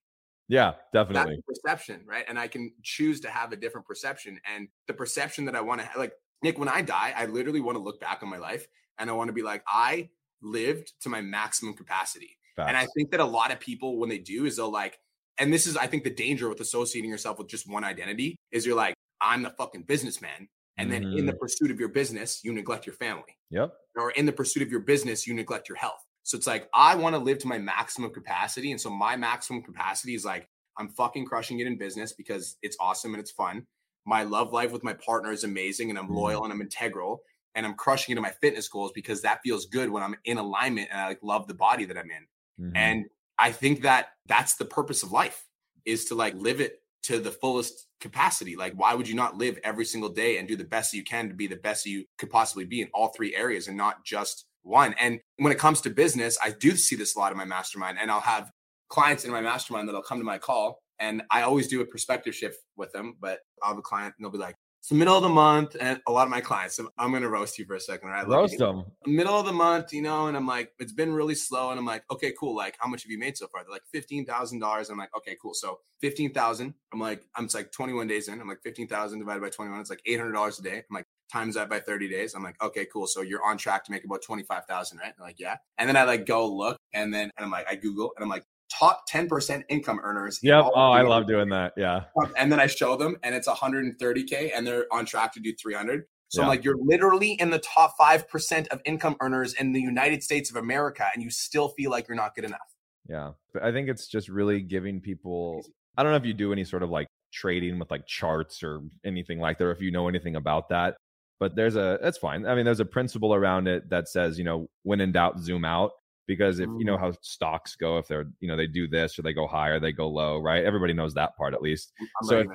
Yeah, 0.48 0.72
That's 0.92 1.08
definitely. 1.08 1.38
a 1.38 1.42
perception, 1.42 2.02
right? 2.04 2.24
And 2.28 2.38
I 2.38 2.46
can 2.46 2.72
choose 2.82 3.20
to 3.20 3.30
have 3.30 3.52
a 3.52 3.56
different 3.56 3.86
perception. 3.86 4.38
And 4.54 4.68
the 4.86 4.92
perception 4.92 5.46
that 5.46 5.56
I 5.56 5.62
want 5.62 5.80
to 5.80 5.86
have, 5.86 5.96
like 5.96 6.12
Nick, 6.42 6.58
when 6.58 6.68
I 6.68 6.82
die, 6.82 7.14
I 7.16 7.26
literally 7.26 7.60
want 7.60 7.76
to 7.76 7.82
look 7.82 8.00
back 8.00 8.22
on 8.22 8.28
my 8.28 8.38
life 8.38 8.66
and 8.98 9.08
I 9.08 9.12
want 9.12 9.28
to 9.28 9.32
be 9.32 9.42
like, 9.42 9.62
I 9.66 10.10
lived 10.42 10.92
to 11.02 11.08
my 11.08 11.20
maximum 11.20 11.74
capacity. 11.74 12.36
And 12.58 12.76
I 12.76 12.86
think 12.94 13.10
that 13.12 13.20
a 13.20 13.24
lot 13.24 13.50
of 13.50 13.60
people, 13.60 13.98
when 13.98 14.10
they 14.10 14.18
do, 14.18 14.44
is 14.44 14.56
they'll 14.56 14.70
like, 14.70 14.98
and 15.38 15.52
this 15.52 15.66
is, 15.66 15.76
I 15.76 15.86
think, 15.86 16.04
the 16.04 16.10
danger 16.10 16.48
with 16.48 16.60
associating 16.60 17.10
yourself 17.10 17.38
with 17.38 17.48
just 17.48 17.68
one 17.68 17.82
identity 17.82 18.36
is 18.52 18.66
you're 18.66 18.76
like, 18.76 18.94
I'm 19.20 19.42
the 19.42 19.50
fucking 19.50 19.84
businessman. 19.84 20.48
And 20.76 20.92
then 20.92 21.02
in 21.04 21.26
the 21.26 21.32
mm-hmm. 21.32 21.38
pursuit 21.38 21.70
of 21.70 21.80
your 21.80 21.88
business, 21.88 22.40
you 22.44 22.52
neglect 22.52 22.86
your 22.86 22.94
family. 22.94 23.36
Yep. 23.50 23.72
Or 23.96 24.10
in 24.12 24.26
the 24.26 24.32
pursuit 24.32 24.62
of 24.62 24.70
your 24.70 24.80
business, 24.80 25.26
you 25.26 25.34
neglect 25.34 25.68
your 25.68 25.76
health. 25.76 26.04
So 26.24 26.36
it's 26.36 26.46
like, 26.46 26.68
I 26.74 26.94
want 26.94 27.14
to 27.14 27.18
live 27.18 27.38
to 27.38 27.48
my 27.48 27.58
maximum 27.58 28.12
capacity. 28.12 28.70
And 28.70 28.80
so 28.80 28.90
my 28.90 29.16
maximum 29.16 29.62
capacity 29.62 30.14
is 30.14 30.24
like, 30.24 30.48
I'm 30.78 30.88
fucking 30.88 31.26
crushing 31.26 31.60
it 31.60 31.66
in 31.66 31.76
business 31.78 32.12
because 32.12 32.56
it's 32.62 32.76
awesome 32.80 33.14
and 33.14 33.20
it's 33.20 33.30
fun. 33.30 33.66
My 34.04 34.22
love 34.22 34.52
life 34.52 34.72
with 34.72 34.82
my 34.82 34.94
partner 34.94 35.32
is 35.32 35.44
amazing 35.44 35.90
and 35.90 35.98
I'm 35.98 36.08
Mhm. 36.08 36.14
loyal 36.14 36.44
and 36.44 36.52
I'm 36.52 36.60
integral. 36.60 37.22
And 37.54 37.66
I'm 37.66 37.74
crushing 37.74 38.12
into 38.12 38.22
my 38.22 38.30
fitness 38.30 38.66
goals 38.68 38.92
because 38.94 39.20
that 39.22 39.42
feels 39.42 39.66
good 39.66 39.90
when 39.90 40.02
I'm 40.02 40.16
in 40.24 40.38
alignment 40.38 40.88
and 40.90 40.98
I 40.98 41.08
like 41.08 41.22
love 41.22 41.46
the 41.48 41.54
body 41.54 41.84
that 41.84 41.98
I'm 41.98 42.10
in. 42.10 42.26
Mhm. 42.58 42.72
And 42.74 43.10
I 43.38 43.52
think 43.52 43.82
that 43.82 44.14
that's 44.26 44.54
the 44.54 44.64
purpose 44.64 45.02
of 45.02 45.12
life 45.12 45.46
is 45.84 46.06
to 46.06 46.14
like 46.14 46.34
live 46.34 46.60
it 46.60 46.82
to 47.02 47.18
the 47.18 47.32
fullest 47.32 47.88
capacity. 48.00 48.56
Like, 48.56 48.72
why 48.74 48.94
would 48.94 49.08
you 49.08 49.14
not 49.14 49.36
live 49.36 49.58
every 49.64 49.84
single 49.84 50.08
day 50.08 50.38
and 50.38 50.48
do 50.48 50.56
the 50.56 50.64
best 50.64 50.94
you 50.94 51.04
can 51.04 51.28
to 51.28 51.34
be 51.34 51.46
the 51.46 51.56
best 51.56 51.84
that 51.84 51.90
you 51.90 52.06
could 52.16 52.30
possibly 52.30 52.64
be 52.64 52.80
in 52.80 52.88
all 52.94 53.08
three 53.08 53.34
areas 53.34 53.68
and 53.68 53.76
not 53.76 54.04
just 54.04 54.46
one? 54.62 54.94
And 54.94 55.20
when 55.36 55.52
it 55.52 55.58
comes 55.58 55.80
to 55.82 55.90
business, 55.90 56.38
I 56.42 56.52
do 56.52 56.76
see 56.76 56.96
this 56.96 57.16
a 57.16 57.18
lot 57.18 57.32
in 57.32 57.38
my 57.38 57.44
mastermind, 57.44 57.98
and 58.00 58.10
I'll 58.10 58.20
have 58.20 58.50
clients 58.88 59.24
in 59.24 59.30
my 59.30 59.40
mastermind 59.40 59.88
that'll 59.88 60.02
come 60.02 60.18
to 60.18 60.24
my 60.24 60.38
call, 60.38 60.78
and 61.02 61.22
I 61.30 61.42
always 61.42 61.66
do 61.66 61.80
a 61.80 61.84
perspective 61.84 62.34
shift 62.34 62.58
with 62.76 62.92
them. 62.92 63.16
But 63.20 63.40
I'll 63.62 63.70
have 63.70 63.78
a 63.78 63.82
client, 63.82 64.14
and 64.16 64.24
they'll 64.24 64.30
be 64.30 64.38
like, 64.38 64.56
"It's 64.80 64.88
the 64.88 64.94
middle 64.94 65.16
of 65.16 65.22
the 65.22 65.28
month," 65.28 65.76
and 65.78 66.00
a 66.06 66.12
lot 66.12 66.22
of 66.22 66.30
my 66.30 66.40
clients, 66.40 66.80
I'm 66.96 67.10
going 67.10 67.22
to 67.22 67.28
roast 67.28 67.58
you 67.58 67.66
for 67.66 67.74
a 67.74 67.80
second, 67.80 68.08
right? 68.08 68.26
Roast 68.26 68.56
them. 68.56 68.84
middle 69.04 69.38
of 69.38 69.44
the 69.44 69.52
month, 69.52 69.92
you 69.92 70.00
know, 70.00 70.28
and 70.28 70.36
I'm 70.36 70.46
like, 70.46 70.70
it's 70.78 70.92
been 70.92 71.12
really 71.12 71.34
slow. 71.34 71.70
And 71.70 71.78
I'm 71.78 71.84
like, 71.84 72.04
okay, 72.10 72.32
cool. 72.38 72.54
Like, 72.54 72.76
how 72.78 72.88
much 72.88 73.02
have 73.02 73.10
you 73.10 73.18
made 73.18 73.36
so 73.36 73.48
far? 73.48 73.64
They're 73.64 73.72
like 73.72 73.86
fifteen 73.90 74.24
thousand 74.24 74.60
dollars. 74.60 74.88
I'm 74.88 74.98
like, 74.98 75.14
okay, 75.16 75.36
cool. 75.42 75.54
So 75.54 75.80
fifteen 76.00 76.32
thousand. 76.32 76.74
I'm 76.92 77.00
like, 77.00 77.24
I'm 77.34 77.44
it's 77.46 77.54
like 77.54 77.72
21 77.72 78.06
days 78.06 78.28
in. 78.28 78.40
I'm 78.40 78.48
like, 78.48 78.62
fifteen 78.62 78.86
thousand 78.86 79.18
divided 79.18 79.42
by 79.42 79.50
21. 79.50 79.80
It's 79.80 79.90
like 79.90 80.02
eight 80.06 80.18
hundred 80.18 80.32
dollars 80.32 80.58
a 80.60 80.62
day. 80.62 80.78
I'm 80.78 80.94
like, 80.94 81.06
times 81.32 81.54
that 81.54 81.68
by 81.68 81.80
30 81.80 82.08
days. 82.08 82.34
I'm 82.34 82.42
like, 82.42 82.62
okay, 82.62 82.86
cool. 82.92 83.06
So 83.06 83.22
you're 83.22 83.42
on 83.42 83.56
track 83.56 83.84
to 83.84 83.90
make 83.90 84.04
about 84.04 84.22
25,000, 84.22 84.98
right? 84.98 85.12
They're 85.16 85.26
like, 85.26 85.40
yeah. 85.40 85.56
And 85.78 85.88
then 85.88 85.96
I 85.96 86.04
like 86.04 86.26
go 86.26 86.46
look, 86.46 86.76
and 86.92 87.12
then 87.12 87.30
and 87.36 87.44
I'm 87.44 87.50
like, 87.50 87.66
I 87.68 87.74
Google, 87.74 88.12
and 88.16 88.22
I'm 88.22 88.28
like, 88.28 88.44
top 88.72 89.08
10% 89.10 89.62
income 89.68 90.00
earners. 90.02 90.40
Yep. 90.42 90.64
Oh, 90.74 90.90
I 90.90 91.02
love 91.02 91.26
doing 91.26 91.48
that. 91.50 91.72
Yeah. 91.76 92.04
Um, 92.22 92.32
and 92.38 92.50
then 92.50 92.60
I 92.60 92.66
show 92.66 92.96
them, 92.96 93.16
and 93.22 93.34
it's 93.34 93.48
130k, 93.48 94.50
and 94.54 94.66
they're 94.66 94.86
on 94.92 95.04
track 95.04 95.32
to 95.34 95.40
do 95.40 95.52
300. 95.54 96.04
So 96.28 96.40
I'm 96.40 96.48
like, 96.48 96.64
you're 96.64 96.78
literally 96.78 97.32
in 97.32 97.50
the 97.50 97.58
top 97.58 97.94
five 97.98 98.26
percent 98.26 98.66
of 98.68 98.80
income 98.86 99.16
earners 99.20 99.52
in 99.52 99.72
the 99.74 99.82
United 99.82 100.22
States 100.22 100.48
of 100.48 100.56
America, 100.56 101.04
and 101.12 101.22
you 101.22 101.30
still 101.30 101.68
feel 101.68 101.90
like 101.90 102.08
you're 102.08 102.16
not 102.16 102.34
good 102.34 102.44
enough. 102.46 102.60
Yeah. 103.06 103.32
But 103.52 103.64
I 103.64 103.70
think 103.70 103.90
it's 103.90 104.06
just 104.06 104.30
really 104.30 104.62
giving 104.62 105.02
people 105.02 105.62
I 105.96 106.02
don't 106.02 106.12
know 106.12 106.16
if 106.16 106.24
you 106.24 106.34
do 106.34 106.52
any 106.52 106.64
sort 106.64 106.82
of 106.82 106.90
like 106.90 107.08
trading 107.32 107.78
with 107.78 107.90
like 107.90 108.06
charts 108.06 108.62
or 108.62 108.80
anything 109.04 109.38
like 109.38 109.58
that, 109.58 109.64
or 109.64 109.72
if 109.72 109.80
you 109.80 109.90
know 109.90 110.08
anything 110.08 110.36
about 110.36 110.68
that. 110.70 110.96
But 111.38 111.56
there's 111.56 111.76
a 111.76 111.98
that's 112.00 112.18
fine. 112.18 112.46
I 112.46 112.54
mean, 112.54 112.64
there's 112.64 112.80
a 112.80 112.84
principle 112.84 113.34
around 113.34 113.68
it 113.68 113.90
that 113.90 114.08
says, 114.08 114.38
you 114.38 114.44
know, 114.44 114.68
when 114.84 115.00
in 115.00 115.12
doubt, 115.12 115.40
zoom 115.40 115.64
out. 115.64 115.90
Because 116.32 116.60
if 116.60 116.68
you 116.78 116.84
know 116.84 116.96
how 116.96 117.12
stocks 117.20 117.76
go, 117.76 117.98
if 117.98 118.08
they're, 118.08 118.24
you 118.40 118.48
know, 118.48 118.56
they 118.56 118.66
do 118.66 118.88
this 118.88 119.18
or 119.18 119.22
they 119.22 119.32
go 119.32 119.46
high 119.46 119.68
or 119.68 119.80
they 119.80 119.92
go 119.92 120.08
low, 120.08 120.38
right? 120.38 120.64
Everybody 120.64 120.94
knows 120.94 121.14
that 121.14 121.36
part 121.36 121.52
at 121.52 121.60
least. 121.60 121.92
I'm 122.00 122.28
So 122.28 122.38
if 122.40 122.46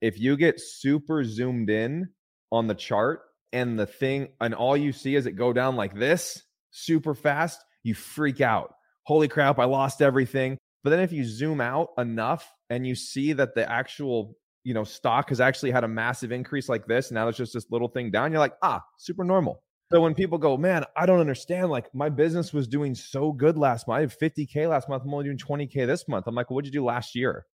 if 0.00 0.20
you 0.20 0.36
get 0.36 0.60
super 0.60 1.24
zoomed 1.24 1.70
in 1.70 2.08
on 2.52 2.66
the 2.66 2.74
chart 2.74 3.22
and 3.52 3.78
the 3.78 3.86
thing, 3.86 4.28
and 4.40 4.54
all 4.54 4.76
you 4.76 4.92
see 4.92 5.16
is 5.16 5.26
it 5.26 5.32
go 5.32 5.52
down 5.52 5.76
like 5.76 5.94
this 5.94 6.42
super 6.70 7.14
fast, 7.14 7.64
you 7.82 7.94
freak 7.94 8.40
out. 8.40 8.74
Holy 9.04 9.28
crap, 9.28 9.58
I 9.58 9.64
lost 9.64 10.02
everything. 10.02 10.58
But 10.84 10.90
then 10.90 11.00
if 11.00 11.12
you 11.12 11.24
zoom 11.24 11.60
out 11.60 11.88
enough 11.98 12.48
and 12.70 12.86
you 12.86 12.94
see 12.94 13.32
that 13.32 13.54
the 13.54 13.70
actual 13.70 14.36
you 14.62 14.74
know 14.74 14.84
stock 14.84 15.30
has 15.30 15.40
actually 15.40 15.70
had 15.70 15.84
a 15.84 15.88
massive 15.88 16.32
increase 16.32 16.68
like 16.68 16.86
this, 16.86 17.08
and 17.08 17.16
now 17.16 17.28
it's 17.28 17.38
just 17.38 17.54
this 17.54 17.66
little 17.70 17.88
thing 17.88 18.10
down, 18.10 18.30
you're 18.30 18.40
like, 18.40 18.54
ah, 18.62 18.82
super 18.98 19.24
normal. 19.24 19.62
So 19.92 20.00
when 20.00 20.14
people 20.14 20.38
go, 20.38 20.56
man, 20.56 20.84
I 20.96 21.06
don't 21.06 21.20
understand. 21.20 21.70
Like 21.70 21.94
my 21.94 22.08
business 22.08 22.52
was 22.52 22.66
doing 22.66 22.94
so 22.94 23.32
good 23.32 23.56
last 23.56 23.86
month. 23.86 23.98
I 23.98 24.00
had 24.00 24.18
50K 24.34 24.68
last 24.68 24.88
month. 24.88 25.04
I'm 25.04 25.14
only 25.14 25.26
doing 25.26 25.38
20K 25.38 25.86
this 25.86 26.08
month. 26.08 26.26
I'm 26.26 26.34
like, 26.34 26.50
well, 26.50 26.56
what'd 26.56 26.66
you 26.66 26.80
do 26.80 26.84
last 26.84 27.14
year 27.14 27.46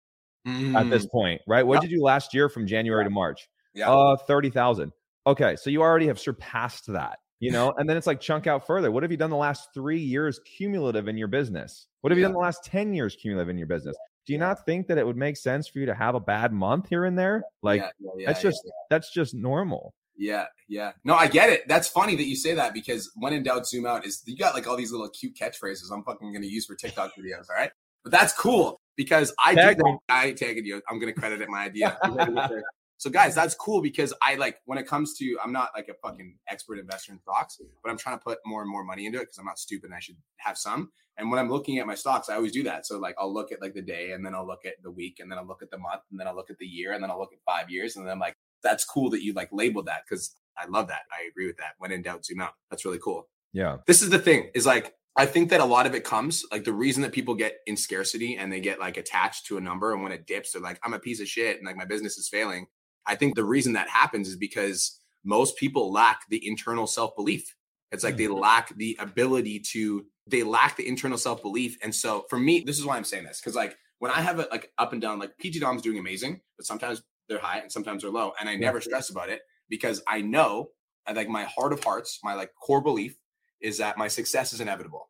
mm. 0.47 0.75
at 0.75 0.89
this 0.89 1.05
mm. 1.07 1.11
point? 1.11 1.43
Right. 1.47 1.67
What'd 1.67 1.83
yep. 1.83 1.91
you 1.91 1.99
do 1.99 2.03
last 2.03 2.33
year 2.33 2.49
from 2.49 2.67
January 2.67 3.05
to 3.05 3.11
March? 3.11 3.49
Yeah. 3.75 3.91
Uh, 3.91 4.17
30,000. 4.17 4.93
Okay. 5.27 5.57
So 5.57 5.69
you 5.69 5.83
already 5.83 6.07
have 6.07 6.19
surpassed 6.19 6.91
that, 6.93 7.19
you 7.39 7.51
know, 7.51 7.75
and 7.77 7.89
then 7.89 7.99
it's 7.99 8.07
like 8.07 8.21
chunk 8.21 8.47
out 8.47 8.67
further. 8.67 8.91
What 8.91 9.03
have 9.03 9.13
you 9.13 9.19
done 9.19 9.31
the 9.31 9.37
last 9.37 9.69
three 9.75 10.01
years 10.01 10.41
cumulative 10.57 11.09
in 11.09 11.19
your 11.19 11.29
business? 11.29 11.87
What 12.01 12.13
have 12.13 12.19
yeah. 12.19 12.23
you 12.23 12.29
done 12.29 12.35
the 12.35 12.39
last 12.39 12.65
10 12.65 12.95
years 12.95 13.15
cumulative 13.15 13.51
in 13.51 13.59
your 13.59 13.67
business? 13.67 13.97
Do 14.27 14.33
you 14.33 14.39
not 14.39 14.65
think 14.65 14.87
that 14.87 14.99
it 14.99 15.07
would 15.07 15.17
make 15.17 15.37
sense 15.37 15.69
for 15.69 15.81
you 15.81 15.87
to 15.87 15.95
have 15.95 16.15
a 16.15 16.21
bad 16.21 16.53
month 16.53 16.89
here 16.89 17.05
and 17.05 17.19
there? 17.19 17.43
Like 17.63 17.83
yeah, 18.17 18.27
that's 18.27 18.41
just 18.41 18.61
that's 18.89 19.13
just 19.13 19.35
normal. 19.35 19.95
Yeah, 20.23 20.47
yeah. 20.69 20.93
No, 21.03 21.15
I 21.15 21.27
get 21.27 21.51
it. 21.51 21.67
That's 21.67 21.89
funny 21.89 22.15
that 22.15 22.29
you 22.29 22.37
say 22.37 22.55
that 22.55 22.73
because 22.73 23.11
when 23.17 23.33
in 23.33 23.43
doubt, 23.43 23.67
zoom 23.67 23.87
out 23.87 24.07
is 24.07 24.23
you 24.25 24.37
got 24.37 24.55
like 24.55 24.69
all 24.69 24.77
these 24.77 24.93
little 24.93 25.09
cute 25.09 25.35
catchphrases 25.35 25.91
I'm 25.93 26.05
fucking 26.05 26.33
gonna 26.33 26.47
use 26.47 26.65
for 26.65 26.77
TikTok 26.77 27.11
videos. 27.19 27.51
All 27.51 27.57
right. 27.57 27.73
But 28.05 28.13
that's 28.13 28.33
cool 28.33 28.81
because 28.97 29.35
I 29.45 29.57
Tag 29.57 29.79
do 29.79 29.99
I 30.09 30.31
tagged 30.31 30.65
you. 30.65 30.81
I'm 30.89 31.01
gonna 31.01 31.13
credit 31.13 31.41
it 31.41 31.49
my 31.49 31.65
idea. 31.65 31.99
so 32.99 33.11
guys, 33.11 33.35
that's 33.35 33.57
cool 33.57 33.83
because 33.83 34.15
I 34.23 34.37
like 34.37 34.59
when 34.65 34.79
it 34.79 34.87
comes 34.87 35.15
to 35.19 35.37
I'm 35.43 35.53
not 35.53 35.71
like 35.75 35.89
a 35.89 35.95
fucking 35.95 36.39
expert 36.49 36.79
investor 36.79 37.11
in 37.11 37.19
stocks, 37.19 37.61
but 37.83 37.91
I'm 37.91 37.99
trying 37.99 38.17
to 38.17 38.23
put 38.23 38.39
more 38.47 38.63
and 38.63 38.71
more 38.71 38.85
money 38.85 39.07
into 39.07 39.19
it 39.19 39.23
because 39.23 39.39
I'm 39.39 39.45
not 39.45 39.59
stupid 39.59 39.87
and 39.87 39.95
I 39.95 39.99
should 39.99 40.17
have 40.37 40.57
some. 40.57 40.93
And 41.19 41.33
when 41.33 41.41
I'm 41.41 41.51
looking 41.51 41.79
at 41.79 41.87
my 41.89 41.97
stocks, 41.97 42.29
I 42.29 42.37
always 42.37 42.53
do 42.53 42.63
that. 42.63 42.87
So 42.87 43.01
like 43.01 43.17
I'll 43.19 43.35
look 43.35 43.51
at 43.51 43.61
like 43.61 43.75
the 43.75 43.83
day 43.83 44.13
and 44.13 44.25
then 44.25 44.37
I'll 44.37 44.47
look 44.47 44.65
at 44.65 44.75
the 44.85 44.91
week 44.93 45.19
and 45.19 45.29
then 45.29 45.39
I'll 45.39 45.47
look 45.47 45.63
at 45.63 45.71
the 45.73 45.79
month 45.79 46.03
and 46.13 46.21
then 46.21 46.29
I'll 46.29 46.37
look 46.37 46.51
at 46.51 46.59
the 46.59 46.67
year 46.67 46.93
and 46.93 47.03
then 47.03 47.11
I'll 47.11 47.19
look 47.19 47.33
at 47.33 47.41
five 47.45 47.69
years 47.71 47.97
and 47.97 48.07
then 48.07 48.13
I'm 48.13 48.21
like, 48.21 48.37
that's 48.63 48.85
cool 48.85 49.11
that 49.11 49.23
you 49.23 49.33
like 49.33 49.49
labeled 49.53 49.87
that 49.87 50.03
because 50.09 50.35
I 50.57 50.67
love 50.67 50.89
that. 50.89 51.03
I 51.13 51.29
agree 51.29 51.47
with 51.47 51.57
that. 51.59 51.75
When 51.79 51.93
in 51.93 52.03
doubt, 52.03 52.25
zoom 52.25 52.41
out. 52.41 52.53
That's 52.71 52.85
really 52.85 52.99
cool. 52.99 53.29
Yeah. 53.53 53.79
This 53.87 54.03
is 54.03 54.11
the 54.11 54.19
thing 54.19 54.51
is 54.55 54.67
like, 54.67 54.95
I 55.17 55.27
think 55.27 55.51
that 55.51 55.61
a 55.61 55.65
lot 55.65 55.87
of 55.87 55.95
it 55.95 56.05
comes 56.05 56.45
like 56.51 56.65
the 56.65 56.73
reason 56.73 57.03
that 57.03 57.13
people 57.13 57.35
get 57.35 57.57
in 57.67 57.77
scarcity 57.77 58.37
and 58.37 58.51
they 58.51 58.61
get 58.61 58.81
like 58.81 58.97
attached 58.97 59.47
to 59.47 59.59
a 59.59 59.61
number. 59.61 59.93
And 59.93 60.03
when 60.03 60.13
it 60.13 60.27
dips, 60.27 60.53
they're 60.53 60.63
like, 60.63 60.81
I'm 60.83 60.95
a 60.95 60.99
piece 60.99 61.21
of 61.21 61.29
shit 61.29 61.59
and 61.59 61.67
like 61.67 61.77
my 61.77 61.85
business 61.85 62.17
is 62.17 62.29
failing. 62.29 62.67
I 63.07 63.15
think 63.15 63.35
the 63.35 63.45
reason 63.45 63.75
that 63.75 63.89
happens 63.89 64.29
is 64.29 64.37
because 64.37 64.99
most 65.25 65.57
people 65.57 65.93
lack 65.93 66.23
the 66.31 66.47
internal 66.47 66.87
self 66.87 67.15
belief. 67.15 67.55
It's 67.91 68.05
like 68.05 68.15
mm-hmm. 68.15 68.35
they 68.35 68.41
lack 68.41 68.75
the 68.77 68.97
ability 69.01 69.61
to, 69.73 70.07
they 70.27 70.43
lack 70.45 70.77
the 70.77 70.89
internal 70.89 71.19
self 71.19 71.43
belief. 71.43 71.77
And 71.83 71.95
so 71.95 72.25
for 72.31 72.39
me, 72.39 72.61
this 72.61 72.79
is 72.79 72.87
why 72.87 72.97
I'm 72.97 73.05
saying 73.05 73.25
this 73.25 73.39
because 73.39 73.55
like 73.55 73.77
when 73.99 74.11
I 74.11 74.21
have 74.21 74.39
it 74.41 74.51
like 74.51 74.73
up 74.79 74.93
and 74.93 75.03
down, 75.03 75.19
like 75.19 75.37
PG 75.39 75.61
Dom's 75.61 75.83
doing 75.83 75.99
amazing, 75.99 76.41
but 76.57 76.65
sometimes 76.67 77.03
they're 77.29 77.39
high 77.39 77.59
and 77.59 77.71
sometimes 77.71 78.03
they're 78.03 78.11
low. 78.11 78.33
And 78.39 78.49
I 78.49 78.57
never 78.57 78.81
stress 78.81 79.11
about 79.11 79.29
it 79.29 79.43
because 79.69 80.03
I 80.07 80.21
know, 80.21 80.71
like 81.13 81.29
my 81.29 81.45
heart 81.45 81.73
of 81.73 81.83
hearts, 81.83 82.21
my 82.23 82.35
like 82.35 82.51
core 82.55 82.83
belief 82.83 83.17
is 83.61 83.79
that 83.79 83.99
my 83.99 84.09
success 84.09 84.53
is 84.53 84.61
inevitable. 84.61 85.09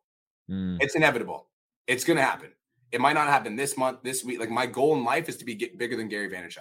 Mm. 0.49 0.77
It's 0.79 0.95
inevitable. 0.95 1.47
It's 1.87 2.03
going 2.03 2.17
to 2.17 2.23
happen. 2.23 2.51
It 2.91 3.01
might 3.01 3.13
not 3.13 3.27
happen 3.27 3.55
this 3.55 3.75
month, 3.75 3.99
this 4.03 4.23
week. 4.23 4.39
Like 4.39 4.49
my 4.49 4.65
goal 4.65 4.95
in 4.95 5.03
life 5.03 5.27
is 5.27 5.37
to 5.37 5.45
be 5.45 5.55
get 5.55 5.77
bigger 5.77 5.97
than 5.97 6.07
Gary 6.07 6.29
Vaynerchuk. 6.29 6.59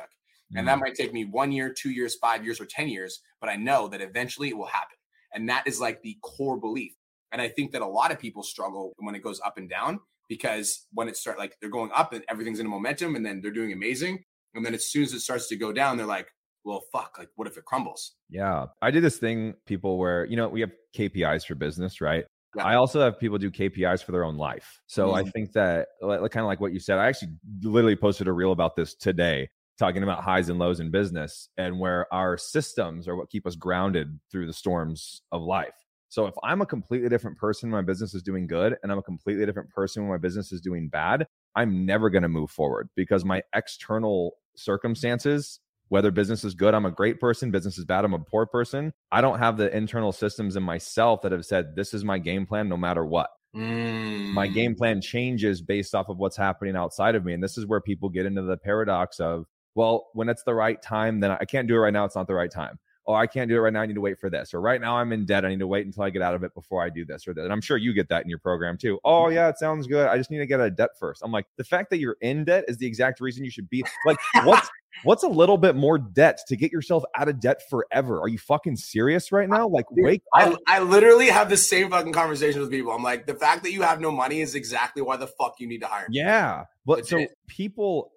Mm. 0.52 0.58
And 0.58 0.68
that 0.68 0.78
mm. 0.78 0.82
might 0.82 0.94
take 0.94 1.12
me 1.12 1.24
one 1.24 1.52
year, 1.52 1.72
two 1.72 1.90
years, 1.90 2.16
five 2.16 2.44
years, 2.44 2.60
or 2.60 2.66
10 2.66 2.88
years, 2.88 3.20
but 3.40 3.50
I 3.50 3.56
know 3.56 3.88
that 3.88 4.00
eventually 4.00 4.48
it 4.48 4.56
will 4.56 4.66
happen. 4.66 4.96
And 5.34 5.48
that 5.48 5.66
is 5.66 5.80
like 5.80 6.02
the 6.02 6.16
core 6.22 6.58
belief. 6.58 6.92
And 7.32 7.40
I 7.40 7.48
think 7.48 7.72
that 7.72 7.82
a 7.82 7.86
lot 7.86 8.12
of 8.12 8.18
people 8.18 8.42
struggle 8.42 8.92
when 8.98 9.14
it 9.14 9.22
goes 9.22 9.40
up 9.44 9.56
and 9.56 9.68
down 9.68 10.00
because 10.28 10.86
when 10.92 11.08
it 11.08 11.16
start 11.16 11.38
like 11.38 11.56
they're 11.60 11.70
going 11.70 11.90
up 11.94 12.12
and 12.12 12.24
everything's 12.28 12.60
in 12.60 12.66
a 12.66 12.68
momentum 12.68 13.16
and 13.16 13.24
then 13.24 13.40
they're 13.40 13.50
doing 13.50 13.72
amazing. 13.72 14.24
And 14.54 14.64
then 14.64 14.74
as 14.74 14.90
soon 14.90 15.02
as 15.02 15.12
it 15.12 15.20
starts 15.20 15.48
to 15.48 15.56
go 15.56 15.72
down, 15.72 15.96
they're 15.96 16.06
like, 16.06 16.28
well, 16.64 16.82
fuck, 16.92 17.16
like 17.18 17.28
what 17.36 17.48
if 17.48 17.56
it 17.56 17.64
crumbles? 17.64 18.12
Yeah. 18.28 18.66
I 18.80 18.90
do 18.90 19.00
this 19.00 19.18
thing, 19.18 19.54
people 19.66 19.98
where, 19.98 20.24
you 20.26 20.36
know, 20.36 20.48
we 20.48 20.60
have 20.60 20.70
KPIs 20.96 21.46
for 21.46 21.54
business, 21.54 22.00
right? 22.00 22.24
Yeah. 22.56 22.64
I 22.64 22.76
also 22.76 23.00
have 23.00 23.18
people 23.18 23.38
do 23.38 23.50
KPIs 23.50 24.04
for 24.04 24.12
their 24.12 24.24
own 24.24 24.36
life. 24.36 24.80
So 24.86 25.08
mm-hmm. 25.08 25.26
I 25.26 25.30
think 25.30 25.52
that, 25.52 25.88
like, 26.00 26.20
kind 26.30 26.44
of 26.44 26.48
like 26.48 26.60
what 26.60 26.72
you 26.72 26.80
said, 26.80 26.98
I 26.98 27.06
actually 27.06 27.32
literally 27.62 27.96
posted 27.96 28.28
a 28.28 28.32
reel 28.32 28.52
about 28.52 28.76
this 28.76 28.94
today, 28.94 29.48
talking 29.78 30.02
about 30.02 30.22
highs 30.22 30.50
and 30.50 30.58
lows 30.58 30.78
in 30.78 30.90
business 30.90 31.48
and 31.56 31.80
where 31.80 32.12
our 32.12 32.36
systems 32.36 33.08
are 33.08 33.16
what 33.16 33.30
keep 33.30 33.46
us 33.46 33.56
grounded 33.56 34.20
through 34.30 34.46
the 34.46 34.52
storms 34.52 35.22
of 35.32 35.42
life. 35.42 35.74
So 36.10 36.26
if 36.26 36.34
I'm 36.44 36.60
a 36.60 36.66
completely 36.66 37.08
different 37.08 37.38
person 37.38 37.70
when 37.70 37.82
my 37.82 37.86
business 37.86 38.12
is 38.12 38.22
doing 38.22 38.46
good 38.46 38.76
and 38.82 38.92
I'm 38.92 38.98
a 38.98 39.02
completely 39.02 39.46
different 39.46 39.70
person 39.70 40.02
when 40.02 40.12
my 40.12 40.18
business 40.18 40.52
is 40.52 40.60
doing 40.60 40.90
bad, 40.90 41.26
I'm 41.54 41.86
never 41.86 42.10
going 42.10 42.22
to 42.22 42.28
move 42.28 42.50
forward 42.50 42.88
because 42.94 43.24
my 43.24 43.42
external 43.54 44.34
circumstances 44.54 45.60
whether 45.92 46.10
business 46.10 46.42
is 46.42 46.54
good, 46.54 46.72
I'm 46.72 46.86
a 46.86 46.90
great 46.90 47.20
person, 47.20 47.50
business 47.50 47.76
is 47.76 47.84
bad, 47.84 48.06
I'm 48.06 48.14
a 48.14 48.18
poor 48.18 48.46
person. 48.46 48.94
I 49.10 49.20
don't 49.20 49.38
have 49.38 49.58
the 49.58 49.76
internal 49.76 50.10
systems 50.10 50.56
in 50.56 50.62
myself 50.62 51.20
that 51.20 51.32
have 51.32 51.44
said, 51.44 51.76
this 51.76 51.92
is 51.92 52.02
my 52.02 52.16
game 52.16 52.46
plan 52.46 52.66
no 52.66 52.78
matter 52.78 53.04
what. 53.04 53.28
Mm. 53.54 54.32
My 54.32 54.46
game 54.46 54.74
plan 54.74 55.02
changes 55.02 55.60
based 55.60 55.94
off 55.94 56.08
of 56.08 56.16
what's 56.16 56.34
happening 56.34 56.76
outside 56.76 57.14
of 57.14 57.26
me. 57.26 57.34
And 57.34 57.42
this 57.42 57.58
is 57.58 57.66
where 57.66 57.82
people 57.82 58.08
get 58.08 58.24
into 58.24 58.40
the 58.40 58.56
paradox 58.56 59.20
of, 59.20 59.44
well, 59.74 60.08
when 60.14 60.30
it's 60.30 60.42
the 60.44 60.54
right 60.54 60.80
time, 60.80 61.20
then 61.20 61.30
I 61.30 61.44
can't 61.44 61.68
do 61.68 61.74
it 61.74 61.80
right 61.80 61.92
now. 61.92 62.06
It's 62.06 62.16
not 62.16 62.26
the 62.26 62.34
right 62.34 62.50
time. 62.50 62.78
Oh, 63.06 63.14
I 63.14 63.26
can't 63.26 63.48
do 63.48 63.56
it 63.56 63.60
right 63.60 63.72
now. 63.72 63.80
I 63.80 63.86
need 63.86 63.94
to 63.94 64.00
wait 64.00 64.18
for 64.18 64.30
this. 64.30 64.54
Or 64.54 64.60
right 64.60 64.80
now 64.80 64.96
I'm 64.96 65.12
in 65.12 65.24
debt. 65.24 65.44
I 65.44 65.48
need 65.48 65.58
to 65.60 65.66
wait 65.66 65.86
until 65.86 66.04
I 66.04 66.10
get 66.10 66.22
out 66.22 66.34
of 66.34 66.44
it 66.44 66.54
before 66.54 66.82
I 66.82 66.88
do 66.88 67.04
this 67.04 67.26
or 67.26 67.34
that. 67.34 67.42
And 67.42 67.52
I'm 67.52 67.60
sure 67.60 67.76
you 67.76 67.92
get 67.92 68.08
that 68.10 68.22
in 68.22 68.28
your 68.28 68.38
program 68.38 68.78
too. 68.78 69.00
Oh, 69.04 69.24
mm-hmm. 69.24 69.34
yeah, 69.34 69.48
it 69.48 69.58
sounds 69.58 69.86
good. 69.86 70.06
I 70.08 70.16
just 70.16 70.30
need 70.30 70.38
to 70.38 70.46
get 70.46 70.60
out 70.60 70.66
of 70.66 70.76
debt 70.76 70.90
first. 70.98 71.22
I'm 71.24 71.32
like, 71.32 71.46
the 71.56 71.64
fact 71.64 71.90
that 71.90 71.98
you're 71.98 72.16
in 72.20 72.44
debt 72.44 72.64
is 72.68 72.78
the 72.78 72.86
exact 72.86 73.20
reason 73.20 73.44
you 73.44 73.50
should 73.50 73.68
be 73.68 73.84
like, 74.06 74.18
what's 74.44 74.68
What's 75.04 75.22
a 75.22 75.28
little 75.28 75.58
bit 75.58 75.74
more 75.74 75.98
debt 75.98 76.40
to 76.48 76.56
get 76.56 76.70
yourself 76.70 77.02
out 77.16 77.28
of 77.28 77.40
debt 77.40 77.62
forever? 77.68 78.20
Are 78.20 78.28
you 78.28 78.38
fucking 78.38 78.76
serious 78.76 79.32
right 79.32 79.48
now? 79.48 79.66
Like, 79.66 79.86
wake 79.90 80.22
I, 80.34 80.56
I 80.68 80.80
literally 80.80 81.28
have 81.28 81.48
the 81.48 81.56
same 81.56 81.90
fucking 81.90 82.12
conversation 82.12 82.60
with 82.60 82.70
people. 82.70 82.92
I'm 82.92 83.02
like, 83.02 83.26
the 83.26 83.34
fact 83.34 83.64
that 83.64 83.72
you 83.72 83.82
have 83.82 84.00
no 84.00 84.12
money 84.12 84.40
is 84.40 84.54
exactly 84.54 85.02
why 85.02 85.16
the 85.16 85.26
fuck 85.26 85.56
you 85.58 85.66
need 85.66 85.80
to 85.80 85.86
hire. 85.86 86.06
Me. 86.08 86.18
Yeah. 86.18 86.64
But 86.86 87.06
so 87.06 87.26
people, 87.48 88.12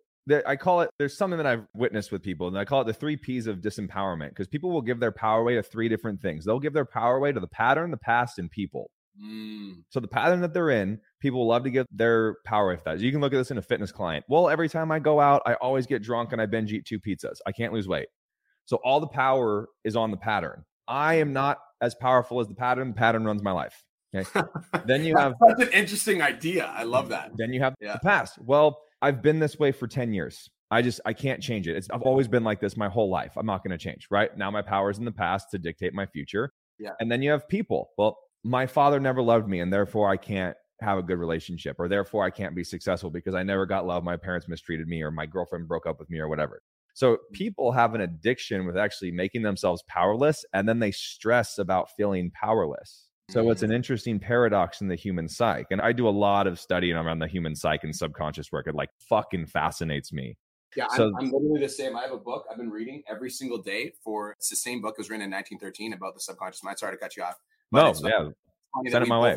I 0.45 0.55
call 0.55 0.81
it, 0.81 0.89
there's 0.97 1.17
something 1.17 1.37
that 1.37 1.45
I've 1.45 1.65
witnessed 1.75 2.11
with 2.11 2.23
people, 2.23 2.47
and 2.47 2.57
I 2.57 2.65
call 2.65 2.81
it 2.81 2.85
the 2.85 2.93
three 2.93 3.15
P's 3.15 3.47
of 3.47 3.57
disempowerment 3.57 4.29
because 4.29 4.47
people 4.47 4.71
will 4.71 4.81
give 4.81 4.99
their 4.99 5.11
power 5.11 5.41
away 5.41 5.55
to 5.55 5.63
three 5.63 5.87
different 5.87 6.21
things. 6.21 6.45
They'll 6.45 6.59
give 6.59 6.73
their 6.73 6.85
power 6.85 7.17
away 7.17 7.31
to 7.31 7.39
the 7.39 7.47
pattern, 7.47 7.91
the 7.91 7.97
past, 7.97 8.39
and 8.39 8.49
people. 8.49 8.89
Mm. 9.23 9.83
So 9.89 9.99
the 9.99 10.07
pattern 10.07 10.41
that 10.41 10.53
they're 10.53 10.71
in, 10.71 10.99
people 11.19 11.47
love 11.47 11.63
to 11.63 11.69
give 11.69 11.85
their 11.91 12.37
power 12.45 12.69
with 12.69 12.83
that. 12.85 12.99
You 12.99 13.11
can 13.11 13.21
look 13.21 13.33
at 13.33 13.37
this 13.37 13.51
in 13.51 13.57
a 13.57 13.61
fitness 13.61 13.91
client. 13.91 14.25
Well, 14.27 14.49
every 14.49 14.67
time 14.67 14.91
I 14.91 14.99
go 14.99 15.19
out, 15.19 15.41
I 15.45 15.53
always 15.55 15.85
get 15.85 16.01
drunk 16.01 16.31
and 16.31 16.41
I 16.41 16.47
binge 16.47 16.73
eat 16.73 16.85
two 16.85 16.99
pizzas. 16.99 17.37
I 17.45 17.51
can't 17.51 17.71
lose 17.71 17.87
weight. 17.87 18.07
So 18.65 18.77
all 18.77 18.99
the 18.99 19.07
power 19.07 19.69
is 19.83 19.95
on 19.95 20.11
the 20.11 20.17
pattern. 20.17 20.65
I 20.87 21.15
am 21.15 21.33
not 21.33 21.59
as 21.81 21.95
powerful 21.95 22.39
as 22.39 22.47
the 22.47 22.55
pattern. 22.55 22.89
The 22.89 22.95
pattern 22.95 23.25
runs 23.25 23.43
my 23.43 23.51
life. 23.51 23.83
Okay. 24.13 24.41
then 24.85 25.03
you 25.03 25.15
have 25.15 25.33
that's 25.45 25.61
an 25.61 25.71
interesting 25.71 26.21
idea. 26.21 26.65
I 26.65 26.83
love 26.83 27.09
that. 27.09 27.31
Then 27.35 27.53
you 27.53 27.61
have 27.61 27.75
yeah. 27.79 27.93
the 27.93 27.99
past. 27.99 28.39
Well, 28.39 28.81
I've 29.05 29.21
been 29.21 29.37
this 29.37 29.59
way 29.59 29.71
for 29.71 29.87
10 29.87 30.13
years. 30.13 30.49
I 30.71 30.81
just 30.81 30.99
I 31.05 31.13
can't 31.13 31.39
change 31.39 31.67
it. 31.67 31.77
It's, 31.77 31.87
I've 31.91 32.01
always 32.01 32.27
been 32.27 32.43
like 32.43 32.59
this 32.59 32.75
my 32.75 32.89
whole 32.89 33.07
life. 33.07 33.33
I'm 33.37 33.45
not 33.45 33.63
going 33.63 33.77
to 33.77 33.77
change. 33.77 34.07
Right 34.09 34.35
now, 34.35 34.49
my 34.49 34.63
power 34.63 34.89
is 34.89 34.97
in 34.97 35.05
the 35.05 35.11
past 35.11 35.51
to 35.51 35.59
dictate 35.59 35.93
my 35.93 36.07
future. 36.07 36.53
Yeah. 36.79 36.89
And 36.99 37.11
then 37.11 37.21
you 37.21 37.29
have 37.29 37.47
people. 37.47 37.91
Well, 37.99 38.17
my 38.43 38.65
father 38.65 38.99
never 38.99 39.21
loved 39.21 39.47
me 39.47 39.59
and 39.59 39.71
therefore 39.71 40.09
I 40.09 40.17
can't 40.17 40.57
have 40.81 40.97
a 40.97 41.03
good 41.03 41.19
relationship 41.19 41.75
or 41.77 41.87
therefore 41.87 42.25
I 42.25 42.31
can't 42.31 42.55
be 42.55 42.63
successful 42.63 43.11
because 43.11 43.35
I 43.35 43.43
never 43.43 43.67
got 43.67 43.85
love. 43.85 44.03
My 44.03 44.17
parents 44.17 44.47
mistreated 44.47 44.87
me 44.87 45.03
or 45.03 45.11
my 45.11 45.27
girlfriend 45.27 45.67
broke 45.67 45.85
up 45.85 45.99
with 45.99 46.09
me 46.09 46.17
or 46.17 46.27
whatever. 46.27 46.63
So 46.95 47.13
mm. 47.13 47.17
people 47.31 47.73
have 47.73 47.93
an 47.93 48.01
addiction 48.01 48.65
with 48.65 48.75
actually 48.75 49.11
making 49.11 49.43
themselves 49.43 49.83
powerless 49.87 50.43
and 50.51 50.67
then 50.67 50.79
they 50.79 50.91
stress 50.91 51.59
about 51.59 51.91
feeling 51.95 52.31
powerless. 52.31 53.04
So 53.29 53.49
it's 53.49 53.63
an 53.63 53.71
mm. 53.71 53.75
interesting 53.75 54.19
paradox 54.19 54.81
in 54.81 54.87
the 54.87 54.95
human 54.95 55.27
psyche. 55.27 55.65
And 55.71 55.81
I 55.81 55.91
do 55.91 56.07
a 56.07 56.11
lot 56.11 56.45
of 56.45 56.59
studying 56.59 56.95
around 56.95 57.19
the 57.19 57.27
human 57.27 57.55
psyche 57.55 57.87
and 57.87 57.95
subconscious 57.95 58.51
work. 58.51 58.67
It 58.67 58.75
like 58.75 58.89
fucking 59.09 59.47
fascinates 59.47 60.13
me. 60.13 60.37
Yeah, 60.75 60.87
so, 60.95 61.07
I'm, 61.07 61.15
I'm, 61.17 61.31
literally 61.31 61.61
the 61.61 61.69
same. 61.69 61.95
I 61.95 62.01
have 62.01 62.11
a 62.11 62.17
book 62.17 62.45
I've 62.51 62.57
been 62.57 62.69
reading 62.69 63.01
every 63.09 63.29
single 63.29 63.57
day 63.57 63.93
for 64.03 64.31
it's 64.31 64.49
the 64.49 64.57
same 64.57 64.81
book 64.81 64.95
it 64.97 65.01
was 65.01 65.09
written 65.09 65.23
in 65.23 65.31
1913 65.31 65.93
about 65.93 66.13
the 66.13 66.19
subconscious 66.19 66.63
mind. 66.63 66.77
Sorry 66.77 66.93
to 66.93 66.97
cut 66.97 67.15
you 67.15 67.23
off. 67.23 67.35
No, 67.71 67.93
yeah. 68.03 68.29
Send 68.89 69.03
it 69.03 69.07
my 69.07 69.19
way. 69.19 69.35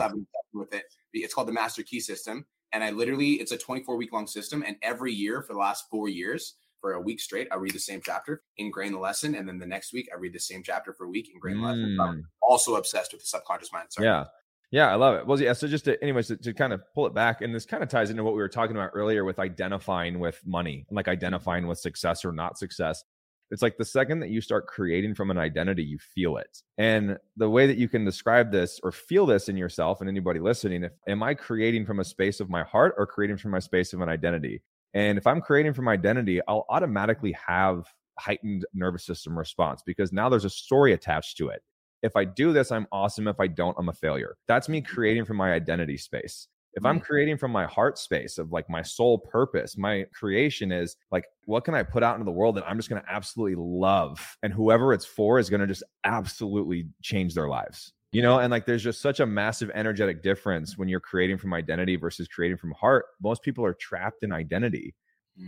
With 0.53 0.74
it. 0.74 0.84
It's 1.12 1.32
called 1.32 1.49
the 1.49 1.53
Master 1.53 1.82
Key 1.82 2.01
System. 2.01 2.45
And 2.72 2.84
I 2.84 2.91
literally, 2.91 3.34
it's 3.34 3.53
a 3.53 3.59
24 3.59 3.97
week 3.97 4.12
long 4.12 4.26
system. 4.26 4.64
And 4.66 4.76
every 4.82 5.12
year 5.12 5.43
for 5.43 5.55
the 5.55 5.59
last 5.59 5.89
four 5.91 6.09
years, 6.09 6.57
for 6.81 6.93
a 6.93 7.01
week 7.01 7.20
straight, 7.20 7.49
I 7.51 7.57
read 7.57 7.74
the 7.74 7.79
same 7.79 8.01
chapter, 8.03 8.43
ingrain 8.57 8.93
the 8.93 8.99
lesson. 8.99 9.35
And 9.35 9.49
then 9.49 9.59
the 9.59 9.66
next 9.66 9.93
week, 9.93 10.09
I 10.12 10.18
read 10.18 10.33
the 10.33 10.41
same 10.41 10.62
chapter 10.62 10.93
for 10.93 11.07
a 11.07 11.09
week, 11.09 11.31
ingrain 11.33 11.57
mm. 11.57 11.61
the 11.61 11.66
lesson. 11.66 11.99
I'm 12.01 12.16
mm. 12.16 12.22
also 12.43 12.76
obsessed 12.76 13.12
with 13.12 13.22
the 13.22 13.26
subconscious 13.26 13.72
mind. 13.72 13.89
Sorry. 13.91 14.07
Yeah. 14.07 14.24
Yeah, 14.70 14.93
I 14.93 14.97
love 14.97 15.14
it. 15.14 15.26
Well, 15.26 15.41
yeah. 15.41 15.55
So 15.55 15.66
just 15.66 15.87
to, 15.87 16.03
anyways, 16.03 16.26
to, 16.26 16.37
to, 16.37 16.53
kind 16.53 16.74
of 16.74 16.83
pull 16.95 17.07
it 17.07 17.14
back, 17.14 17.41
and 17.41 17.55
this 17.55 17.64
kind 17.64 17.83
of 17.83 17.89
ties 17.89 18.11
into 18.11 18.22
what 18.22 18.35
we 18.35 18.41
were 18.41 18.51
talking 18.51 18.76
about 18.76 18.91
earlier 18.93 19.24
with 19.24 19.39
identifying 19.39 20.18
with 20.18 20.39
money, 20.45 20.85
like 20.91 21.09
identifying 21.09 21.66
with 21.66 21.79
success 21.79 22.22
or 22.22 22.33
not 22.33 22.59
success 22.59 23.03
It's 23.51 23.62
like 23.62 23.79
the 23.79 23.85
second 23.85 24.20
that 24.20 24.29
you 24.29 24.41
start 24.41 24.66
creating 24.66 25.14
from 25.14 25.31
an 25.31 25.39
identity, 25.39 25.83
you 25.83 25.99
feel 25.99 26.37
it. 26.37 26.62
And 26.76 27.16
the 27.37 27.49
way 27.49 27.66
that 27.66 27.79
you 27.79 27.89
can 27.89 28.05
describe 28.05 28.53
this 28.53 28.79
or 28.83 28.93
feel 28.93 29.24
this 29.24 29.49
in 29.49 29.57
yourself 29.57 30.01
and 30.01 30.09
anybody 30.09 30.39
listening, 30.39 30.85
if 30.85 30.93
am 31.09 31.22
I 31.22 31.35
creating 31.35 31.87
from 31.87 32.01
a 32.01 32.05
space 32.05 32.41
of 32.41 32.51
my 32.51 32.62
heart 32.64 32.95
or 32.99 33.07
creating 33.07 33.39
from 33.39 33.53
my 33.53 33.59
space 33.59 33.93
of 33.95 34.03
an 34.03 34.09
identity? 34.09 34.62
And 34.95 35.18
if 35.18 35.26
I'm 35.26 35.41
creating 35.41 35.74
from 35.74 35.89
identity, 35.89 36.41
I'll 36.49 36.66
automatically 36.70 37.36
have 37.47 37.86
heightened 38.18 38.64
nervous 38.74 39.05
system 39.05 39.39
response 39.39 39.82
because 39.84 40.12
now 40.12 40.28
there's 40.28 40.45
a 40.45 40.51
story 40.51 40.93
attached 40.93 41.36
to 41.39 41.49
it. 41.49 41.62
If 42.03 42.16
I 42.16 42.24
do 42.24 42.53
this, 42.53 42.70
I'm 42.70 42.86
awesome. 42.93 43.28
If 43.28 43.41
I 43.41 43.49
don't, 43.49 43.76
I'm 43.78 43.89
a 43.89 43.93
failure. 43.93 44.36
That's 44.47 44.68
me 44.68 44.80
creating 44.80 45.24
from 45.24 45.36
my 45.36 45.53
identity 45.53 45.97
space. 45.97 46.49
If 46.74 46.84
I'm 46.84 47.01
mm. 47.01 47.03
creating 47.03 47.39
from 47.39 47.51
my 47.51 47.66
heart 47.66 47.99
space 47.99 48.39
of 48.39 48.53
like 48.53 48.70
my 48.70 48.82
soul 48.82 49.18
purpose, 49.18 49.76
my 49.76 50.05
creation 50.14 50.70
is 50.70 50.97
like, 51.11 51.24
what 51.47 51.64
can 51.64 51.74
I 51.74 51.82
put 51.82 52.03
out 52.03 52.14
into 52.14 52.24
the 52.24 52.30
world 52.30 52.57
that 52.57 52.68
I'm 52.68 52.76
just 52.76 52.89
going 52.89 53.03
to 53.03 53.11
absolutely 53.11 53.57
love? 53.57 54.36
And 54.43 54.53
whoever 54.53 54.93
it's 54.93 55.05
for 55.05 55.39
is 55.39 55.51
going 55.51 55.61
to 55.61 55.66
just 55.66 55.82
absolutely 56.05 56.89
change 57.03 57.34
their 57.34 57.49
lives. 57.49 57.93
You 58.11 58.22
know, 58.22 58.38
and 58.38 58.50
like 58.50 58.64
there's 58.64 58.82
just 58.82 59.02
such 59.02 59.20
a 59.20 59.26
massive 59.26 59.70
energetic 59.74 60.22
difference 60.22 60.78
when 60.78 60.88
you're 60.88 60.98
creating 60.98 61.36
from 61.36 61.52
identity 61.52 61.96
versus 61.96 62.26
creating 62.26 62.56
from 62.56 62.72
heart. 62.72 63.04
Most 63.22 63.42
people 63.42 63.64
are 63.66 63.74
trapped 63.74 64.22
in 64.22 64.32
identity 64.32 64.94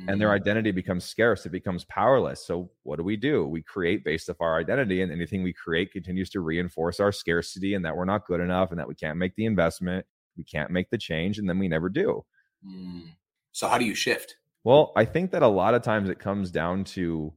and 0.06 0.20
their 0.20 0.28
mm. 0.28 0.34
identity 0.34 0.70
becomes 0.70 1.04
scarce 1.04 1.44
it 1.46 1.52
becomes 1.52 1.84
powerless 1.86 2.46
so 2.46 2.70
what 2.84 2.96
do 2.96 3.02
we 3.02 3.16
do 3.16 3.46
we 3.46 3.62
create 3.62 4.04
based 4.04 4.30
off 4.30 4.40
our 4.40 4.58
identity 4.58 5.02
and 5.02 5.10
anything 5.10 5.42
we 5.42 5.52
create 5.52 5.92
continues 5.92 6.30
to 6.30 6.40
reinforce 6.40 7.00
our 7.00 7.10
scarcity 7.10 7.74
and 7.74 7.84
that 7.84 7.96
we're 7.96 8.04
not 8.04 8.26
good 8.26 8.40
enough 8.40 8.70
and 8.70 8.78
that 8.78 8.86
we 8.86 8.94
can't 8.94 9.18
make 9.18 9.34
the 9.36 9.44
investment 9.44 10.06
we 10.36 10.44
can't 10.44 10.70
make 10.70 10.88
the 10.90 10.98
change 10.98 11.38
and 11.38 11.48
then 11.48 11.58
we 11.58 11.68
never 11.68 11.88
do 11.88 12.22
mm. 12.64 13.02
so 13.52 13.66
how 13.66 13.78
do 13.78 13.84
you 13.84 13.94
shift 13.94 14.36
well 14.62 14.92
i 14.96 15.04
think 15.04 15.32
that 15.32 15.42
a 15.42 15.48
lot 15.48 15.74
of 15.74 15.82
times 15.82 16.08
it 16.08 16.18
comes 16.18 16.50
down 16.50 16.84
to 16.84 17.32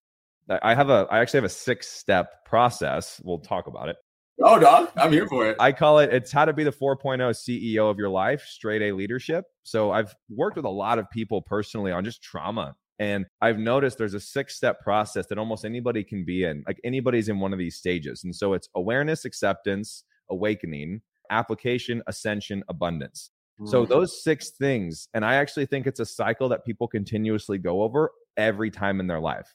i 0.62 0.76
have 0.76 0.90
a 0.90 1.08
i 1.10 1.20
actually 1.20 1.38
have 1.38 1.44
a 1.46 1.50
six 1.50 1.88
step 1.88 2.46
process 2.46 3.20
we'll 3.24 3.40
talk 3.40 3.66
about 3.66 3.90
it 3.90 3.96
Oh, 4.42 4.60
dog, 4.60 4.90
I'm 4.98 5.12
here 5.12 5.28
for 5.28 5.48
it. 5.48 5.58
I 5.60 5.72
call 5.72 6.00
it 6.00 6.14
it's 6.14 6.32
how 6.32 6.46
to 6.46 6.54
be 6.54 6.64
the 6.64 6.72
4.0 6.72 7.20
CEO 7.20 7.90
of 7.90 7.98
your 7.98 8.10
life, 8.10 8.42
straight 8.42 8.82
A 8.82 8.92
leadership. 8.92 9.46
So 9.64 9.92
I've 9.92 10.16
worked 10.30 10.56
with 10.56 10.66
a 10.66 10.70
lot 10.70 11.00
of 11.00 11.10
people 11.12 11.42
personally 11.42 11.92
on 11.92 12.04
just 12.04 12.22
trauma. 12.24 12.76
And 13.00 13.26
I've 13.42 13.58
noticed 13.58 13.98
there's 13.98 14.14
a 14.14 14.20
six 14.20 14.56
step 14.56 14.80
process 14.82 15.28
that 15.28 15.38
almost 15.38 15.66
anybody 15.66 16.04
can 16.04 16.26
be 16.26 16.44
in. 16.44 16.64
Like 16.68 16.80
anybody's 16.84 17.30
in 17.30 17.40
one 17.40 17.54
of 17.54 17.60
these 17.60 17.76
stages. 17.76 18.24
And 18.24 18.36
so 18.36 18.54
it's 18.54 18.70
awareness, 18.76 19.26
acceptance, 19.26 20.04
awakening, 20.30 21.02
application, 21.30 22.02
ascension, 22.08 22.64
abundance. 22.70 23.32
So 23.66 23.86
mm. 23.86 23.90
those 23.90 24.24
six 24.24 24.52
things, 24.52 25.08
and 25.14 25.24
I 25.24 25.36
actually 25.36 25.68
think 25.68 25.86
it's 25.86 26.00
a 26.00 26.06
cycle 26.06 26.50
that 26.50 26.66
people 26.66 26.88
continuously 26.88 27.58
go 27.58 27.84
over 27.84 28.12
every 28.36 28.72
time 28.72 29.00
in 29.00 29.08
their 29.08 29.20
life. 29.20 29.54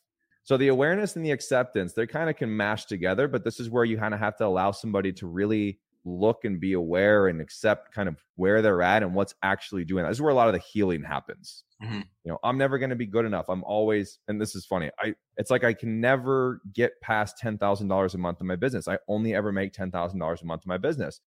So 0.48 0.56
the 0.56 0.68
awareness 0.68 1.14
and 1.14 1.22
the 1.22 1.32
acceptance, 1.32 1.92
they 1.92 2.06
kind 2.06 2.30
of 2.30 2.36
can 2.36 2.56
mash 2.56 2.86
together, 2.86 3.28
but 3.28 3.44
this 3.44 3.60
is 3.60 3.68
where 3.68 3.84
you 3.84 3.98
kind 3.98 4.14
of 4.14 4.20
have 4.20 4.34
to 4.38 4.46
allow 4.46 4.70
somebody 4.70 5.12
to 5.12 5.26
really 5.26 5.78
look 6.06 6.46
and 6.46 6.58
be 6.58 6.72
aware 6.72 7.28
and 7.28 7.42
accept 7.42 7.92
kind 7.92 8.08
of 8.08 8.16
where 8.36 8.62
they're 8.62 8.80
at 8.80 9.02
and 9.02 9.14
what's 9.14 9.34
actually 9.42 9.84
doing 9.84 10.04
that. 10.04 10.08
This 10.08 10.16
is 10.16 10.22
where 10.22 10.30
a 10.30 10.34
lot 10.34 10.48
of 10.48 10.54
the 10.54 10.60
healing 10.60 11.02
happens. 11.02 11.64
Mm-hmm. 11.84 12.00
You 12.24 12.32
know, 12.32 12.38
I'm 12.42 12.56
never 12.56 12.78
going 12.78 12.88
to 12.88 12.96
be 12.96 13.04
good 13.04 13.26
enough. 13.26 13.50
I'm 13.50 13.62
always, 13.64 14.20
and 14.26 14.40
this 14.40 14.54
is 14.54 14.64
funny. 14.64 14.88
I, 14.98 15.14
it's 15.36 15.50
like 15.50 15.64
I 15.64 15.74
can 15.74 16.00
never 16.00 16.62
get 16.72 16.98
past 17.02 17.36
ten 17.36 17.58
thousand 17.58 17.88
dollars 17.88 18.14
a 18.14 18.18
month 18.18 18.40
in 18.40 18.46
my 18.46 18.56
business. 18.56 18.88
I 18.88 18.96
only 19.06 19.34
ever 19.34 19.52
make 19.52 19.74
ten 19.74 19.90
thousand 19.90 20.18
dollars 20.18 20.40
a 20.40 20.46
month 20.46 20.62
in 20.64 20.70
my 20.70 20.78
business. 20.78 21.20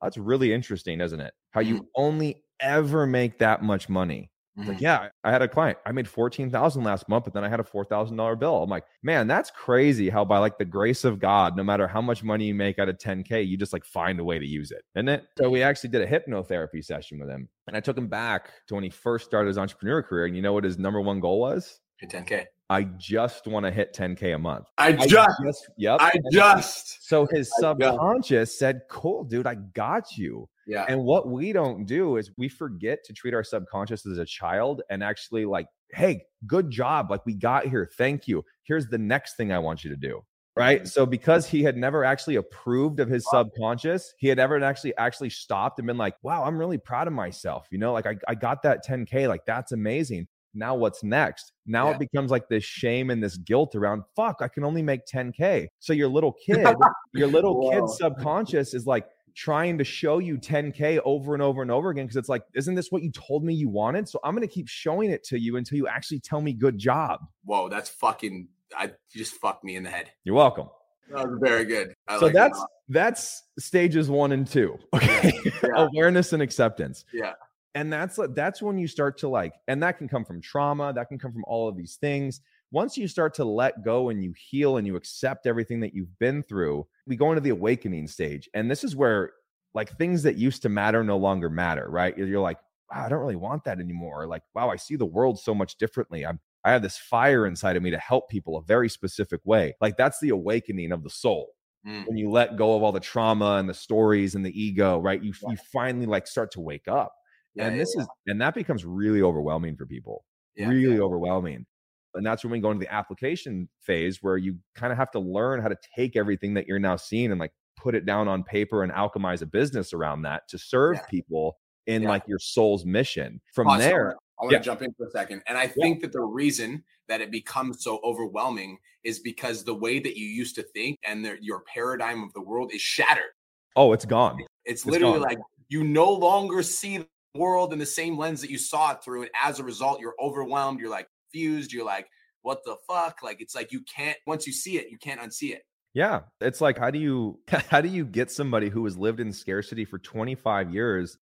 That's 0.00 0.16
really 0.16 0.50
interesting, 0.50 1.02
isn't 1.02 1.20
it? 1.20 1.34
How 1.50 1.60
you 1.60 1.74
mm-hmm. 1.74 1.86
only 1.94 2.42
ever 2.58 3.06
make 3.06 3.36
that 3.40 3.62
much 3.62 3.90
money. 3.90 4.30
Mm-hmm. 4.58 4.68
Like, 4.68 4.80
yeah, 4.82 5.08
I 5.24 5.30
had 5.30 5.40
a 5.40 5.48
client. 5.48 5.78
I 5.86 5.92
made 5.92 6.06
fourteen 6.06 6.50
thousand 6.50 6.84
last 6.84 7.08
month, 7.08 7.24
but 7.24 7.32
then 7.32 7.42
I 7.42 7.48
had 7.48 7.60
a 7.60 7.64
four 7.64 7.86
thousand 7.86 8.18
dollar 8.18 8.36
bill. 8.36 8.62
I'm 8.62 8.68
like, 8.68 8.84
man, 9.02 9.26
that's 9.26 9.50
crazy. 9.50 10.10
How 10.10 10.26
by 10.26 10.38
like 10.38 10.58
the 10.58 10.66
grace 10.66 11.04
of 11.04 11.18
God, 11.18 11.56
no 11.56 11.64
matter 11.64 11.88
how 11.88 12.02
much 12.02 12.22
money 12.22 12.46
you 12.46 12.54
make 12.54 12.78
out 12.78 12.90
of 12.90 12.98
ten 12.98 13.22
k, 13.22 13.40
you 13.42 13.56
just 13.56 13.72
like 13.72 13.84
find 13.84 14.20
a 14.20 14.24
way 14.24 14.38
to 14.38 14.46
use 14.46 14.70
it, 14.70 14.82
isn't 14.94 15.08
it? 15.08 15.24
So 15.38 15.48
we 15.48 15.62
actually 15.62 15.90
did 15.90 16.02
a 16.02 16.06
hypnotherapy 16.06 16.84
session 16.84 17.18
with 17.18 17.30
him, 17.30 17.48
and 17.66 17.76
I 17.76 17.80
took 17.80 17.96
him 17.96 18.08
back 18.08 18.50
to 18.68 18.74
when 18.74 18.84
he 18.84 18.90
first 18.90 19.24
started 19.24 19.48
his 19.48 19.58
entrepreneur 19.58 20.02
career. 20.02 20.26
And 20.26 20.36
you 20.36 20.42
know 20.42 20.52
what 20.52 20.64
his 20.64 20.78
number 20.78 21.00
one 21.00 21.20
goal 21.20 21.40
was? 21.40 21.80
Hit 21.96 22.10
ten 22.10 22.24
k. 22.24 22.46
I 22.72 22.84
just 22.84 23.46
want 23.46 23.66
to 23.66 23.70
hit 23.70 23.94
10K 23.94 24.34
a 24.34 24.38
month. 24.38 24.64
I 24.78 24.92
just, 24.92 25.14
I 25.14 25.44
just 25.44 25.68
yep. 25.76 26.00
I 26.00 26.12
just. 26.32 27.06
So 27.06 27.26
his 27.30 27.52
subconscious 27.58 28.58
said, 28.58 28.80
Cool, 28.88 29.24
dude, 29.24 29.46
I 29.46 29.56
got 29.56 30.16
you. 30.16 30.48
Yeah. 30.66 30.84
And 30.88 31.02
what 31.02 31.28
we 31.28 31.52
don't 31.52 31.84
do 31.84 32.16
is 32.16 32.30
we 32.36 32.48
forget 32.48 33.04
to 33.04 33.12
treat 33.12 33.34
our 33.34 33.44
subconscious 33.44 34.06
as 34.06 34.18
a 34.18 34.24
child 34.24 34.82
and 34.90 35.02
actually 35.02 35.44
like, 35.44 35.66
hey, 35.90 36.24
good 36.46 36.70
job. 36.70 37.10
Like 37.10 37.24
we 37.26 37.34
got 37.34 37.66
here. 37.66 37.90
Thank 37.96 38.28
you. 38.28 38.44
Here's 38.64 38.86
the 38.86 38.98
next 38.98 39.36
thing 39.36 39.52
I 39.52 39.58
want 39.58 39.84
you 39.84 39.90
to 39.90 39.96
do. 39.96 40.22
Right. 40.54 40.80
Mm-hmm. 40.80 40.86
So 40.86 41.06
because 41.06 41.48
he 41.48 41.62
had 41.62 41.76
never 41.76 42.04
actually 42.04 42.36
approved 42.36 43.00
of 43.00 43.08
his 43.08 43.24
subconscious, 43.30 44.12
he 44.18 44.28
had 44.28 44.36
never 44.36 44.62
actually 44.62 44.94
actually 44.98 45.30
stopped 45.30 45.78
and 45.78 45.86
been 45.86 45.96
like, 45.96 46.14
wow, 46.22 46.44
I'm 46.44 46.58
really 46.58 46.78
proud 46.78 47.06
of 47.06 47.14
myself. 47.14 47.66
You 47.70 47.78
know, 47.78 47.92
like 47.92 48.06
I, 48.06 48.16
I 48.28 48.34
got 48.34 48.62
that 48.64 48.86
10K. 48.86 49.28
Like 49.28 49.46
that's 49.46 49.72
amazing. 49.72 50.28
Now 50.54 50.74
what's 50.74 51.02
next? 51.02 51.52
Now 51.66 51.88
yeah. 51.88 51.94
it 51.94 51.98
becomes 51.98 52.30
like 52.30 52.48
this 52.48 52.64
shame 52.64 53.08
and 53.08 53.22
this 53.22 53.38
guilt 53.38 53.74
around, 53.74 54.02
fuck, 54.14 54.36
I 54.40 54.48
can 54.48 54.64
only 54.64 54.82
make 54.82 55.06
10K. 55.06 55.68
So 55.78 55.94
your 55.94 56.08
little 56.08 56.32
kid, 56.46 56.66
your 57.14 57.28
little 57.28 57.70
kid 57.70 57.88
subconscious 57.88 58.74
is 58.74 58.86
like, 58.86 59.06
trying 59.34 59.78
to 59.78 59.84
show 59.84 60.18
you 60.18 60.38
10K 60.38 61.00
over 61.04 61.34
and 61.34 61.42
over 61.42 61.62
and 61.62 61.70
over 61.70 61.90
again 61.90 62.06
because 62.06 62.16
it's 62.16 62.28
like, 62.28 62.42
isn't 62.54 62.74
this 62.74 62.90
what 62.90 63.02
you 63.02 63.10
told 63.10 63.44
me 63.44 63.54
you 63.54 63.68
wanted? 63.68 64.08
So 64.08 64.18
I'm 64.24 64.34
going 64.34 64.46
to 64.46 64.52
keep 64.52 64.68
showing 64.68 65.10
it 65.10 65.24
to 65.24 65.38
you 65.38 65.56
until 65.56 65.76
you 65.76 65.88
actually 65.88 66.20
tell 66.20 66.40
me 66.40 66.52
good 66.52 66.78
job. 66.78 67.20
Whoa, 67.44 67.68
that's 67.68 67.88
fucking, 67.88 68.48
I 68.76 68.92
just 69.10 69.34
fucked 69.34 69.64
me 69.64 69.76
in 69.76 69.82
the 69.82 69.90
head. 69.90 70.10
You're 70.24 70.34
welcome. 70.34 70.68
That 71.10 71.28
was 71.28 71.38
very 71.42 71.64
good. 71.64 71.94
I 72.08 72.18
so 72.18 72.26
like 72.26 72.34
that's 72.34 72.64
that's 72.88 73.42
stages 73.58 74.08
one 74.08 74.32
and 74.32 74.46
two. 74.46 74.78
Okay. 74.94 75.32
Yeah. 75.62 75.68
Awareness 75.76 76.32
and 76.32 76.42
acceptance. 76.42 77.04
Yeah. 77.12 77.32
And 77.74 77.92
that's 77.92 78.18
that's 78.30 78.62
when 78.62 78.78
you 78.78 78.86
start 78.86 79.18
to 79.18 79.28
like, 79.28 79.54
and 79.68 79.82
that 79.82 79.98
can 79.98 80.08
come 80.08 80.24
from 80.24 80.40
trauma, 80.40 80.92
that 80.92 81.08
can 81.08 81.18
come 81.18 81.32
from 81.32 81.44
all 81.46 81.68
of 81.68 81.76
these 81.76 81.96
things 81.96 82.40
once 82.72 82.96
you 82.96 83.06
start 83.06 83.34
to 83.34 83.44
let 83.44 83.84
go 83.84 84.08
and 84.08 84.24
you 84.24 84.34
heal 84.50 84.78
and 84.78 84.86
you 84.86 84.96
accept 84.96 85.46
everything 85.46 85.80
that 85.80 85.94
you've 85.94 86.18
been 86.18 86.42
through, 86.42 86.86
we 87.06 87.16
go 87.16 87.30
into 87.30 87.40
the 87.40 87.50
awakening 87.50 88.08
stage. 88.08 88.48
And 88.54 88.70
this 88.70 88.82
is 88.82 88.96
where 88.96 89.32
like 89.74 89.96
things 89.96 90.22
that 90.24 90.36
used 90.36 90.62
to 90.62 90.68
matter 90.68 91.04
no 91.04 91.18
longer 91.18 91.48
matter, 91.48 91.86
right? 91.88 92.16
You're 92.16 92.40
like, 92.40 92.58
wow, 92.90 93.04
I 93.04 93.08
don't 93.08 93.20
really 93.20 93.36
want 93.36 93.64
that 93.64 93.78
anymore. 93.78 94.26
Like, 94.26 94.42
wow, 94.54 94.70
I 94.70 94.76
see 94.76 94.96
the 94.96 95.06
world 95.06 95.38
so 95.38 95.54
much 95.54 95.76
differently. 95.76 96.26
I'm 96.26 96.40
I 96.64 96.70
have 96.70 96.82
this 96.82 96.96
fire 96.96 97.46
inside 97.46 97.76
of 97.76 97.82
me 97.82 97.90
to 97.90 97.98
help 97.98 98.28
people 98.28 98.56
a 98.56 98.62
very 98.62 98.88
specific 98.88 99.40
way. 99.44 99.74
Like 99.80 99.96
that's 99.96 100.20
the 100.20 100.28
awakening 100.28 100.92
of 100.92 101.02
the 101.02 101.10
soul. 101.10 101.50
Mm. 101.86 102.06
When 102.06 102.16
you 102.16 102.30
let 102.30 102.56
go 102.56 102.76
of 102.76 102.84
all 102.84 102.92
the 102.92 103.00
trauma 103.00 103.56
and 103.56 103.68
the 103.68 103.74
stories 103.74 104.36
and 104.36 104.46
the 104.46 104.60
ego, 104.60 104.98
right? 104.98 105.20
You 105.20 105.32
yeah. 105.42 105.50
you 105.50 105.56
finally 105.72 106.06
like 106.06 106.26
start 106.26 106.52
to 106.52 106.60
wake 106.60 106.86
up. 106.86 107.12
Yeah, 107.54 107.66
and 107.66 107.80
this 107.80 107.92
yeah. 107.96 108.02
is 108.02 108.08
and 108.28 108.40
that 108.40 108.54
becomes 108.54 108.84
really 108.84 109.20
overwhelming 109.20 109.76
for 109.76 109.84
people. 109.84 110.24
really 110.56 111.00
overwhelming. 111.00 111.66
And 112.14 112.24
that's 112.24 112.44
when 112.44 112.50
we 112.50 112.60
go 112.60 112.70
into 112.70 112.84
the 112.84 112.92
application 112.92 113.68
phase 113.80 114.22
where 114.22 114.36
you 114.36 114.56
kind 114.74 114.92
of 114.92 114.98
have 114.98 115.10
to 115.12 115.18
learn 115.18 115.60
how 115.60 115.68
to 115.68 115.78
take 115.96 116.16
everything 116.16 116.54
that 116.54 116.66
you're 116.66 116.78
now 116.78 116.96
seeing 116.96 117.30
and 117.30 117.40
like 117.40 117.52
put 117.76 117.94
it 117.94 118.06
down 118.06 118.28
on 118.28 118.42
paper 118.42 118.82
and 118.82 118.92
alchemize 118.92 119.42
a 119.42 119.46
business 119.46 119.92
around 119.92 120.22
that 120.22 120.46
to 120.48 120.58
serve 120.58 120.96
yeah. 120.96 121.06
people 121.08 121.56
in 121.86 122.02
yeah. 122.02 122.08
like 122.08 122.22
your 122.26 122.38
soul's 122.38 122.84
mission. 122.84 123.40
From 123.54 123.68
awesome. 123.68 123.80
there, 123.80 124.16
I 124.40 124.44
want 124.44 124.52
yeah. 124.52 124.58
to 124.58 124.64
jump 124.64 124.82
in 124.82 124.92
for 124.94 125.06
a 125.06 125.10
second. 125.10 125.42
And 125.46 125.56
I 125.56 125.66
think 125.66 126.00
that 126.02 126.12
the 126.12 126.20
reason 126.20 126.84
that 127.08 127.20
it 127.20 127.30
becomes 127.30 127.82
so 127.82 128.00
overwhelming 128.04 128.78
is 129.04 129.18
because 129.18 129.64
the 129.64 129.74
way 129.74 129.98
that 129.98 130.16
you 130.16 130.26
used 130.26 130.54
to 130.56 130.62
think 130.62 130.98
and 131.04 131.24
the, 131.24 131.36
your 131.40 131.62
paradigm 131.72 132.22
of 132.22 132.32
the 132.32 132.40
world 132.40 132.72
is 132.72 132.80
shattered. 132.80 133.32
Oh, 133.74 133.92
it's 133.92 134.04
gone. 134.04 134.38
It's, 134.64 134.82
it's 134.82 134.86
literally 134.86 135.18
gone. 135.18 135.28
like 135.28 135.38
you 135.68 135.84
no 135.84 136.12
longer 136.12 136.62
see 136.62 136.98
the 136.98 137.06
world 137.34 137.72
in 137.72 137.78
the 137.78 137.86
same 137.86 138.18
lens 138.18 138.40
that 138.42 138.50
you 138.50 138.58
saw 138.58 138.92
it 138.92 139.02
through. 139.02 139.22
And 139.22 139.30
as 139.42 139.58
a 139.58 139.64
result, 139.64 140.00
you're 140.00 140.14
overwhelmed. 140.20 140.78
You're 140.78 140.90
like, 140.90 141.08
confused. 141.32 141.72
You're 141.72 141.84
like, 141.84 142.08
what 142.42 142.60
the 142.64 142.76
fuck? 142.88 143.18
Like 143.22 143.40
it's 143.40 143.54
like 143.54 143.72
you 143.72 143.82
can't 143.82 144.16
once 144.26 144.46
you 144.46 144.52
see 144.52 144.78
it, 144.78 144.90
you 144.90 144.98
can't 144.98 145.20
unsee 145.20 145.52
it. 145.52 145.62
Yeah, 145.94 146.20
it's 146.40 146.60
like 146.60 146.78
how 146.78 146.90
do 146.90 146.98
you 146.98 147.38
how 147.70 147.80
do 147.80 147.88
you 147.88 148.04
get 148.04 148.30
somebody 148.30 148.68
who 148.68 148.84
has 148.84 148.96
lived 148.96 149.20
in 149.20 149.32
scarcity 149.32 149.84
for 149.84 149.98
25 149.98 150.72
years 150.72 151.18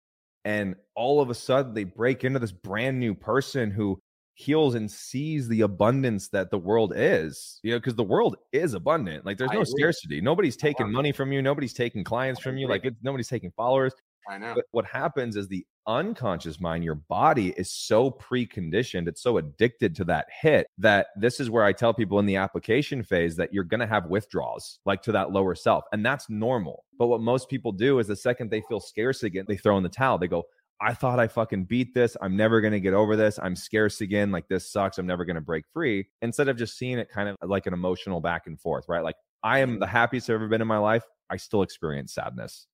and 0.43 0.75
all 0.95 1.21
of 1.21 1.29
a 1.29 1.35
sudden 1.35 1.73
they 1.73 1.83
break 1.83 2.23
into 2.23 2.39
this 2.39 2.51
brand 2.51 2.99
new 2.99 3.15
person 3.15 3.71
who 3.71 3.99
heals 4.35 4.75
and 4.75 4.91
sees 4.91 5.47
the 5.47 5.61
abundance 5.61 6.27
that 6.27 6.51
the 6.51 6.57
world 6.57 6.91
is 6.93 7.61
you 7.63 7.71
know 7.71 7.77
because 7.77 7.95
the 7.95 8.03
world 8.03 8.35
is 8.51 8.73
abundant 8.73 9.25
like 9.25 9.37
there's 9.37 9.49
no 9.53 9.63
scarcity 9.63 10.19
nobody's 10.19 10.57
taking 10.57 10.91
money 10.91 11.13
from 11.13 11.31
you 11.31 11.41
nobody's 11.41 11.73
taking 11.73 12.03
clients 12.03 12.41
from 12.41 12.57
you 12.57 12.67
like 12.67 12.83
it's, 12.83 12.97
nobody's 13.01 13.29
taking 13.29 13.49
followers 13.55 13.93
I 14.29 14.37
know. 14.37 14.53
But 14.55 14.65
what 14.71 14.85
happens 14.85 15.35
is 15.35 15.47
the 15.47 15.65
unconscious 15.87 16.59
mind, 16.59 16.83
your 16.83 16.95
body 16.95 17.49
is 17.57 17.71
so 17.71 18.09
preconditioned, 18.09 19.07
it's 19.07 19.21
so 19.21 19.37
addicted 19.37 19.95
to 19.97 20.03
that 20.05 20.27
hit 20.41 20.67
that 20.77 21.07
this 21.15 21.39
is 21.39 21.49
where 21.49 21.63
I 21.63 21.73
tell 21.73 21.93
people 21.93 22.19
in 22.19 22.25
the 22.25 22.37
application 22.37 23.03
phase 23.03 23.35
that 23.35 23.53
you're 23.53 23.63
going 23.63 23.79
to 23.79 23.87
have 23.87 24.07
withdrawals 24.07 24.79
like 24.85 25.01
to 25.03 25.11
that 25.11 25.31
lower 25.31 25.55
self. 25.55 25.85
And 25.91 26.05
that's 26.05 26.29
normal. 26.29 26.85
But 26.97 27.07
what 27.07 27.21
most 27.21 27.49
people 27.49 27.71
do 27.71 27.99
is 27.99 28.07
the 28.07 28.15
second 28.15 28.49
they 28.49 28.61
feel 28.61 28.79
scarce 28.79 29.23
again, 29.23 29.45
they 29.47 29.57
throw 29.57 29.77
in 29.77 29.83
the 29.83 29.89
towel. 29.89 30.17
They 30.17 30.27
go, 30.27 30.43
I 30.81 30.93
thought 30.93 31.19
I 31.19 31.27
fucking 31.27 31.65
beat 31.65 31.93
this. 31.93 32.17
I'm 32.21 32.35
never 32.35 32.59
going 32.59 32.73
to 32.73 32.79
get 32.79 32.93
over 32.93 33.15
this. 33.15 33.39
I'm 33.41 33.55
scarce 33.55 34.01
again. 34.01 34.31
Like 34.31 34.47
this 34.49 34.69
sucks. 34.71 34.97
I'm 34.97 35.07
never 35.07 35.23
going 35.23 35.35
to 35.35 35.41
break 35.41 35.65
free. 35.71 36.07
Instead 36.21 36.49
of 36.49 36.57
just 36.57 36.77
seeing 36.77 36.97
it 36.99 37.09
kind 37.09 37.29
of 37.29 37.37
like 37.49 37.65
an 37.65 37.73
emotional 37.73 38.19
back 38.19 38.47
and 38.47 38.59
forth, 38.59 38.85
right? 38.89 39.03
Like 39.03 39.15
I 39.43 39.59
am 39.59 39.79
the 39.79 39.87
happiest 39.87 40.29
I've 40.29 40.35
ever 40.35 40.47
been 40.47 40.61
in 40.61 40.67
my 40.67 40.77
life. 40.77 41.03
I 41.29 41.37
still 41.37 41.61
experience 41.61 42.13
sadness. 42.13 42.67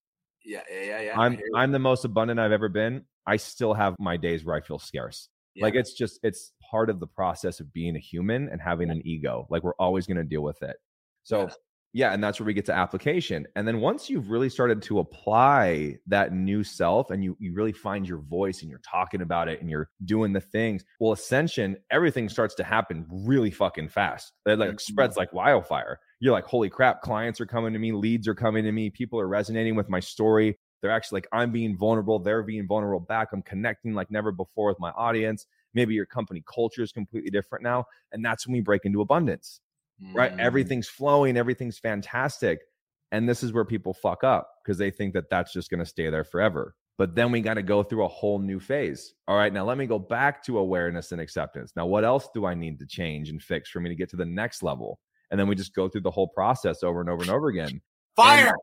Yeah, 0.44 0.62
yeah, 0.72 0.82
yeah. 0.84 1.02
yeah. 1.02 1.20
I'm 1.20 1.40
I'm 1.56 1.72
the 1.72 1.80
most 1.80 2.06
abundant 2.06 2.40
I've 2.40 2.52
ever 2.52 2.70
been. 2.70 3.06
I 3.26 3.38
still 3.38 3.74
have 3.74 3.96
my 4.00 4.18
days 4.18 4.44
where 4.44 4.56
I 4.56 4.62
feel 4.62 4.80
scarce. 4.80 5.30
Yeah. 5.54 5.66
Like 5.66 5.76
it's 5.76 5.94
just 5.94 6.20
it's 6.24 6.54
part 6.70 6.90
of 6.90 7.00
the 7.00 7.08
process 7.08 7.60
of 7.60 7.74
being 7.74 7.96
a 7.96 8.00
human 8.00 8.50
and 8.50 8.62
having 8.62 8.90
an 8.90 9.02
ego. 9.06 9.48
Like 9.50 9.64
we're 9.64 9.76
always 9.76 10.08
going 10.08 10.18
to 10.18 10.24
deal 10.24 10.42
with 10.42 10.62
it. 10.64 10.78
So 11.24 11.42
Yeah. 11.42 11.54
Yeah, 11.94 12.14
and 12.14 12.24
that's 12.24 12.40
where 12.40 12.48
we 12.48 12.54
get 12.54 12.66
to 12.66 12.74
application. 12.74 13.46
And 13.56 13.68
then 13.68 13.82
once 13.82 14.10
you've 14.10 14.30
really 14.30 14.50
started 14.50 14.82
to 14.84 15.00
apply 15.00 15.98
that 16.08 16.34
new 16.34 16.64
self 16.64 17.10
and 17.10 17.24
you 17.24 17.36
you 17.40 17.54
really 17.54 17.74
find 17.74 18.08
your 18.08 18.20
voice 18.20 18.62
and 18.62 18.70
you're 18.70 18.80
talking 18.80 19.22
about 19.22 19.50
it 19.50 19.60
and 19.60 19.70
you're 19.70 19.90
doing 20.06 20.32
the 20.32 20.40
things, 20.40 20.86
well, 21.00 21.12
ascension, 21.12 21.76
everything 21.92 22.30
starts 22.30 22.56
to 22.56 22.64
happen 22.64 23.06
really 23.10 23.52
fucking 23.52 23.90
fast. 23.90 24.32
It 24.46 24.58
like 24.58 24.80
spreads 24.80 25.14
mm-hmm. 25.14 25.20
like 25.20 25.34
wildfire. 25.34 26.00
You're 26.22 26.34
like, 26.34 26.46
holy 26.46 26.70
crap, 26.70 27.02
clients 27.02 27.42
are 27.42 27.46
coming 27.46 27.74
to 27.74 27.80
me, 27.80 27.92
leads 27.92 28.28
are 28.28 28.36
coming 28.36 28.64
to 28.64 28.72
me, 28.72 28.90
people 28.90 29.20
are 29.20 29.28
resonating 29.28 29.76
with 29.76 29.90
my 29.90 30.00
story. 30.00 30.58
They're 30.82 30.92
actually 30.92 31.18
like, 31.18 31.28
I'm 31.34 31.52
being 31.52 31.78
vulnerable, 31.78 32.20
they're 32.20 32.42
being 32.42 32.68
vulnerable 32.68 33.02
back. 33.02 33.30
I'm 33.34 33.42
connecting 33.42 33.94
like 33.94 34.10
never 34.10 34.32
before 34.32 34.70
with 34.70 34.80
my 34.80 34.92
audience. 34.92 35.46
Maybe 35.74 35.94
your 35.94 36.06
company 36.06 36.44
culture 36.52 36.84
is 36.84 36.92
completely 36.92 37.32
different 37.32 37.64
now. 37.64 37.86
And 38.12 38.24
that's 38.24 38.48
when 38.48 38.54
we 38.54 38.62
break 38.62 38.86
into 38.86 39.02
abundance 39.02 39.60
right? 40.14 40.36
Mm. 40.36 40.40
Everything's 40.40 40.88
flowing, 40.88 41.38
everything's 41.38 41.80
fantastic. 41.80 42.60
And 43.12 43.28
this 43.28 43.44
is 43.44 43.52
where 43.52 43.66
people 43.66 43.94
fuck 43.94 44.24
up 44.24 44.50
because 44.64 44.78
they 44.78 44.90
think 44.90 45.14
that 45.14 45.30
that's 45.30 45.52
just 45.52 45.70
going 45.70 45.80
to 45.80 45.86
stay 45.86 46.10
there 46.10 46.24
forever. 46.24 46.76
But 46.98 47.16
then 47.16 47.32
we 47.32 47.42
got 47.42 47.56
to 47.56 47.64
go 47.64 47.84
through 47.84 48.06
a 48.06 48.08
whole 48.08 48.40
new 48.40 48.60
phase. 48.60 49.14
All 49.28 49.36
right, 49.36 49.52
now 49.52 49.66
let 49.66 49.78
me 49.78 49.86
go 49.86 49.98
back 50.00 50.44
to 50.46 50.60
awareness 50.60 51.12
and 51.12 51.20
acceptance. 51.20 51.74
Now, 51.76 51.88
what 51.88 52.06
else 52.06 52.30
do 52.34 52.46
I 52.46 52.54
need 52.54 52.80
to 52.80 52.86
change 52.86 53.30
and 53.30 53.42
fix 53.42 53.70
for 53.70 53.80
me 53.80 53.90
to 53.90 53.96
get 53.96 54.10
to 54.12 54.16
the 54.16 54.26
next 54.26 54.62
level? 54.62 55.00
And 55.32 55.40
then 55.40 55.48
we 55.48 55.56
just 55.56 55.74
go 55.74 55.90
through 55.90 56.02
the 56.02 56.12
whole 56.12 56.28
process 56.28 56.84
over 56.84 57.02
and 57.02 57.10
over 57.10 57.24
and 57.24 57.32
over 57.32 57.48
again. 57.48 57.82
Fire. 58.16 58.54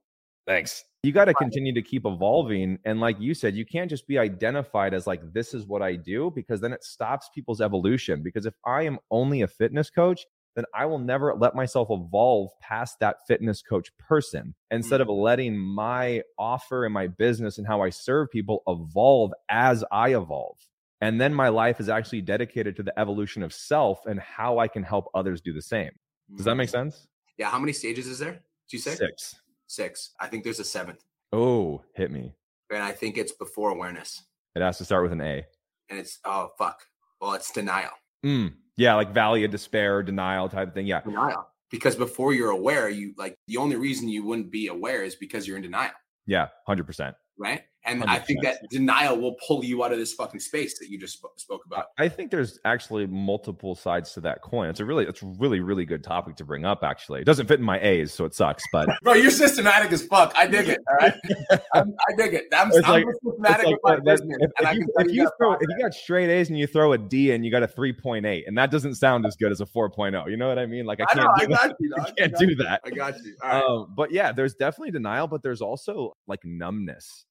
Thanks. 0.46 0.84
You 1.02 1.12
got 1.12 1.26
to 1.26 1.34
continue 1.34 1.74
to 1.74 1.82
keep 1.82 2.06
evolving. 2.06 2.78
And 2.84 3.00
like 3.00 3.20
you 3.20 3.34
said, 3.34 3.54
you 3.54 3.66
can't 3.66 3.90
just 3.90 4.06
be 4.06 4.18
identified 4.18 4.94
as 4.94 5.06
like, 5.06 5.20
this 5.32 5.52
is 5.52 5.66
what 5.66 5.82
I 5.82 5.96
do, 5.96 6.32
because 6.34 6.60
then 6.60 6.72
it 6.72 6.84
stops 6.84 7.28
people's 7.34 7.60
evolution. 7.60 8.22
Because 8.22 8.46
if 8.46 8.54
I 8.64 8.82
am 8.82 8.98
only 9.10 9.42
a 9.42 9.48
fitness 9.48 9.90
coach, 9.90 10.24
then 10.56 10.64
I 10.74 10.86
will 10.86 10.98
never 10.98 11.34
let 11.34 11.54
myself 11.54 11.88
evolve 11.90 12.50
past 12.60 12.98
that 13.00 13.18
fitness 13.28 13.62
coach 13.62 13.90
person 13.98 14.54
instead 14.70 15.00
of 15.00 15.08
letting 15.08 15.56
my 15.56 16.22
offer 16.38 16.84
and 16.84 16.92
my 16.92 17.06
business 17.06 17.58
and 17.58 17.66
how 17.66 17.80
I 17.82 17.90
serve 17.90 18.30
people 18.30 18.62
evolve 18.66 19.32
as 19.48 19.84
I 19.92 20.14
evolve. 20.14 20.56
And 21.00 21.20
then 21.20 21.32
my 21.32 21.48
life 21.48 21.78
is 21.78 21.88
actually 21.88 22.22
dedicated 22.22 22.74
to 22.76 22.82
the 22.82 22.98
evolution 22.98 23.44
of 23.44 23.52
self 23.54 24.04
and 24.06 24.18
how 24.18 24.58
I 24.58 24.66
can 24.66 24.82
help 24.82 25.04
others 25.14 25.40
do 25.40 25.52
the 25.52 25.62
same. 25.62 25.90
Does 26.34 26.44
that 26.46 26.56
make 26.56 26.68
sense? 26.70 27.06
Yeah. 27.36 27.50
How 27.50 27.60
many 27.60 27.72
stages 27.72 28.08
is 28.08 28.18
there? 28.18 28.32
Did 28.32 28.40
you 28.72 28.78
say 28.80 28.96
Six. 28.96 29.36
Six. 29.68 30.10
I 30.18 30.26
think 30.26 30.42
there's 30.44 30.58
a 30.60 30.64
seventh, 30.64 31.04
Oh, 31.32 31.82
hit 31.94 32.10
me. 32.10 32.34
and 32.70 32.82
I 32.82 32.90
think 32.92 33.16
it's 33.16 33.32
before 33.32 33.70
awareness, 33.70 34.24
It 34.56 34.62
has 34.62 34.78
to 34.78 34.84
start 34.84 35.04
with 35.04 35.12
an 35.12 35.20
A. 35.20 35.44
and 35.88 35.98
it's 36.00 36.18
oh 36.24 36.48
fuck. 36.58 36.80
Well, 37.20 37.34
it's 37.34 37.52
denial. 37.52 37.90
Mm. 38.24 38.54
Yeah, 38.78 38.94
like 38.94 39.12
valley 39.12 39.44
of 39.44 39.50
despair, 39.50 40.02
denial 40.02 40.48
type 40.48 40.68
of 40.68 40.74
thing. 40.74 40.86
Yeah. 40.86 41.00
Denial. 41.02 41.48
Because 41.70 41.96
before 41.96 42.32
you're 42.32 42.50
aware, 42.50 42.88
you 42.88 43.12
like 43.18 43.34
the 43.48 43.58
only 43.58 43.76
reason 43.76 44.08
you 44.08 44.24
wouldn't 44.24 44.50
be 44.50 44.68
aware 44.68 45.02
is 45.04 45.14
because 45.16 45.46
you're 45.46 45.56
in 45.56 45.62
denial, 45.62 45.90
Yeah. 46.26 46.48
100%. 46.66 47.14
right? 47.38 47.62
And 47.88 48.04
I 48.04 48.18
think 48.18 48.42
that 48.42 48.58
denial 48.70 49.16
will 49.18 49.36
pull 49.46 49.64
you 49.64 49.82
out 49.84 49.92
of 49.92 49.98
this 49.98 50.12
fucking 50.14 50.40
space 50.40 50.78
that 50.78 50.88
you 50.88 50.98
just 50.98 51.14
sp- 51.18 51.34
spoke 51.36 51.62
about. 51.66 51.86
I 51.98 52.08
think 52.08 52.30
there's 52.30 52.58
actually 52.64 53.06
multiple 53.06 53.74
sides 53.74 54.12
to 54.14 54.20
that 54.22 54.42
coin. 54.42 54.68
It's 54.68 54.80
a 54.80 54.84
really, 54.84 55.04
it's 55.06 55.22
really, 55.22 55.60
really 55.60 55.84
good 55.84 56.04
topic 56.04 56.36
to 56.36 56.44
bring 56.44 56.64
up. 56.64 56.82
Actually, 56.82 57.20
it 57.20 57.24
doesn't 57.24 57.46
fit 57.46 57.58
in 57.60 57.64
my 57.66 57.80
A's, 57.80 58.12
so 58.12 58.24
it 58.24 58.34
sucks. 58.34 58.62
But 58.72 58.88
Bro, 59.02 59.14
you're 59.14 59.30
systematic 59.30 59.90
as 59.92 60.04
fuck. 60.04 60.32
I 60.36 60.46
dig 60.46 60.68
it. 60.68 60.78
All 60.88 60.96
right, 60.96 61.14
I 61.74 61.82
dig 62.16 62.34
it. 62.34 62.44
I'm, 62.52 62.68
It's 62.72 62.78
I'm 62.86 62.92
like- 62.92 63.04
systematic 63.24 63.66
It's 63.66 63.72
with 63.72 63.80
my 63.82 63.90
like, 63.90 63.98
that- 63.98 64.04
business, 64.04 64.36
if, 64.40 64.50
and 64.58 64.66
I 64.66 64.70
if 64.72 64.76
you, 64.78 64.86
if 64.98 65.06
you 65.08 65.12
you 65.12 65.24
that 65.24 65.32
throw, 65.38 65.52
if 65.54 65.60
you 65.62 65.78
got 65.82 65.94
straight 65.94 66.28
A's 66.30 66.48
and 66.50 66.58
you 66.58 66.66
throw 66.66 66.92
a 66.92 66.98
D 66.98 67.30
and 67.32 67.44
you 67.44 67.50
got 67.50 67.62
a 67.62 67.68
3.8, 67.68 68.42
and 68.46 68.56
that 68.58 68.70
doesn't 68.70 68.94
sound 68.96 69.26
as 69.26 69.36
good 69.36 69.50
as 69.52 69.60
a 69.60 69.66
4.0. 69.66 70.30
You 70.30 70.36
know 70.36 70.48
what 70.48 70.58
I 70.58 70.66
mean? 70.66 70.84
Like 70.86 71.00
I 71.00 71.04
I 71.04 71.14
can't, 71.14 71.24
know. 71.24 71.32
I 71.34 71.40
do, 71.40 71.48
got 71.48 71.76
you. 71.80 71.94
I 71.98 72.10
can't 72.18 72.36
do 72.38 72.46
you. 72.50 72.54
that. 72.56 72.80
I 72.84 72.90
got 72.90 73.14
you. 73.24 73.36
All 73.42 73.48
right. 73.50 73.64
Um, 73.64 73.94
but 73.96 74.12
yeah, 74.12 74.32
there's 74.32 74.54
definitely 74.54 74.90
denial, 74.90 75.26
but 75.26 75.42
there's 75.42 75.60
also 75.62 76.12
like 76.26 76.44
numbness, 76.44 77.24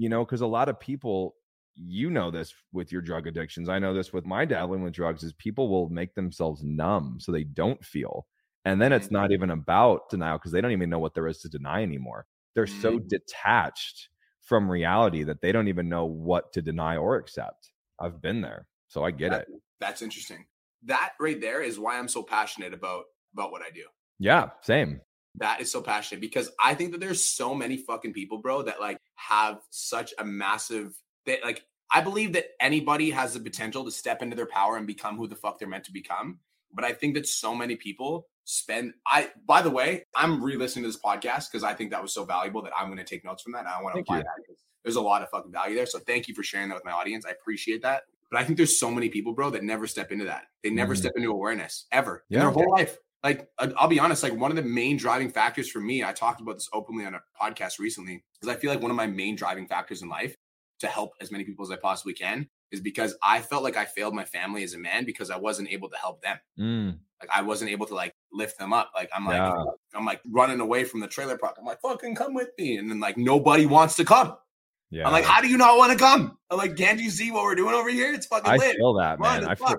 you 0.00 0.08
know, 0.08 0.24
because 0.24 0.40
a 0.40 0.46
lot 0.46 0.70
of 0.70 0.80
people, 0.80 1.34
you 1.74 2.08
know, 2.08 2.30
this 2.30 2.54
with 2.72 2.90
your 2.90 3.02
drug 3.02 3.26
addictions. 3.26 3.68
I 3.68 3.78
know 3.78 3.92
this 3.92 4.14
with 4.14 4.24
my 4.24 4.46
dabbling 4.46 4.82
with 4.82 4.94
drugs 4.94 5.22
is 5.22 5.34
people 5.34 5.68
will 5.68 5.90
make 5.90 6.14
themselves 6.14 6.62
numb 6.64 7.18
so 7.20 7.30
they 7.30 7.44
don't 7.44 7.84
feel. 7.84 8.26
And 8.64 8.80
then 8.80 8.94
it's 8.94 9.10
not 9.10 9.30
even 9.30 9.50
about 9.50 10.08
denial 10.08 10.38
because 10.38 10.52
they 10.52 10.62
don't 10.62 10.72
even 10.72 10.88
know 10.88 10.98
what 10.98 11.12
there 11.12 11.26
is 11.26 11.38
to 11.42 11.50
deny 11.50 11.82
anymore. 11.82 12.26
They're 12.54 12.66
so 12.66 12.98
Mm. 12.98 13.08
detached 13.08 14.08
from 14.40 14.70
reality 14.70 15.22
that 15.24 15.42
they 15.42 15.52
don't 15.52 15.68
even 15.68 15.90
know 15.90 16.06
what 16.06 16.50
to 16.54 16.62
deny 16.62 16.96
or 16.96 17.16
accept. 17.16 17.70
I've 17.98 18.22
been 18.22 18.40
there, 18.40 18.68
so 18.88 19.04
I 19.04 19.10
get 19.10 19.32
That- 19.32 19.48
it. 19.48 19.62
That's 19.80 20.00
interesting. 20.00 20.46
That 20.84 21.12
right 21.20 21.38
there 21.38 21.60
is 21.62 21.78
why 21.78 21.98
I'm 21.98 22.08
so 22.08 22.22
passionate 22.22 22.72
about 22.72 23.04
about 23.34 23.50
what 23.52 23.60
I 23.60 23.68
do. 23.70 23.86
Yeah, 24.18 24.48
same. 24.62 25.02
That 25.36 25.60
is 25.60 25.70
so 25.70 25.80
passionate 25.80 26.20
because 26.20 26.50
I 26.62 26.74
think 26.74 26.90
that 26.92 27.00
there's 27.00 27.24
so 27.24 27.54
many 27.54 27.76
fucking 27.76 28.12
people, 28.12 28.38
bro, 28.38 28.62
that 28.62 28.80
like 28.80 28.98
have 29.14 29.60
such 29.70 30.12
a 30.18 30.24
massive 30.24 30.94
that 31.26 31.42
like 31.44 31.64
I 31.92 32.00
believe 32.00 32.32
that 32.34 32.46
anybody 32.60 33.10
has 33.10 33.34
the 33.34 33.40
potential 33.40 33.84
to 33.84 33.90
step 33.90 34.22
into 34.22 34.36
their 34.36 34.46
power 34.46 34.76
and 34.76 34.86
become 34.86 35.16
who 35.16 35.26
the 35.28 35.36
fuck 35.36 35.58
they're 35.58 35.68
meant 35.68 35.84
to 35.84 35.92
become. 35.92 36.38
But 36.72 36.84
I 36.84 36.92
think 36.92 37.14
that 37.14 37.26
so 37.26 37.54
many 37.54 37.76
people 37.76 38.26
spend 38.44 38.94
I 39.06 39.30
by 39.46 39.62
the 39.62 39.70
way, 39.70 40.04
I'm 40.16 40.42
re-listening 40.42 40.82
to 40.84 40.88
this 40.88 41.00
podcast 41.00 41.50
because 41.50 41.62
I 41.62 41.74
think 41.74 41.90
that 41.92 42.02
was 42.02 42.12
so 42.12 42.24
valuable 42.24 42.62
that 42.62 42.72
I'm 42.78 42.88
gonna 42.88 43.04
take 43.04 43.24
notes 43.24 43.42
from 43.42 43.52
that. 43.52 43.60
And 43.60 43.68
I 43.68 43.80
want 43.82 43.94
to 43.94 44.00
apply 44.00 44.18
you. 44.18 44.22
that 44.24 44.32
because 44.38 44.56
there's 44.82 44.96
a 44.96 45.00
lot 45.00 45.22
of 45.22 45.30
fucking 45.30 45.52
value 45.52 45.76
there. 45.76 45.86
So 45.86 45.98
thank 46.00 46.26
you 46.26 46.34
for 46.34 46.42
sharing 46.42 46.68
that 46.70 46.74
with 46.74 46.84
my 46.84 46.92
audience. 46.92 47.24
I 47.26 47.30
appreciate 47.30 47.82
that. 47.82 48.02
But 48.30 48.40
I 48.40 48.44
think 48.44 48.56
there's 48.56 48.78
so 48.78 48.90
many 48.90 49.08
people, 49.08 49.32
bro, 49.32 49.50
that 49.50 49.62
never 49.64 49.86
step 49.86 50.10
into 50.12 50.24
that. 50.26 50.44
They 50.62 50.70
never 50.70 50.94
Mhm. 50.94 50.98
step 50.98 51.12
into 51.16 51.30
awareness 51.30 51.86
ever 51.92 52.24
in 52.30 52.38
their 52.38 52.50
whole 52.50 52.70
life. 52.70 52.96
Like 53.22 53.48
I- 53.58 53.72
I'll 53.76 53.88
be 53.88 54.00
honest, 54.00 54.22
like 54.22 54.34
one 54.34 54.50
of 54.50 54.56
the 54.56 54.62
main 54.62 54.96
driving 54.96 55.30
factors 55.30 55.70
for 55.70 55.80
me, 55.80 56.02
I 56.04 56.12
talked 56.12 56.40
about 56.40 56.54
this 56.54 56.68
openly 56.72 57.04
on 57.04 57.14
a 57.14 57.20
podcast 57.40 57.78
recently, 57.78 58.24
because 58.40 58.54
I 58.54 58.58
feel 58.58 58.70
like 58.70 58.80
one 58.80 58.90
of 58.90 58.96
my 58.96 59.06
main 59.06 59.36
driving 59.36 59.66
factors 59.66 60.02
in 60.02 60.08
life 60.08 60.34
to 60.80 60.86
help 60.86 61.12
as 61.20 61.30
many 61.30 61.44
people 61.44 61.64
as 61.64 61.70
I 61.70 61.76
possibly 61.76 62.14
can 62.14 62.48
is 62.72 62.80
because 62.80 63.14
I 63.22 63.40
felt 63.40 63.62
like 63.62 63.76
I 63.76 63.84
failed 63.84 64.14
my 64.14 64.24
family 64.24 64.62
as 64.62 64.72
a 64.74 64.78
man 64.78 65.04
because 65.04 65.30
I 65.30 65.36
wasn't 65.36 65.68
able 65.70 65.90
to 65.90 65.96
help 65.96 66.22
them. 66.22 66.38
Mm, 66.58 66.98
Like 67.20 67.28
I 67.34 67.42
wasn't 67.42 67.70
able 67.70 67.84
to 67.86 67.94
like 67.94 68.14
lift 68.32 68.58
them 68.58 68.72
up. 68.72 68.90
Like 68.94 69.10
I'm 69.14 69.26
like 69.26 69.36
Yeah. 69.36 69.64
I'm 69.94 70.06
like 70.06 70.20
running 70.30 70.60
away 70.60 70.84
from 70.84 71.00
the 71.00 71.08
trailer 71.08 71.36
park. 71.36 71.56
I'm 71.58 71.66
like, 71.66 71.80
fucking 71.82 72.14
come 72.14 72.32
with 72.32 72.48
me. 72.56 72.76
And 72.78 72.88
then 72.90 73.00
like 73.00 73.18
nobody 73.18 73.66
wants 73.66 73.96
to 73.96 74.04
come. 74.04 74.36
yeah. 74.90 75.04
I'm 75.06 75.12
like, 75.12 75.24
how 75.24 75.42
do 75.42 75.48
you 75.48 75.58
not 75.58 75.76
want 75.76 75.92
to 75.92 75.98
come? 75.98 76.38
I'm 76.50 76.56
like, 76.58 76.76
can't 76.76 76.98
you 77.00 77.10
see 77.10 77.30
what 77.30 77.42
we're 77.44 77.56
doing 77.56 77.74
over 77.74 77.90
here? 77.90 78.14
It's 78.14 78.26
fucking 78.26 78.50
I 78.50 78.56
lit. 78.56 78.76
feel 78.76 78.94
that, 78.94 79.18
Fun 79.18 79.40
man. 79.42 79.50
I 79.50 79.54
feel 79.56 79.76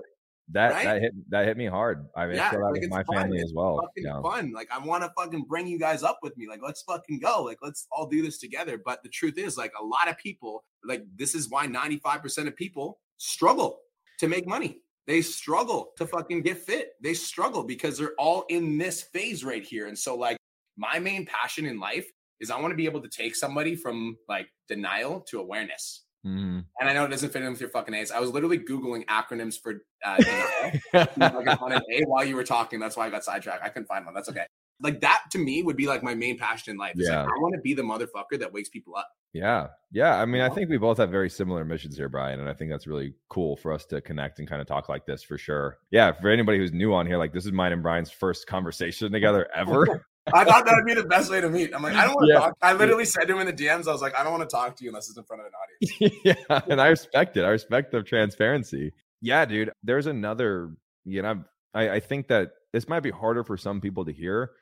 that 0.50 0.72
right? 0.72 0.84
that 0.84 1.00
hit 1.02 1.12
that 1.30 1.46
hit 1.46 1.56
me 1.56 1.66
hard. 1.66 2.06
I 2.16 2.26
mean, 2.26 2.36
Yeah, 2.36 2.50
I 2.52 2.56
like, 2.56 2.82
my 2.88 3.02
fun. 3.04 3.16
family 3.16 3.38
It's 3.38 3.50
as 3.50 3.54
well. 3.54 3.80
fucking 3.80 4.04
Yeah. 4.04 4.20
fun. 4.22 4.52
Like 4.52 4.68
I 4.72 4.78
want 4.84 5.02
to 5.04 5.12
fucking 5.16 5.44
bring 5.48 5.66
you 5.66 5.78
guys 5.78 6.02
up 6.02 6.18
with 6.22 6.36
me. 6.36 6.48
Like 6.48 6.60
let's 6.62 6.82
fucking 6.82 7.20
go. 7.20 7.42
Like 7.42 7.58
let's 7.62 7.86
all 7.92 8.06
do 8.06 8.22
this 8.22 8.38
together. 8.38 8.80
But 8.84 9.02
the 9.02 9.08
truth 9.08 9.38
is, 9.38 9.56
like 9.56 9.72
a 9.80 9.84
lot 9.84 10.08
of 10.08 10.18
people, 10.18 10.64
like 10.84 11.04
this 11.16 11.34
is 11.34 11.48
why 11.48 11.66
95% 11.66 12.48
of 12.48 12.56
people 12.56 13.00
struggle 13.18 13.80
to 14.18 14.28
make 14.28 14.46
money. 14.46 14.82
They 15.06 15.22
struggle 15.22 15.90
to 15.96 16.06
fucking 16.06 16.42
get 16.42 16.58
fit. 16.58 16.90
They 17.02 17.14
struggle 17.14 17.64
because 17.64 17.98
they're 17.98 18.14
all 18.18 18.44
in 18.48 18.78
this 18.78 19.02
phase 19.02 19.44
right 19.44 19.64
here. 19.64 19.88
And 19.88 19.98
so, 19.98 20.14
like, 20.16 20.36
my 20.76 21.00
main 21.00 21.26
passion 21.26 21.66
in 21.66 21.80
life 21.80 22.06
is 22.40 22.50
I 22.50 22.60
want 22.60 22.70
to 22.70 22.76
be 22.76 22.84
able 22.86 23.00
to 23.02 23.08
take 23.08 23.34
somebody 23.34 23.74
from 23.74 24.16
like 24.28 24.46
denial 24.68 25.20
to 25.30 25.40
awareness. 25.40 26.04
Mhm. 26.24 26.64
And 26.80 26.88
I 26.88 26.92
know 26.92 27.04
it 27.04 27.08
doesn't 27.08 27.30
fit 27.32 27.42
in 27.42 27.50
with 27.50 27.60
your 27.60 27.70
fucking 27.70 27.94
A's. 27.94 28.10
I 28.12 28.20
was 28.20 28.30
literally 28.30 28.58
Googling 28.58 29.04
acronyms 29.06 29.60
for 29.60 29.82
uh. 30.04 30.16
I 30.94 31.08
an 31.20 31.82
A 31.92 32.02
while 32.06 32.24
you 32.24 32.36
were 32.36 32.44
talking. 32.44 32.78
That's 32.78 32.96
why 32.96 33.06
I 33.06 33.10
got 33.10 33.24
sidetracked. 33.24 33.64
I 33.64 33.68
couldn't 33.68 33.86
find 33.88 34.04
one. 34.04 34.14
That's 34.14 34.28
okay. 34.28 34.46
Like 34.80 35.00
that 35.00 35.22
to 35.32 35.38
me 35.38 35.62
would 35.62 35.76
be 35.76 35.86
like 35.86 36.02
my 36.02 36.14
main 36.14 36.38
passion 36.38 36.72
in 36.72 36.76
life. 36.76 36.94
It's 36.96 37.08
Yeah. 37.08 37.22
like 37.22 37.28
I 37.30 37.38
want 37.40 37.54
to 37.54 37.60
be 37.60 37.74
the 37.74 37.82
motherfucker 37.82 38.38
that 38.40 38.52
wakes 38.52 38.68
people 38.68 38.96
up. 38.96 39.08
Yeah. 39.32 39.68
Yeah. 39.92 40.16
I 40.20 40.26
mean, 40.26 40.42
I 40.42 40.48
think 40.48 40.68
we 40.70 40.76
both 40.76 40.98
have 40.98 41.10
very 41.10 41.30
similar 41.30 41.64
missions 41.64 41.96
here, 41.96 42.08
Brian. 42.08 42.38
And 42.40 42.48
I 42.48 42.52
think 42.52 42.70
that's 42.70 42.86
really 42.86 43.14
cool 43.28 43.56
for 43.56 43.72
us 43.72 43.84
to 43.86 44.00
connect 44.00 44.38
and 44.38 44.48
kind 44.48 44.60
of 44.60 44.66
talk 44.68 44.88
like 44.88 45.06
this 45.06 45.22
for 45.22 45.38
sure. 45.38 45.78
Yeah. 45.90 46.12
For 46.12 46.28
anybody 46.30 46.58
who's 46.58 46.72
new 46.72 46.92
on 46.94 47.06
here, 47.06 47.16
like 47.16 47.32
this 47.32 47.46
is 47.46 47.52
mine 47.52 47.72
and 47.72 47.82
Brian's 47.82 48.10
first 48.10 48.46
conversation 48.46 49.10
together 49.12 49.48
ever. 49.54 50.04
I 50.32 50.44
thought 50.44 50.64
that 50.66 50.74
would 50.76 50.86
be 50.86 50.94
the 50.94 51.08
best 51.08 51.30
way 51.32 51.40
to 51.40 51.48
meet. 51.48 51.74
I'm 51.74 51.82
like, 51.82 51.94
I 51.94 52.04
don't 52.04 52.14
want 52.14 52.28
to 52.28 52.32
Yeah. 52.34 52.38
talk. 52.40 52.56
I 52.62 52.72
literally 52.74 53.04
said 53.04 53.24
to 53.26 53.34
him 53.34 53.40
in 53.40 53.46
the 53.46 53.52
DMs, 53.64 53.88
I 53.88 53.92
was 53.92 54.02
like, 54.02 54.16
I 54.16 54.22
don't 54.22 54.32
want 54.32 54.48
to 54.48 54.54
talk 54.54 54.76
to 54.76 54.84
you 54.84 54.90
unless 54.90 55.08
it's 55.08 55.18
in 55.18 55.24
front 55.24 55.40
of 55.40 55.46
an 55.46 55.52
audience. 55.52 55.61
yeah. 56.24 56.34
And 56.68 56.80
I 56.80 56.88
respect 56.88 57.36
it. 57.36 57.44
I 57.44 57.48
respect 57.48 57.92
the 57.92 58.02
transparency. 58.02 58.92
Yeah, 59.20 59.44
dude. 59.44 59.72
There's 59.82 60.06
another, 60.06 60.74
you 61.04 61.22
know, 61.22 61.44
I, 61.74 61.90
I 61.90 62.00
think 62.00 62.28
that 62.28 62.52
this 62.72 62.88
might 62.88 63.00
be 63.00 63.10
harder 63.10 63.44
for 63.44 63.56
some 63.56 63.80
people 63.80 64.04
to 64.04 64.12
hear, 64.12 64.52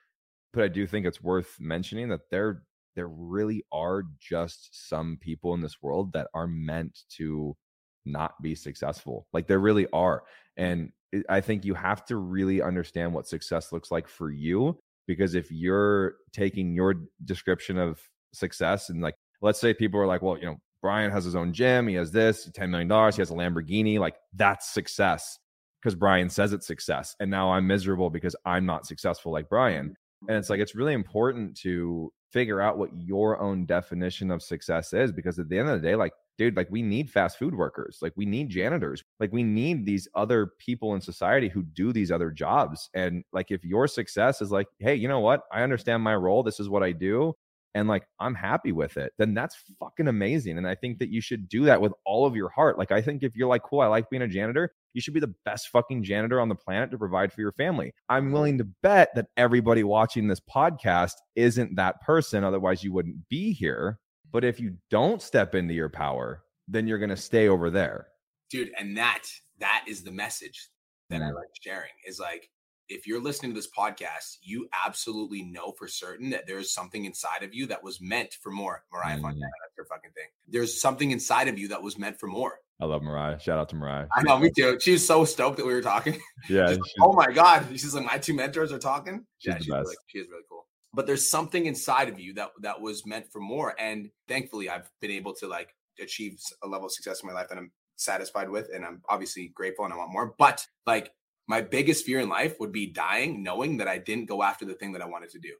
but 0.52 0.64
I 0.64 0.68
do 0.68 0.86
think 0.86 1.06
it's 1.06 1.22
worth 1.22 1.56
mentioning 1.60 2.08
that 2.08 2.30
there 2.30 2.62
there 2.96 3.08
really 3.08 3.64
are 3.72 4.02
just 4.20 4.88
some 4.88 5.16
people 5.20 5.54
in 5.54 5.60
this 5.60 5.80
world 5.80 6.12
that 6.12 6.26
are 6.34 6.48
meant 6.48 7.00
to 7.08 7.56
not 8.04 8.40
be 8.42 8.54
successful. 8.54 9.26
Like 9.32 9.46
there 9.46 9.60
really 9.60 9.86
are. 9.92 10.24
And 10.56 10.90
I 11.28 11.40
think 11.40 11.64
you 11.64 11.74
have 11.74 12.04
to 12.06 12.16
really 12.16 12.60
understand 12.60 13.14
what 13.14 13.28
success 13.28 13.72
looks 13.72 13.90
like 13.92 14.08
for 14.08 14.30
you. 14.30 14.78
Because 15.06 15.34
if 15.34 15.50
you're 15.50 16.14
taking 16.32 16.74
your 16.74 16.94
description 17.24 17.78
of 17.78 18.00
success 18.32 18.90
and 18.90 19.00
like, 19.00 19.14
let's 19.40 19.60
say 19.60 19.72
people 19.72 20.00
are 20.00 20.06
like, 20.06 20.22
well, 20.22 20.36
you 20.36 20.46
know, 20.46 20.56
Brian 20.82 21.10
has 21.10 21.24
his 21.24 21.36
own 21.36 21.52
gym, 21.52 21.88
he 21.88 21.94
has 21.94 22.10
this, 22.10 22.48
$10 22.48 22.70
million, 22.70 22.88
he 22.88 23.20
has 23.20 23.30
a 23.30 23.34
Lamborghini, 23.34 23.98
like 23.98 24.16
that's 24.34 24.72
success 24.72 25.38
because 25.80 25.94
Brian 25.94 26.28
says 26.28 26.52
it's 26.52 26.66
success. 26.66 27.16
And 27.20 27.30
now 27.30 27.52
I'm 27.52 27.66
miserable 27.66 28.10
because 28.10 28.36
I'm 28.44 28.66
not 28.66 28.86
successful 28.86 29.32
like 29.32 29.48
Brian. 29.48 29.94
And 30.28 30.36
it's 30.36 30.50
like, 30.50 30.60
it's 30.60 30.74
really 30.74 30.92
important 30.92 31.56
to 31.58 32.12
figure 32.30 32.60
out 32.60 32.78
what 32.78 32.90
your 32.94 33.40
own 33.40 33.64
definition 33.64 34.30
of 34.30 34.42
success 34.42 34.92
is 34.92 35.12
because 35.12 35.38
at 35.38 35.48
the 35.48 35.58
end 35.58 35.68
of 35.68 35.80
the 35.80 35.88
day, 35.88 35.96
like, 35.96 36.12
dude, 36.36 36.56
like 36.56 36.68
we 36.70 36.82
need 36.82 37.10
fast 37.10 37.38
food 37.38 37.54
workers, 37.54 37.98
like 38.02 38.12
we 38.16 38.26
need 38.26 38.50
janitors, 38.50 39.02
like 39.18 39.32
we 39.32 39.42
need 39.42 39.86
these 39.86 40.06
other 40.14 40.52
people 40.58 40.94
in 40.94 41.00
society 41.00 41.48
who 41.48 41.62
do 41.62 41.92
these 41.92 42.10
other 42.10 42.30
jobs. 42.30 42.90
And 42.94 43.24
like, 43.32 43.50
if 43.50 43.64
your 43.64 43.88
success 43.88 44.42
is 44.42 44.50
like, 44.50 44.66
hey, 44.78 44.94
you 44.94 45.08
know 45.08 45.20
what? 45.20 45.42
I 45.50 45.62
understand 45.62 46.02
my 46.02 46.14
role. 46.14 46.42
This 46.42 46.60
is 46.60 46.68
what 46.68 46.82
I 46.82 46.92
do 46.92 47.34
and 47.74 47.88
like 47.88 48.04
I'm 48.18 48.34
happy 48.34 48.72
with 48.72 48.96
it, 48.96 49.12
then 49.18 49.34
that's 49.34 49.56
fucking 49.78 50.08
amazing. 50.08 50.58
And 50.58 50.66
I 50.66 50.74
think 50.74 50.98
that 50.98 51.10
you 51.10 51.20
should 51.20 51.48
do 51.48 51.64
that 51.64 51.80
with 51.80 51.92
all 52.04 52.26
of 52.26 52.36
your 52.36 52.48
heart. 52.48 52.78
Like, 52.78 52.92
I 52.92 53.00
think 53.00 53.22
if 53.22 53.36
you're 53.36 53.48
like, 53.48 53.62
cool, 53.62 53.80
I 53.80 53.86
like 53.86 54.10
being 54.10 54.22
a 54.22 54.28
janitor, 54.28 54.72
you 54.92 55.00
should 55.00 55.14
be 55.14 55.20
the 55.20 55.34
best 55.44 55.68
fucking 55.68 56.02
janitor 56.02 56.40
on 56.40 56.48
the 56.48 56.54
planet 56.54 56.90
to 56.90 56.98
provide 56.98 57.32
for 57.32 57.40
your 57.40 57.52
family. 57.52 57.92
I'm 58.08 58.32
willing 58.32 58.58
to 58.58 58.64
bet 58.82 59.10
that 59.14 59.28
everybody 59.36 59.84
watching 59.84 60.26
this 60.26 60.40
podcast 60.40 61.14
isn't 61.36 61.76
that 61.76 62.00
person. 62.02 62.44
Otherwise, 62.44 62.82
you 62.82 62.92
wouldn't 62.92 63.28
be 63.28 63.52
here. 63.52 63.98
But 64.32 64.44
if 64.44 64.60
you 64.60 64.76
don't 64.90 65.22
step 65.22 65.54
into 65.54 65.74
your 65.74 65.88
power, 65.88 66.42
then 66.68 66.86
you're 66.86 66.98
going 66.98 67.10
to 67.10 67.16
stay 67.16 67.48
over 67.48 67.70
there. 67.70 68.08
Dude, 68.50 68.72
and 68.78 68.96
that 68.96 69.22
that 69.58 69.84
is 69.86 70.02
the 70.02 70.12
message 70.12 70.68
that 71.10 71.20
mm. 71.20 71.24
I 71.24 71.32
like 71.32 71.48
sharing 71.60 71.90
is 72.06 72.18
like 72.18 72.48
if 72.90 73.06
you're 73.06 73.22
listening 73.22 73.52
to 73.52 73.54
this 73.54 73.70
podcast, 73.70 74.38
you 74.42 74.68
absolutely 74.84 75.42
know 75.42 75.72
for 75.72 75.86
certain 75.86 76.30
that 76.30 76.46
there's 76.46 76.72
something 76.72 77.04
inside 77.04 77.42
of 77.42 77.54
you 77.54 77.66
that 77.68 77.82
was 77.82 78.00
meant 78.00 78.36
for 78.42 78.50
more. 78.50 78.84
Mariah 78.92 79.16
mm. 79.16 79.22
Fontana, 79.22 79.40
that's 79.62 79.76
her 79.76 79.84
fucking 79.84 80.10
thing. 80.10 80.26
There's 80.48 80.80
something 80.80 81.12
inside 81.12 81.48
of 81.48 81.58
you 81.58 81.68
that 81.68 81.82
was 81.82 81.96
meant 81.96 82.18
for 82.18 82.26
more. 82.26 82.58
I 82.80 82.86
love 82.86 83.02
Mariah. 83.02 83.38
Shout 83.38 83.58
out 83.58 83.68
to 83.70 83.76
Mariah. 83.76 84.06
I 84.14 84.22
know, 84.22 84.38
me 84.38 84.50
too. 84.50 84.78
She's 84.80 85.06
so 85.06 85.24
stoked 85.24 85.58
that 85.58 85.66
we 85.66 85.72
were 85.72 85.82
talking. 85.82 86.20
Yeah. 86.48 86.66
like, 86.66 86.80
oh 87.00 87.12
my 87.12 87.30
God. 87.30 87.66
She's 87.72 87.94
like, 87.94 88.04
my 88.04 88.18
two 88.18 88.34
mentors 88.34 88.72
are 88.72 88.78
talking. 88.78 89.26
She's 89.38 89.52
yeah, 89.52 89.58
she's 89.58 89.68
really, 89.68 89.96
she 90.06 90.18
is 90.18 90.28
really 90.28 90.42
cool. 90.48 90.66
But 90.92 91.06
there's 91.06 91.28
something 91.28 91.66
inside 91.66 92.08
of 92.08 92.18
you 92.18 92.34
that 92.34 92.50
that 92.62 92.80
was 92.80 93.06
meant 93.06 93.30
for 93.30 93.40
more. 93.40 93.74
And 93.78 94.10
thankfully, 94.26 94.68
I've 94.68 94.90
been 95.00 95.10
able 95.10 95.34
to 95.34 95.46
like 95.46 95.76
achieve 96.00 96.40
a 96.62 96.66
level 96.66 96.86
of 96.86 96.92
success 96.92 97.22
in 97.22 97.28
my 97.28 97.34
life 97.34 97.50
that 97.50 97.58
I'm 97.58 97.70
satisfied 97.96 98.48
with. 98.48 98.68
And 98.74 98.84
I'm 98.84 99.02
obviously 99.08 99.52
grateful 99.54 99.84
and 99.84 99.94
I 99.94 99.98
want 99.98 100.12
more. 100.12 100.34
But 100.38 100.66
like 100.86 101.12
my 101.50 101.60
biggest 101.60 102.06
fear 102.06 102.20
in 102.20 102.28
life 102.28 102.60
would 102.60 102.70
be 102.70 102.86
dying 102.86 103.42
knowing 103.42 103.76
that 103.78 103.88
I 103.88 103.98
didn't 103.98 104.26
go 104.26 104.40
after 104.44 104.64
the 104.64 104.74
thing 104.74 104.92
that 104.92 105.02
I 105.02 105.06
wanted 105.06 105.30
to 105.30 105.40
do. 105.40 105.52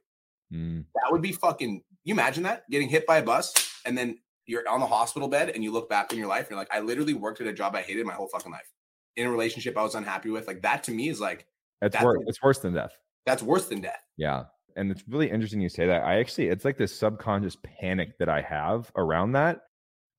Mm. 0.53 0.85
That 0.95 1.11
would 1.11 1.21
be 1.21 1.33
fucking. 1.33 1.83
You 2.05 2.13
imagine 2.13 2.43
that 2.43 2.63
getting 2.71 2.87
hit 2.87 3.05
by 3.05 3.17
a 3.17 3.23
bus 3.23 3.53
and 3.85 3.97
then 3.97 4.17
you're 4.45 4.67
on 4.69 4.79
the 4.79 4.87
hospital 4.87 5.27
bed 5.27 5.49
and 5.49 5.65
you 5.65 5.71
look 5.71 5.89
back 5.89 6.13
in 6.13 6.17
your 6.17 6.29
life 6.29 6.43
and 6.43 6.51
you're 6.51 6.59
like, 6.59 6.73
I 6.73 6.79
literally 6.79 7.13
worked 7.13 7.41
at 7.41 7.47
a 7.47 7.51
job 7.53 7.75
I 7.75 7.81
hated 7.81 8.05
my 8.05 8.13
whole 8.13 8.29
fucking 8.29 8.53
life, 8.53 8.71
in 9.17 9.27
a 9.27 9.31
relationship 9.31 9.77
I 9.77 9.83
was 9.83 9.95
unhappy 9.95 10.29
with. 10.29 10.47
Like 10.47 10.61
that 10.61 10.81
to 10.83 10.91
me 10.91 11.09
is 11.09 11.19
like 11.19 11.45
that's, 11.81 11.93
that's 11.93 12.05
worse. 12.05 12.17
Like, 12.19 12.27
it's 12.29 12.41
worse 12.41 12.59
than 12.59 12.73
death. 12.73 12.97
That's 13.25 13.43
worse 13.43 13.67
than 13.67 13.81
death. 13.81 14.01
Yeah, 14.15 14.45
and 14.77 14.91
it's 14.91 15.03
really 15.09 15.29
interesting 15.29 15.59
you 15.59 15.67
say 15.67 15.87
that. 15.87 16.03
I 16.03 16.19
actually, 16.19 16.47
it's 16.47 16.63
like 16.63 16.77
this 16.77 16.97
subconscious 16.97 17.57
panic 17.81 18.17
that 18.19 18.29
I 18.29 18.41
have 18.41 18.89
around 18.95 19.33
that, 19.33 19.59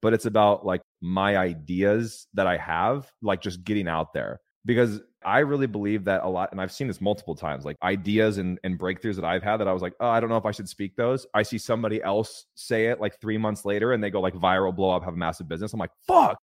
but 0.03 0.13
it's 0.13 0.27
about 0.27 0.67
like 0.67 0.83
my 1.01 1.39
ideas 1.39 2.27
that 2.35 2.47
I 2.47 2.59
have, 2.59 3.11
like 3.23 3.41
just 3.41 3.65
getting 3.65 3.89
out 3.89 4.13
there 4.13 4.41
because 4.65 5.01
I 5.25 5.41
really 5.41 5.67
believe 5.67 6.05
that 6.05 6.23
a 6.23 6.29
lot, 6.29 6.51
and 6.53 6.61
I've 6.61 6.73
seen 6.73 6.89
this 6.89 7.01
multiple 7.01 7.35
times, 7.35 7.65
like 7.65 7.77
ideas 7.83 8.39
and, 8.39 8.59
and 8.65 8.79
breakthroughs 8.79 9.17
that 9.17 9.25
I've 9.25 9.43
had 9.43 9.59
that 9.59 9.69
I 9.69 9.73
was 9.73 9.83
like, 9.83 9.95
oh, 10.01 10.09
I 10.09 10.21
don't 10.21 10.29
know 10.29 10.37
if 10.37 10.47
I 10.47 10.51
should 10.51 10.69
speak 10.69 10.97
those. 10.97 11.27
I 11.35 11.43
see 11.43 11.59
somebody 11.59 12.03
else 12.03 12.47
say 12.55 12.87
it 12.87 13.01
like 13.01 13.21
three 13.21 13.39
months 13.39 13.65
later 13.65 13.93
and 13.93 14.03
they 14.03 14.11
go 14.11 14.21
like 14.21 14.35
viral, 14.35 14.75
blow 14.75 14.91
up, 14.91 15.05
have 15.05 15.15
a 15.15 15.17
massive 15.17 15.49
business. 15.49 15.73
I'm 15.73 15.81
like, 15.81 15.91
fuck. 16.07 16.37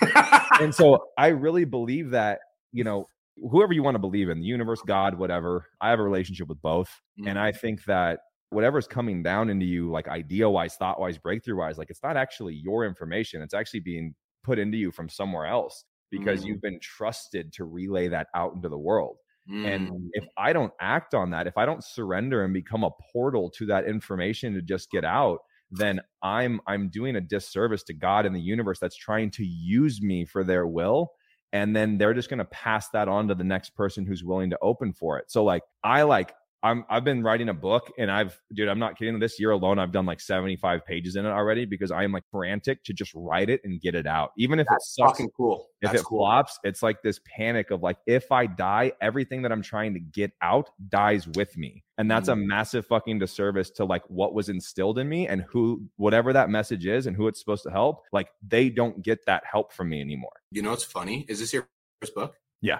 and 0.60 0.74
so 0.74 0.98
I 1.18 1.28
really 1.28 1.64
believe 1.64 2.10
that, 2.10 2.40
you 2.72 2.84
know, 2.84 3.06
whoever 3.50 3.72
you 3.72 3.82
want 3.82 3.94
to 3.94 4.00
believe 4.00 4.28
in, 4.28 4.40
the 4.40 4.46
universe, 4.46 4.80
God, 4.86 5.18
whatever, 5.18 5.66
I 5.80 5.90
have 5.90 5.98
a 5.98 6.02
relationship 6.04 6.48
with 6.48 6.60
both. 6.62 6.88
Mm-hmm. 7.18 7.28
And 7.28 7.38
I 7.38 7.52
think 7.52 7.84
that 7.84 8.20
whatever's 8.50 8.86
coming 8.86 9.22
down 9.22 9.50
into 9.50 9.66
you, 9.66 9.90
like 9.90 10.08
idea 10.08 10.48
wise, 10.48 10.74
thought 10.76 11.00
wise, 11.00 11.18
breakthrough 11.18 11.56
wise, 11.56 11.78
like 11.78 11.90
it's 11.90 12.02
not 12.02 12.16
actually 12.16 12.54
your 12.54 12.84
information. 12.84 13.42
It's 13.42 13.54
actually 13.54 13.80
being 13.80 14.14
put 14.44 14.58
into 14.58 14.76
you 14.76 14.90
from 14.90 15.08
somewhere 15.08 15.46
else 15.46 15.84
because 16.12 16.42
mm. 16.42 16.46
you've 16.46 16.62
been 16.62 16.78
trusted 16.80 17.52
to 17.54 17.64
relay 17.64 18.06
that 18.06 18.28
out 18.36 18.54
into 18.54 18.68
the 18.68 18.78
world. 18.78 19.16
Mm. 19.50 19.74
And 19.74 20.10
if 20.12 20.24
I 20.38 20.52
don't 20.52 20.72
act 20.80 21.14
on 21.14 21.30
that, 21.30 21.48
if 21.48 21.56
I 21.56 21.66
don't 21.66 21.82
surrender 21.82 22.44
and 22.44 22.54
become 22.54 22.84
a 22.84 22.90
portal 23.12 23.50
to 23.58 23.66
that 23.66 23.86
information 23.86 24.54
to 24.54 24.62
just 24.62 24.88
get 24.92 25.04
out, 25.04 25.40
then 25.72 26.00
I'm 26.22 26.60
I'm 26.68 26.90
doing 26.90 27.16
a 27.16 27.20
disservice 27.20 27.82
to 27.84 27.94
God 27.94 28.26
and 28.26 28.36
the 28.36 28.40
universe 28.40 28.78
that's 28.78 28.94
trying 28.94 29.32
to 29.32 29.44
use 29.44 30.00
me 30.00 30.24
for 30.24 30.44
their 30.44 30.66
will 30.66 31.12
and 31.52 31.76
then 31.76 31.98
they're 31.98 32.14
just 32.14 32.30
going 32.30 32.38
to 32.38 32.46
pass 32.46 32.88
that 32.90 33.08
on 33.08 33.28
to 33.28 33.34
the 33.34 33.44
next 33.44 33.70
person 33.76 34.06
who's 34.06 34.24
willing 34.24 34.50
to 34.50 34.58
open 34.62 34.92
for 34.92 35.18
it. 35.18 35.30
So 35.30 35.44
like 35.44 35.62
I 35.84 36.02
like 36.02 36.34
I'm 36.62 36.84
I've 36.88 37.04
been 37.04 37.22
writing 37.22 37.48
a 37.48 37.54
book 37.54 37.92
and 37.98 38.10
I've 38.10 38.40
dude, 38.52 38.68
I'm 38.68 38.78
not 38.78 38.96
kidding. 38.96 39.18
This 39.18 39.40
year 39.40 39.50
alone, 39.50 39.78
I've 39.78 39.90
done 39.90 40.06
like 40.06 40.20
75 40.20 40.86
pages 40.86 41.16
in 41.16 41.26
it 41.26 41.30
already 41.30 41.64
because 41.64 41.90
I 41.90 42.04
am 42.04 42.12
like 42.12 42.22
frantic 42.30 42.84
to 42.84 42.92
just 42.92 43.12
write 43.14 43.50
it 43.50 43.60
and 43.64 43.80
get 43.80 43.94
it 43.94 44.06
out. 44.06 44.30
Even 44.38 44.60
if 44.60 44.66
That's 44.70 44.86
it 44.86 45.02
sucks, 45.02 45.12
fucking 45.12 45.30
cool. 45.36 45.68
If 45.80 45.90
That's 45.90 46.02
it 46.02 46.04
cool. 46.04 46.20
flops, 46.20 46.58
it's 46.62 46.82
like 46.82 47.02
this 47.02 47.20
panic 47.24 47.72
of 47.72 47.82
like, 47.82 47.98
if 48.06 48.30
I 48.30 48.46
die, 48.46 48.92
everything 49.00 49.42
that 49.42 49.50
I'm 49.50 49.62
trying 49.62 49.94
to 49.94 50.00
get 50.00 50.32
out 50.40 50.70
dies 50.88 51.26
with 51.26 51.56
me. 51.56 51.82
And 51.98 52.10
that's 52.10 52.28
a 52.28 52.32
mm-hmm. 52.32 52.48
massive 52.48 52.86
fucking 52.86 53.18
disservice 53.18 53.70
to 53.72 53.84
like 53.84 54.02
what 54.08 54.32
was 54.34 54.48
instilled 54.48 54.98
in 54.98 55.08
me 55.08 55.28
and 55.28 55.42
who 55.42 55.82
whatever 55.96 56.32
that 56.32 56.48
message 56.48 56.86
is 56.86 57.06
and 57.06 57.16
who 57.16 57.28
it's 57.28 57.38
supposed 57.38 57.64
to 57.64 57.70
help, 57.70 58.02
like 58.12 58.28
they 58.46 58.70
don't 58.70 59.02
get 59.02 59.26
that 59.26 59.42
help 59.50 59.72
from 59.72 59.90
me 59.90 60.00
anymore. 60.00 60.32
You 60.50 60.62
know 60.62 60.70
what's 60.70 60.84
funny? 60.84 61.26
Is 61.28 61.40
this 61.40 61.52
your 61.52 61.68
first 62.00 62.14
book? 62.14 62.36
Yeah 62.60 62.78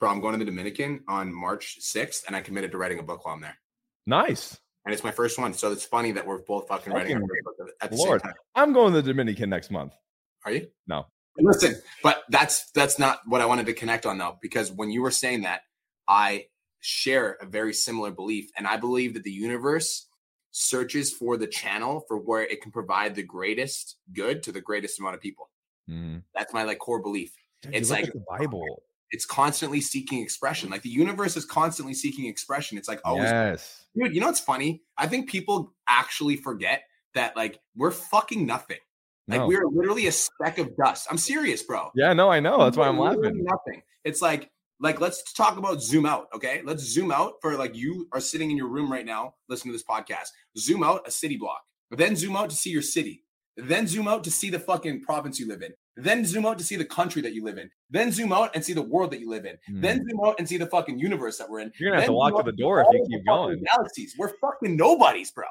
bro, 0.00 0.10
I'm 0.10 0.20
going 0.20 0.32
to 0.32 0.38
the 0.38 0.50
Dominican 0.50 1.04
on 1.06 1.32
March 1.32 1.78
6th, 1.80 2.26
and 2.26 2.34
I 2.34 2.40
committed 2.40 2.72
to 2.72 2.78
writing 2.78 2.98
a 2.98 3.02
book 3.02 3.24
while 3.24 3.34
I'm 3.34 3.40
there. 3.40 3.58
Nice. 4.06 4.58
And 4.84 4.94
it's 4.94 5.04
my 5.04 5.10
first 5.10 5.38
one. 5.38 5.52
So 5.52 5.70
it's 5.70 5.84
funny 5.84 6.10
that 6.12 6.26
we're 6.26 6.40
both 6.42 6.66
fucking, 6.66 6.92
writing 6.92 7.22
at 7.82 7.90
the 7.90 7.96
Lord. 7.96 8.22
same 8.22 8.30
time. 8.30 8.34
I'm 8.54 8.72
going 8.72 8.94
to 8.94 9.02
the 9.02 9.12
Dominican 9.12 9.50
next 9.50 9.70
month. 9.70 9.92
Are 10.44 10.52
you? 10.52 10.68
No. 10.88 11.06
Listen, 11.38 11.76
but 12.02 12.24
that's 12.28 12.70
that's 12.72 12.98
not 12.98 13.20
what 13.26 13.40
I 13.40 13.46
wanted 13.46 13.66
to 13.66 13.72
connect 13.72 14.04
on 14.04 14.18
though, 14.18 14.38
because 14.42 14.72
when 14.72 14.90
you 14.90 15.00
were 15.00 15.10
saying 15.10 15.42
that, 15.42 15.60
I 16.08 16.46
share 16.80 17.36
a 17.40 17.46
very 17.46 17.72
similar 17.72 18.10
belief. 18.10 18.50
And 18.56 18.66
I 18.66 18.76
believe 18.78 19.14
that 19.14 19.22
the 19.22 19.30
universe 19.30 20.08
searches 20.50 21.12
for 21.12 21.36
the 21.36 21.46
channel 21.46 22.04
for 22.08 22.18
where 22.18 22.42
it 22.42 22.60
can 22.60 22.72
provide 22.72 23.14
the 23.14 23.22
greatest 23.22 23.96
good 24.12 24.42
to 24.42 24.52
the 24.52 24.60
greatest 24.60 24.98
amount 24.98 25.14
of 25.14 25.20
people. 25.20 25.50
Mm. 25.88 26.22
That's 26.34 26.52
my 26.52 26.64
like 26.64 26.78
core 26.78 27.00
belief. 27.00 27.32
Dude, 27.62 27.74
it's 27.74 27.90
like 27.90 28.12
the 28.12 28.24
Bible 28.28 28.82
it's 29.10 29.26
constantly 29.26 29.80
seeking 29.80 30.22
expression. 30.22 30.70
Like 30.70 30.82
the 30.82 30.90
universe 30.90 31.36
is 31.36 31.44
constantly 31.44 31.94
seeking 31.94 32.26
expression. 32.26 32.78
It's 32.78 32.88
like, 32.88 33.00
always, 33.04 33.30
yes. 33.30 33.84
dude, 33.94 34.14
you 34.14 34.20
know 34.20 34.26
what's 34.26 34.40
funny? 34.40 34.82
I 34.96 35.06
think 35.06 35.28
people 35.28 35.74
actually 35.88 36.36
forget 36.36 36.82
that 37.14 37.36
like 37.36 37.58
we're 37.76 37.90
fucking 37.90 38.46
nothing. 38.46 38.78
Like 39.28 39.40
no. 39.40 39.46
we're 39.46 39.66
literally 39.66 40.06
a 40.06 40.12
speck 40.12 40.58
of 40.58 40.76
dust. 40.76 41.06
I'm 41.10 41.18
serious, 41.18 41.62
bro. 41.62 41.90
Yeah, 41.94 42.12
no, 42.12 42.30
I 42.30 42.40
know. 42.40 42.58
That's 42.64 42.76
why 42.76 42.88
I'm 42.88 42.98
laughing. 42.98 43.44
Nothing. 43.44 43.82
It's 44.04 44.20
like 44.20 44.50
like 44.80 45.00
let's 45.00 45.32
talk 45.32 45.56
about 45.56 45.82
zoom 45.82 46.06
out, 46.06 46.28
okay? 46.34 46.62
Let's 46.64 46.82
zoom 46.82 47.12
out 47.12 47.34
for 47.40 47.56
like 47.56 47.76
you 47.76 48.08
are 48.12 48.20
sitting 48.20 48.50
in 48.50 48.56
your 48.56 48.68
room 48.68 48.90
right 48.90 49.04
now 49.04 49.34
listening 49.48 49.72
to 49.72 49.78
this 49.78 49.84
podcast. 49.84 50.28
Zoom 50.58 50.82
out 50.82 51.06
a 51.06 51.10
city 51.10 51.36
block. 51.36 51.62
But 51.90 51.98
then 51.98 52.16
zoom 52.16 52.36
out 52.36 52.50
to 52.50 52.56
see 52.56 52.70
your 52.70 52.82
city. 52.82 53.24
Then 53.56 53.86
zoom 53.86 54.08
out 54.08 54.24
to 54.24 54.30
see 54.30 54.48
the 54.48 54.58
fucking 54.58 55.02
province 55.02 55.38
you 55.38 55.46
live 55.46 55.62
in. 55.62 55.72
Then 55.96 56.24
zoom 56.24 56.46
out 56.46 56.58
to 56.58 56.64
see 56.64 56.76
the 56.76 56.84
country 56.84 57.20
that 57.22 57.34
you 57.34 57.44
live 57.44 57.58
in. 57.58 57.70
Then 57.90 58.12
zoom 58.12 58.32
out 58.32 58.50
and 58.54 58.64
see 58.64 58.72
the 58.72 58.82
world 58.82 59.10
that 59.10 59.20
you 59.20 59.28
live 59.28 59.44
in. 59.44 59.56
Mm. 59.70 59.82
Then 59.82 59.96
zoom 60.08 60.20
out 60.24 60.36
and 60.38 60.48
see 60.48 60.56
the 60.56 60.66
fucking 60.66 60.98
universe 60.98 61.36
that 61.38 61.50
we're 61.50 61.60
in. 61.60 61.72
You're 61.78 61.90
gonna 61.90 62.02
have 62.02 62.08
to 62.08 62.12
walk 62.12 62.36
to 62.36 62.42
the 62.42 62.56
door 62.56 62.80
if 62.80 62.86
you 62.92 63.06
keep 63.10 63.26
going. 63.26 63.62
Galaxies. 63.64 64.14
We're 64.16 64.32
fucking 64.40 64.76
nobodies, 64.76 65.30
bro. 65.30 65.46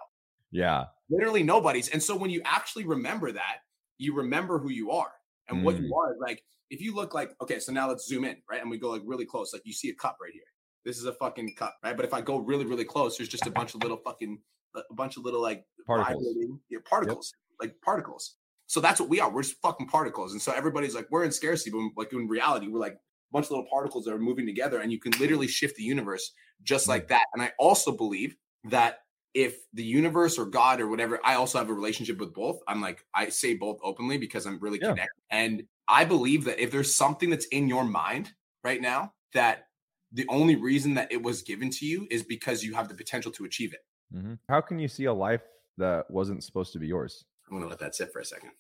Yeah. 0.52 0.86
Literally 1.10 1.44
nobodies. 1.44 1.90
And 1.90 2.02
so 2.02 2.16
when 2.16 2.30
you 2.30 2.42
actually 2.46 2.86
remember 2.86 3.32
that, 3.32 3.58
you 3.98 4.16
remember 4.16 4.60
who 4.60 4.70
you 4.70 4.92
are 4.92 5.12
and 5.50 5.60
mm. 5.60 5.64
what 5.64 5.78
you 5.78 5.88
hmm. 5.88 5.94
are. 5.94 6.16
Like 6.20 6.44
if 6.70 6.82
you 6.82 6.96
look 6.96 7.14
like, 7.14 7.36
okay, 7.42 7.60
so 7.60 7.72
now 7.72 7.90
let's 7.90 8.08
zoom 8.08 8.24
in, 8.24 8.38
right? 8.50 8.62
And 8.62 8.70
we 8.70 8.78
go 8.78 8.90
like 8.90 9.02
really 9.06 9.26
close. 9.26 9.54
Like 9.54 9.64
you 9.66 9.74
see 9.74 9.90
a 9.90 9.96
cup 9.96 10.18
right 10.22 10.32
here. 10.34 10.44
This 10.86 10.98
is 10.98 11.06
a 11.06 11.14
fucking 11.14 11.56
cup, 11.56 11.76
right? 11.84 11.96
But 11.96 12.06
if 12.06 12.14
I 12.14 12.22
go 12.22 12.38
really, 12.38 12.66
really 12.66 12.86
close, 12.86 13.18
there's 13.18 13.30
just 13.30 13.46
a 13.46 13.52
bunch 13.52 13.76
of 13.76 13.84
little 13.84 13.98
fucking 13.98 14.40
a 14.76 14.94
bunch 14.94 15.18
of 15.18 15.26
little 15.26 15.42
like 15.42 15.66
particles, 15.86 16.36
yeah, 16.70 16.80
particles, 16.86 17.34
yep. 17.36 17.70
like 17.70 17.82
particles. 17.82 18.36
So 18.70 18.80
that's 18.80 19.00
what 19.00 19.10
we 19.10 19.20
are. 19.20 19.32
We're 19.32 19.42
just 19.42 19.60
fucking 19.64 19.88
particles. 19.88 20.32
And 20.32 20.40
so 20.40 20.52
everybody's 20.52 20.94
like, 20.94 21.08
we're 21.10 21.24
in 21.24 21.32
scarcity, 21.32 21.72
but 21.72 21.82
like 21.98 22.14
in 22.14 22.28
reality, 22.28 22.68
we're 22.68 22.80
like 22.80 22.94
a 22.94 23.00
bunch 23.32 23.48
of 23.48 23.52
little 23.52 23.66
particles 23.68 24.06
that 24.06 24.14
are 24.14 24.20
moving 24.20 24.46
together, 24.46 24.80
and 24.80 24.92
you 24.92 25.00
can 25.00 25.12
literally 25.14 25.48
shift 25.48 25.76
the 25.76 25.84
universe 25.84 26.32
just 26.62 26.88
like 26.88 27.08
that. 27.08 27.24
And 27.34 27.42
I 27.42 27.52
also 27.58 27.92
believe 27.92 28.36
that 28.66 29.00
if 29.34 29.58
the 29.74 29.84
universe 29.84 30.38
or 30.38 30.46
God 30.46 30.82
or 30.82 30.88
whatever, 30.88 31.20
I 31.26 31.34
also 31.34 31.58
have 31.58 31.70
a 31.70 31.74
relationship 31.74 32.20
with 32.20 32.32
both. 32.32 32.60
I'm 32.68 32.80
like, 32.80 33.04
I 33.16 33.30
say 33.30 33.56
both 33.56 33.80
openly 33.84 34.20
because 34.20 34.46
I'm 34.46 34.60
really 34.60 34.78
Yeah. 34.80 34.90
connected. 34.90 35.24
And 35.32 35.64
I 35.88 36.06
believe 36.06 36.44
that 36.46 36.60
if 36.60 36.70
there's 36.70 36.94
something 36.94 37.32
that's 37.32 37.46
in 37.48 37.68
your 37.68 37.84
mind 37.84 38.34
right 38.64 38.82
now, 38.82 39.14
that 39.34 39.70
the 40.12 40.28
only 40.30 40.56
reason 40.56 40.94
that 40.94 41.12
it 41.12 41.24
was 41.24 41.42
given 41.42 41.72
to 41.72 41.88
you 41.88 42.08
is 42.12 42.22
because 42.24 42.64
you 42.64 42.76
have 42.76 42.88
the 42.88 42.96
potential 42.96 43.32
to 43.32 43.46
achieve 43.46 43.74
it. 43.74 43.82
Mhm. 44.16 44.38
How 44.48 44.62
can 44.62 44.78
you 44.78 44.88
see 44.88 45.06
a 45.06 45.14
life 45.14 45.42
that 45.78 46.10
wasn't 46.12 46.44
supposed 46.44 46.74
to 46.74 46.80
be 46.80 46.86
yours? 46.88 47.26
I'm 47.50 47.58
gonna 47.58 47.70
let 47.70 47.80
that 47.80 47.96
sit 47.96 48.12
for 48.12 48.20
a 48.20 48.26
second. 48.26 48.52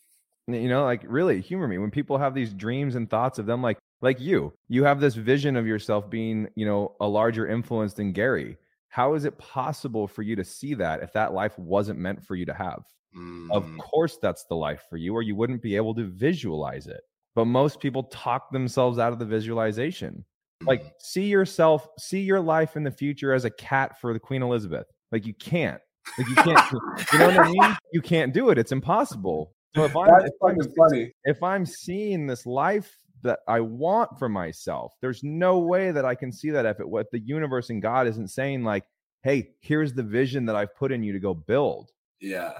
you 0.47 0.67
know 0.69 0.83
like 0.83 1.03
really 1.07 1.41
humor 1.41 1.67
me. 1.67 1.77
When 1.77 1.91
people 1.91 2.17
have 2.17 2.33
these 2.33 2.53
dreams 2.53 2.95
and 2.95 3.09
thoughts 3.09 3.39
of 3.39 3.45
them 3.45 3.61
like 3.61 3.77
like 4.01 4.19
you 4.19 4.53
you 4.67 4.83
have 4.83 4.99
this 4.99 5.15
vision 5.15 5.55
of 5.55 5.67
yourself 5.67 6.09
being 6.09 6.47
you 6.55 6.65
know 6.65 6.95
a 6.99 7.07
larger 7.07 7.47
influence 7.47 7.93
than 7.93 8.11
gary. 8.13 8.57
How 8.89 9.13
is 9.13 9.25
it 9.25 9.37
possible 9.37 10.07
for 10.07 10.23
you 10.23 10.35
to 10.35 10.43
see 10.43 10.73
that 10.75 11.03
if 11.03 11.13
that 11.13 11.33
life 11.33 11.57
wasn't 11.59 11.99
meant 11.99 12.23
for 12.25 12.35
you 12.35 12.45
to 12.45 12.53
have? 12.53 12.83
Of 13.49 13.63
Mm, 13.63 13.77
course 13.77 14.17
that's 14.21 14.45
the 14.45 14.55
life 14.55 14.85
for 14.89 14.97
you 14.97 15.13
or 15.13 15.21
you 15.23 15.35
wouldn't 15.35 15.61
be 15.61 15.75
able 15.75 15.93
to 15.95 16.05
visualize 16.05 16.87
it. 16.87 17.01
But 17.35 17.45
most 17.45 17.79
people 17.79 18.03
talk 18.03 18.51
themselves 18.51 18.99
out 18.99 19.13
of 19.13 19.19
the 19.19 19.25
visualization. 19.25 20.25
Like 20.65 20.83
mm. 20.83 20.91
see 20.99 21.25
yourself 21.25 21.87
see 21.99 22.21
your 22.21 22.39
life 22.41 22.75
in 22.75 22.83
the 22.83 22.91
future 22.91 23.33
as 23.33 23.45
a 23.45 23.49
cat 23.51 23.99
for 23.99 24.13
the 24.13 24.19
queen 24.19 24.41
elizabeth. 24.43 24.87
Like 25.11 25.25
you 25.25 25.33
can't 25.33 25.81
like 26.17 26.27
you 26.27 26.35
can't 26.35 26.71
you 27.13 27.19
know 27.19 27.25
what 27.27 27.39
i 27.39 27.49
mean 27.49 27.77
you 27.93 28.01
can't 28.01 28.33
do 28.33 28.49
it 28.49 28.57
it's 28.57 28.71
impossible 28.71 29.53
so 29.75 29.83
if 29.85 29.95
I'm, 29.95 30.09
if 30.25 30.33
I'm 30.43 30.57
funny. 30.75 31.11
if 31.25 31.43
I'm 31.43 31.65
seeing 31.65 32.25
this 32.25 32.45
life 32.45 32.91
that 33.21 33.39
I 33.47 33.59
want 33.59 34.17
for 34.17 34.29
myself, 34.29 34.93
there's 35.01 35.23
no 35.23 35.59
way 35.59 35.91
that 35.91 36.05
I 36.05 36.15
can 36.15 36.31
see 36.31 36.49
that 36.51 36.65
if 36.65 36.79
it 36.79 36.89
what 36.89 37.11
the 37.11 37.19
universe 37.19 37.69
and 37.69 37.81
God 37.81 38.07
isn't 38.07 38.29
saying 38.29 38.63
like, 38.63 38.85
hey, 39.23 39.51
here's 39.59 39.93
the 39.93 40.03
vision 40.03 40.45
that 40.45 40.55
I've 40.55 40.75
put 40.75 40.91
in 40.91 41.03
you 41.03 41.13
to 41.13 41.19
go 41.19 41.33
build. 41.33 41.91
Yeah, 42.19 42.53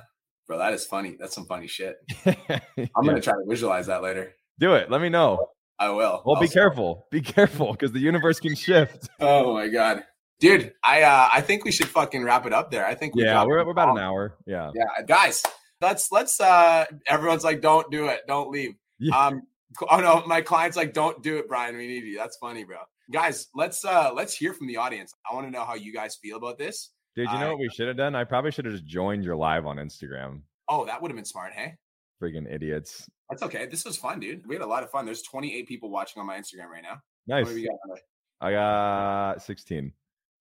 bro, 0.48 0.60
that 0.60 0.74
is 0.74 0.86
funny. 0.86 1.16
That's 1.20 1.34
some 1.34 1.46
funny 1.46 1.68
shit. 1.68 1.98
I'm 2.26 3.06
gonna 3.06 3.22
try 3.22 3.34
to 3.34 3.46
visualize 3.48 3.88
that 3.88 4.04
later. 4.04 4.36
do 4.60 4.76
it. 4.76 4.92
Let 4.92 5.02
me 5.02 5.10
know. 5.10 5.48
I 5.80 5.90
will. 5.90 6.22
Well, 6.26 6.36
I'll 6.36 6.42
be 6.42 6.48
s- 6.48 6.54
careful. 6.54 7.08
Be 7.10 7.22
careful 7.22 7.72
because 7.72 7.92
the 7.92 8.00
universe 8.00 8.40
can 8.40 8.54
shift. 8.54 9.10
Oh 9.20 9.54
my 9.54 9.68
god, 9.68 10.04
dude! 10.40 10.74
I 10.84 11.04
uh, 11.04 11.30
I 11.34 11.42
think 11.42 11.66
we 11.66 11.72
should 11.72 11.88
fucking 11.88 12.24
wrap 12.24 12.46
it 12.46 12.54
up 12.54 12.72
there. 12.72 12.86
I 12.86 12.96
think 12.96 13.16
we 13.16 13.24
yeah 13.24 13.44
we're, 13.44 13.64
we're 13.66 13.72
about 13.72 13.90
an 13.90 13.98
hour. 13.98 14.36
Yeah. 14.46 14.72
Yeah, 14.74 15.04
guys, 15.08 15.44
let's 15.82 16.12
let's. 16.12 16.40
uh 16.40 16.86
Everyone's 17.08 17.44
like, 17.44 17.62
don't 17.62 17.90
do 17.92 18.06
it, 18.08 18.22
don't 18.28 18.50
leave. 18.52 18.76
Yeah. 19.00 19.18
Um, 19.18 19.44
oh 19.90 20.00
no, 20.00 20.24
my 20.26 20.42
client's 20.42 20.76
like, 20.78 20.94
don't 20.94 21.22
do 21.24 21.38
it, 21.38 21.48
Brian. 21.48 21.76
We 21.78 21.88
need 21.88 22.04
you. 22.04 22.18
That's 22.18 22.38
funny, 22.38 22.64
bro. 22.64 22.78
Guys, 23.12 23.48
let's 23.56 23.84
uh 23.86 24.12
let's 24.14 24.36
hear 24.36 24.54
from 24.54 24.68
the 24.68 24.78
audience. 24.78 25.14
I 25.30 25.34
want 25.34 25.48
to 25.48 25.52
know 25.52 25.64
how 25.66 25.76
you 25.76 25.94
guys 25.94 26.16
feel 26.22 26.38
about 26.38 26.58
this. 26.58 26.92
Dude, 27.16 27.28
you 27.32 27.40
know 27.40 27.48
I- 27.48 27.50
what 27.50 27.60
we 27.60 27.70
should 27.70 27.88
have 27.88 27.98
done? 27.98 28.16
I 28.16 28.24
probably 28.24 28.52
should 28.52 28.66
have 28.66 28.74
just 28.74 28.86
joined 28.86 29.24
your 29.24 29.36
live 29.36 29.66
on 29.66 29.78
Instagram. 29.78 30.42
Oh, 30.68 30.86
that 30.86 31.02
would 31.02 31.10
have 31.10 31.16
been 31.16 31.26
smart. 31.26 31.54
Hey, 31.54 31.76
Friggin' 32.22 32.52
idiots. 32.54 33.10
that's 33.30 33.42
okay. 33.44 33.66
This 33.66 33.84
was 33.86 33.98
fun, 33.98 34.20
dude. 34.20 34.46
We 34.46 34.54
had 34.56 34.62
a 34.62 34.68
lot 34.68 34.84
of 34.84 34.92
fun. 34.92 35.06
There's 35.06 35.24
28 35.24 35.68
people 35.68 35.90
watching 35.90 36.20
on 36.20 36.28
my 36.28 36.38
Instagram 36.38 36.68
right 36.72 36.84
now. 36.84 37.02
Nice. 37.28 37.48
many 37.48 37.62
we 37.62 37.68
got? 37.68 38.00
I 38.42 38.52
got 38.52 39.42
16. 39.42 39.92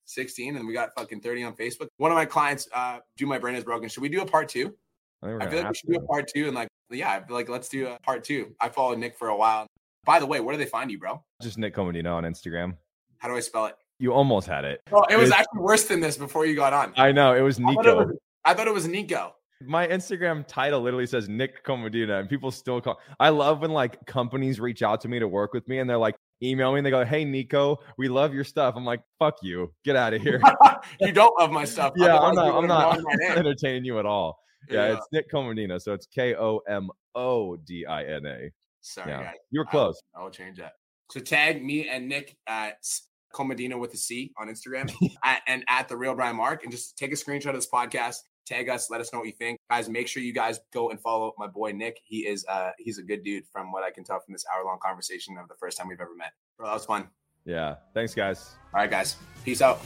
16 0.09 0.57
and 0.57 0.67
we 0.67 0.73
got 0.73 0.91
fucking 0.97 1.21
30 1.21 1.45
on 1.45 1.55
Facebook. 1.55 1.89
One 1.99 2.11
of 2.11 2.17
my 2.17 2.25
clients, 2.25 2.69
uh, 2.75 2.99
do 3.17 3.27
my 3.27 3.39
brain 3.39 3.55
is 3.55 3.65
broken. 3.65 3.89
Should 3.89 4.03
we 4.03 4.09
do 4.09 4.23
a 4.23 4.27
part 4.27 4.49
two? 4.49 4.75
I, 5.23 5.35
I 5.35 5.49
feel 5.49 5.59
like 5.61 5.69
we 5.71 5.75
should 5.75 5.91
do 5.91 5.97
a 5.97 6.07
part 6.07 6.29
two 6.35 6.47
and 6.47 6.55
like, 6.55 6.69
yeah, 6.91 7.11
I 7.13 7.21
feel 7.21 7.37
like 7.37 7.49
let's 7.49 7.69
do 7.69 7.89
a 7.89 7.99
part 8.01 8.25
two. 8.25 8.55
I 8.61 8.69
followed 8.69 8.99
Nick 8.99 9.17
for 9.17 9.29
a 9.29 9.37
while. 9.37 9.67
By 10.05 10.19
the 10.21 10.27
way, 10.27 10.41
where 10.41 10.55
do 10.55 10.59
they 10.59 10.69
find 10.71 10.91
you, 10.91 10.99
bro? 10.99 11.23
Just 11.43 11.59
Nick 11.59 11.75
Comodino 11.75 12.15
on 12.15 12.25
Instagram. 12.25 12.77
How 13.19 13.29
do 13.29 13.37
I 13.37 13.41
spell 13.41 13.67
it? 13.67 13.75
You 13.99 14.13
almost 14.13 14.47
had 14.47 14.65
it. 14.65 14.81
Oh, 14.93 15.05
it 15.11 15.17
was 15.17 15.31
actually 15.31 15.61
worse 15.61 15.85
than 15.85 16.01
this 16.01 16.17
before 16.17 16.47
you 16.47 16.55
got 16.55 16.73
on. 16.73 16.93
I 16.97 17.13
know. 17.13 17.35
It 17.35 17.41
was 17.41 17.59
I 17.59 17.63
thought 17.63 17.71
it 17.71 17.77
Nico. 17.77 17.97
was, 18.07 18.17
I 18.45 18.55
thought 18.55 18.69
it 18.69 18.75
was 18.75 18.87
Nico. 18.87 19.35
my 19.67 19.87
Instagram 19.89 20.47
title 20.47 20.81
literally 20.81 21.07
says 21.07 21.29
Nick 21.29 21.65
Komodina, 21.65 22.21
and 22.21 22.29
people 22.29 22.51
still 22.53 22.81
call. 22.81 23.01
I 23.19 23.31
love 23.31 23.61
when 23.61 23.73
like 23.73 24.07
companies 24.07 24.61
reach 24.61 24.83
out 24.83 25.01
to 25.03 25.09
me 25.09 25.19
to 25.19 25.27
work 25.27 25.53
with 25.53 25.67
me, 25.69 25.81
and 25.81 25.91
they're 25.91 25.99
like, 25.99 26.15
email 26.43 26.73
me, 26.73 26.79
and 26.79 26.87
they 26.87 26.91
go, 26.91 27.05
"Hey 27.05 27.25
Nico, 27.25 27.79
we 27.97 28.09
love 28.09 28.33
your 28.35 28.45
stuff." 28.45 28.75
I'm 28.77 28.85
like, 28.85 29.01
"Fuck 29.19 29.37
you, 29.43 29.73
get 29.85 29.97
out 29.97 30.15
of 30.15 30.23
here." 30.29 30.41
you 31.01 31.13
don't 31.13 31.33
love 31.39 31.51
my 31.51 31.65
stuff. 31.65 31.93
yeah, 31.97 32.19
I'm 32.19 32.35
not. 32.35 32.55
I'm 32.55 32.67
not 32.67 32.95
known 32.97 33.05
my 33.09 33.15
name. 33.15 33.39
entertaining 33.39 33.85
you 33.85 33.99
at 33.99 34.07
all. 34.07 34.39
Yeah, 34.71 34.87
Yeah. 34.89 34.93
it's 34.97 35.07
Nick 35.13 35.31
Komodina, 35.31 35.81
so 35.81 35.93
it's 35.95 36.07
K 36.07 36.35
O 36.35 36.61
M 36.69 36.91
O 37.15 37.57
D 37.57 37.87
I 37.87 38.05
N 38.05 38.27
A. 38.27 38.51
Sorry, 38.81 39.11
Yeah, 39.11 39.23
guys. 39.23 39.35
you 39.51 39.61
were 39.61 39.67
close. 39.67 40.01
I 40.19 40.23
will 40.23 40.31
change 40.31 40.59
that. 40.59 40.73
So 41.11 41.21
tag 41.21 41.65
me 41.65 41.89
and 41.89 42.09
Nick 42.09 42.37
at 42.47 42.77
Comedina 43.35 43.79
with 43.79 43.93
a 43.95 43.97
C 43.97 44.33
on 44.39 44.49
Instagram 44.49 44.93
at, 45.25 45.43
and 45.47 45.65
at 45.69 45.89
the 45.89 45.97
real 45.97 46.15
Brian 46.15 46.37
Mark 46.37 46.63
and 46.65 46.73
just 46.73 46.97
take 46.97 47.13
a 47.13 47.15
screenshot 47.15 47.49
of 47.51 47.55
this 47.57 47.69
podcast. 47.73 48.17
Tag 48.49 48.71
us, 48.71 48.89
let 48.91 49.01
us 49.01 49.13
know 49.13 49.19
what 49.19 49.29
you 49.29 49.35
think. 49.35 49.59
Guys, 49.71 49.91
make 49.91 50.09
sure 50.09 50.23
you 50.23 50.33
guys 50.33 50.59
go 50.73 50.89
and 50.89 50.99
follow 50.99 51.35
my 51.37 51.47
boy 51.47 51.73
Nick. 51.73 52.01
He 52.05 52.27
is 52.27 52.47
uh 52.49 52.71
he's 52.79 52.99
a 52.99 53.03
good 53.03 53.23
dude 53.23 53.45
from 53.53 53.73
what 53.73 53.85
I 53.85 53.91
can 53.91 54.05
tell 54.05 54.19
from 54.21 54.33
this 54.33 54.47
hour 54.53 54.65
long 54.65 54.79
conversation 54.83 55.37
of 55.37 55.49
the 55.49 55.55
first 55.57 55.77
time 55.77 55.89
we've 55.89 56.01
ever 56.01 56.15
met. 56.17 56.33
Bro, 56.57 56.69
that 56.69 56.75
was 56.75 56.87
fun. 56.87 57.09
Yeah, 57.45 57.77
thanks, 57.93 58.15
guys. 58.15 58.57
All 58.73 58.81
right, 58.81 58.91
guys. 58.91 59.17
Peace 59.45 59.61
out. 59.61 59.81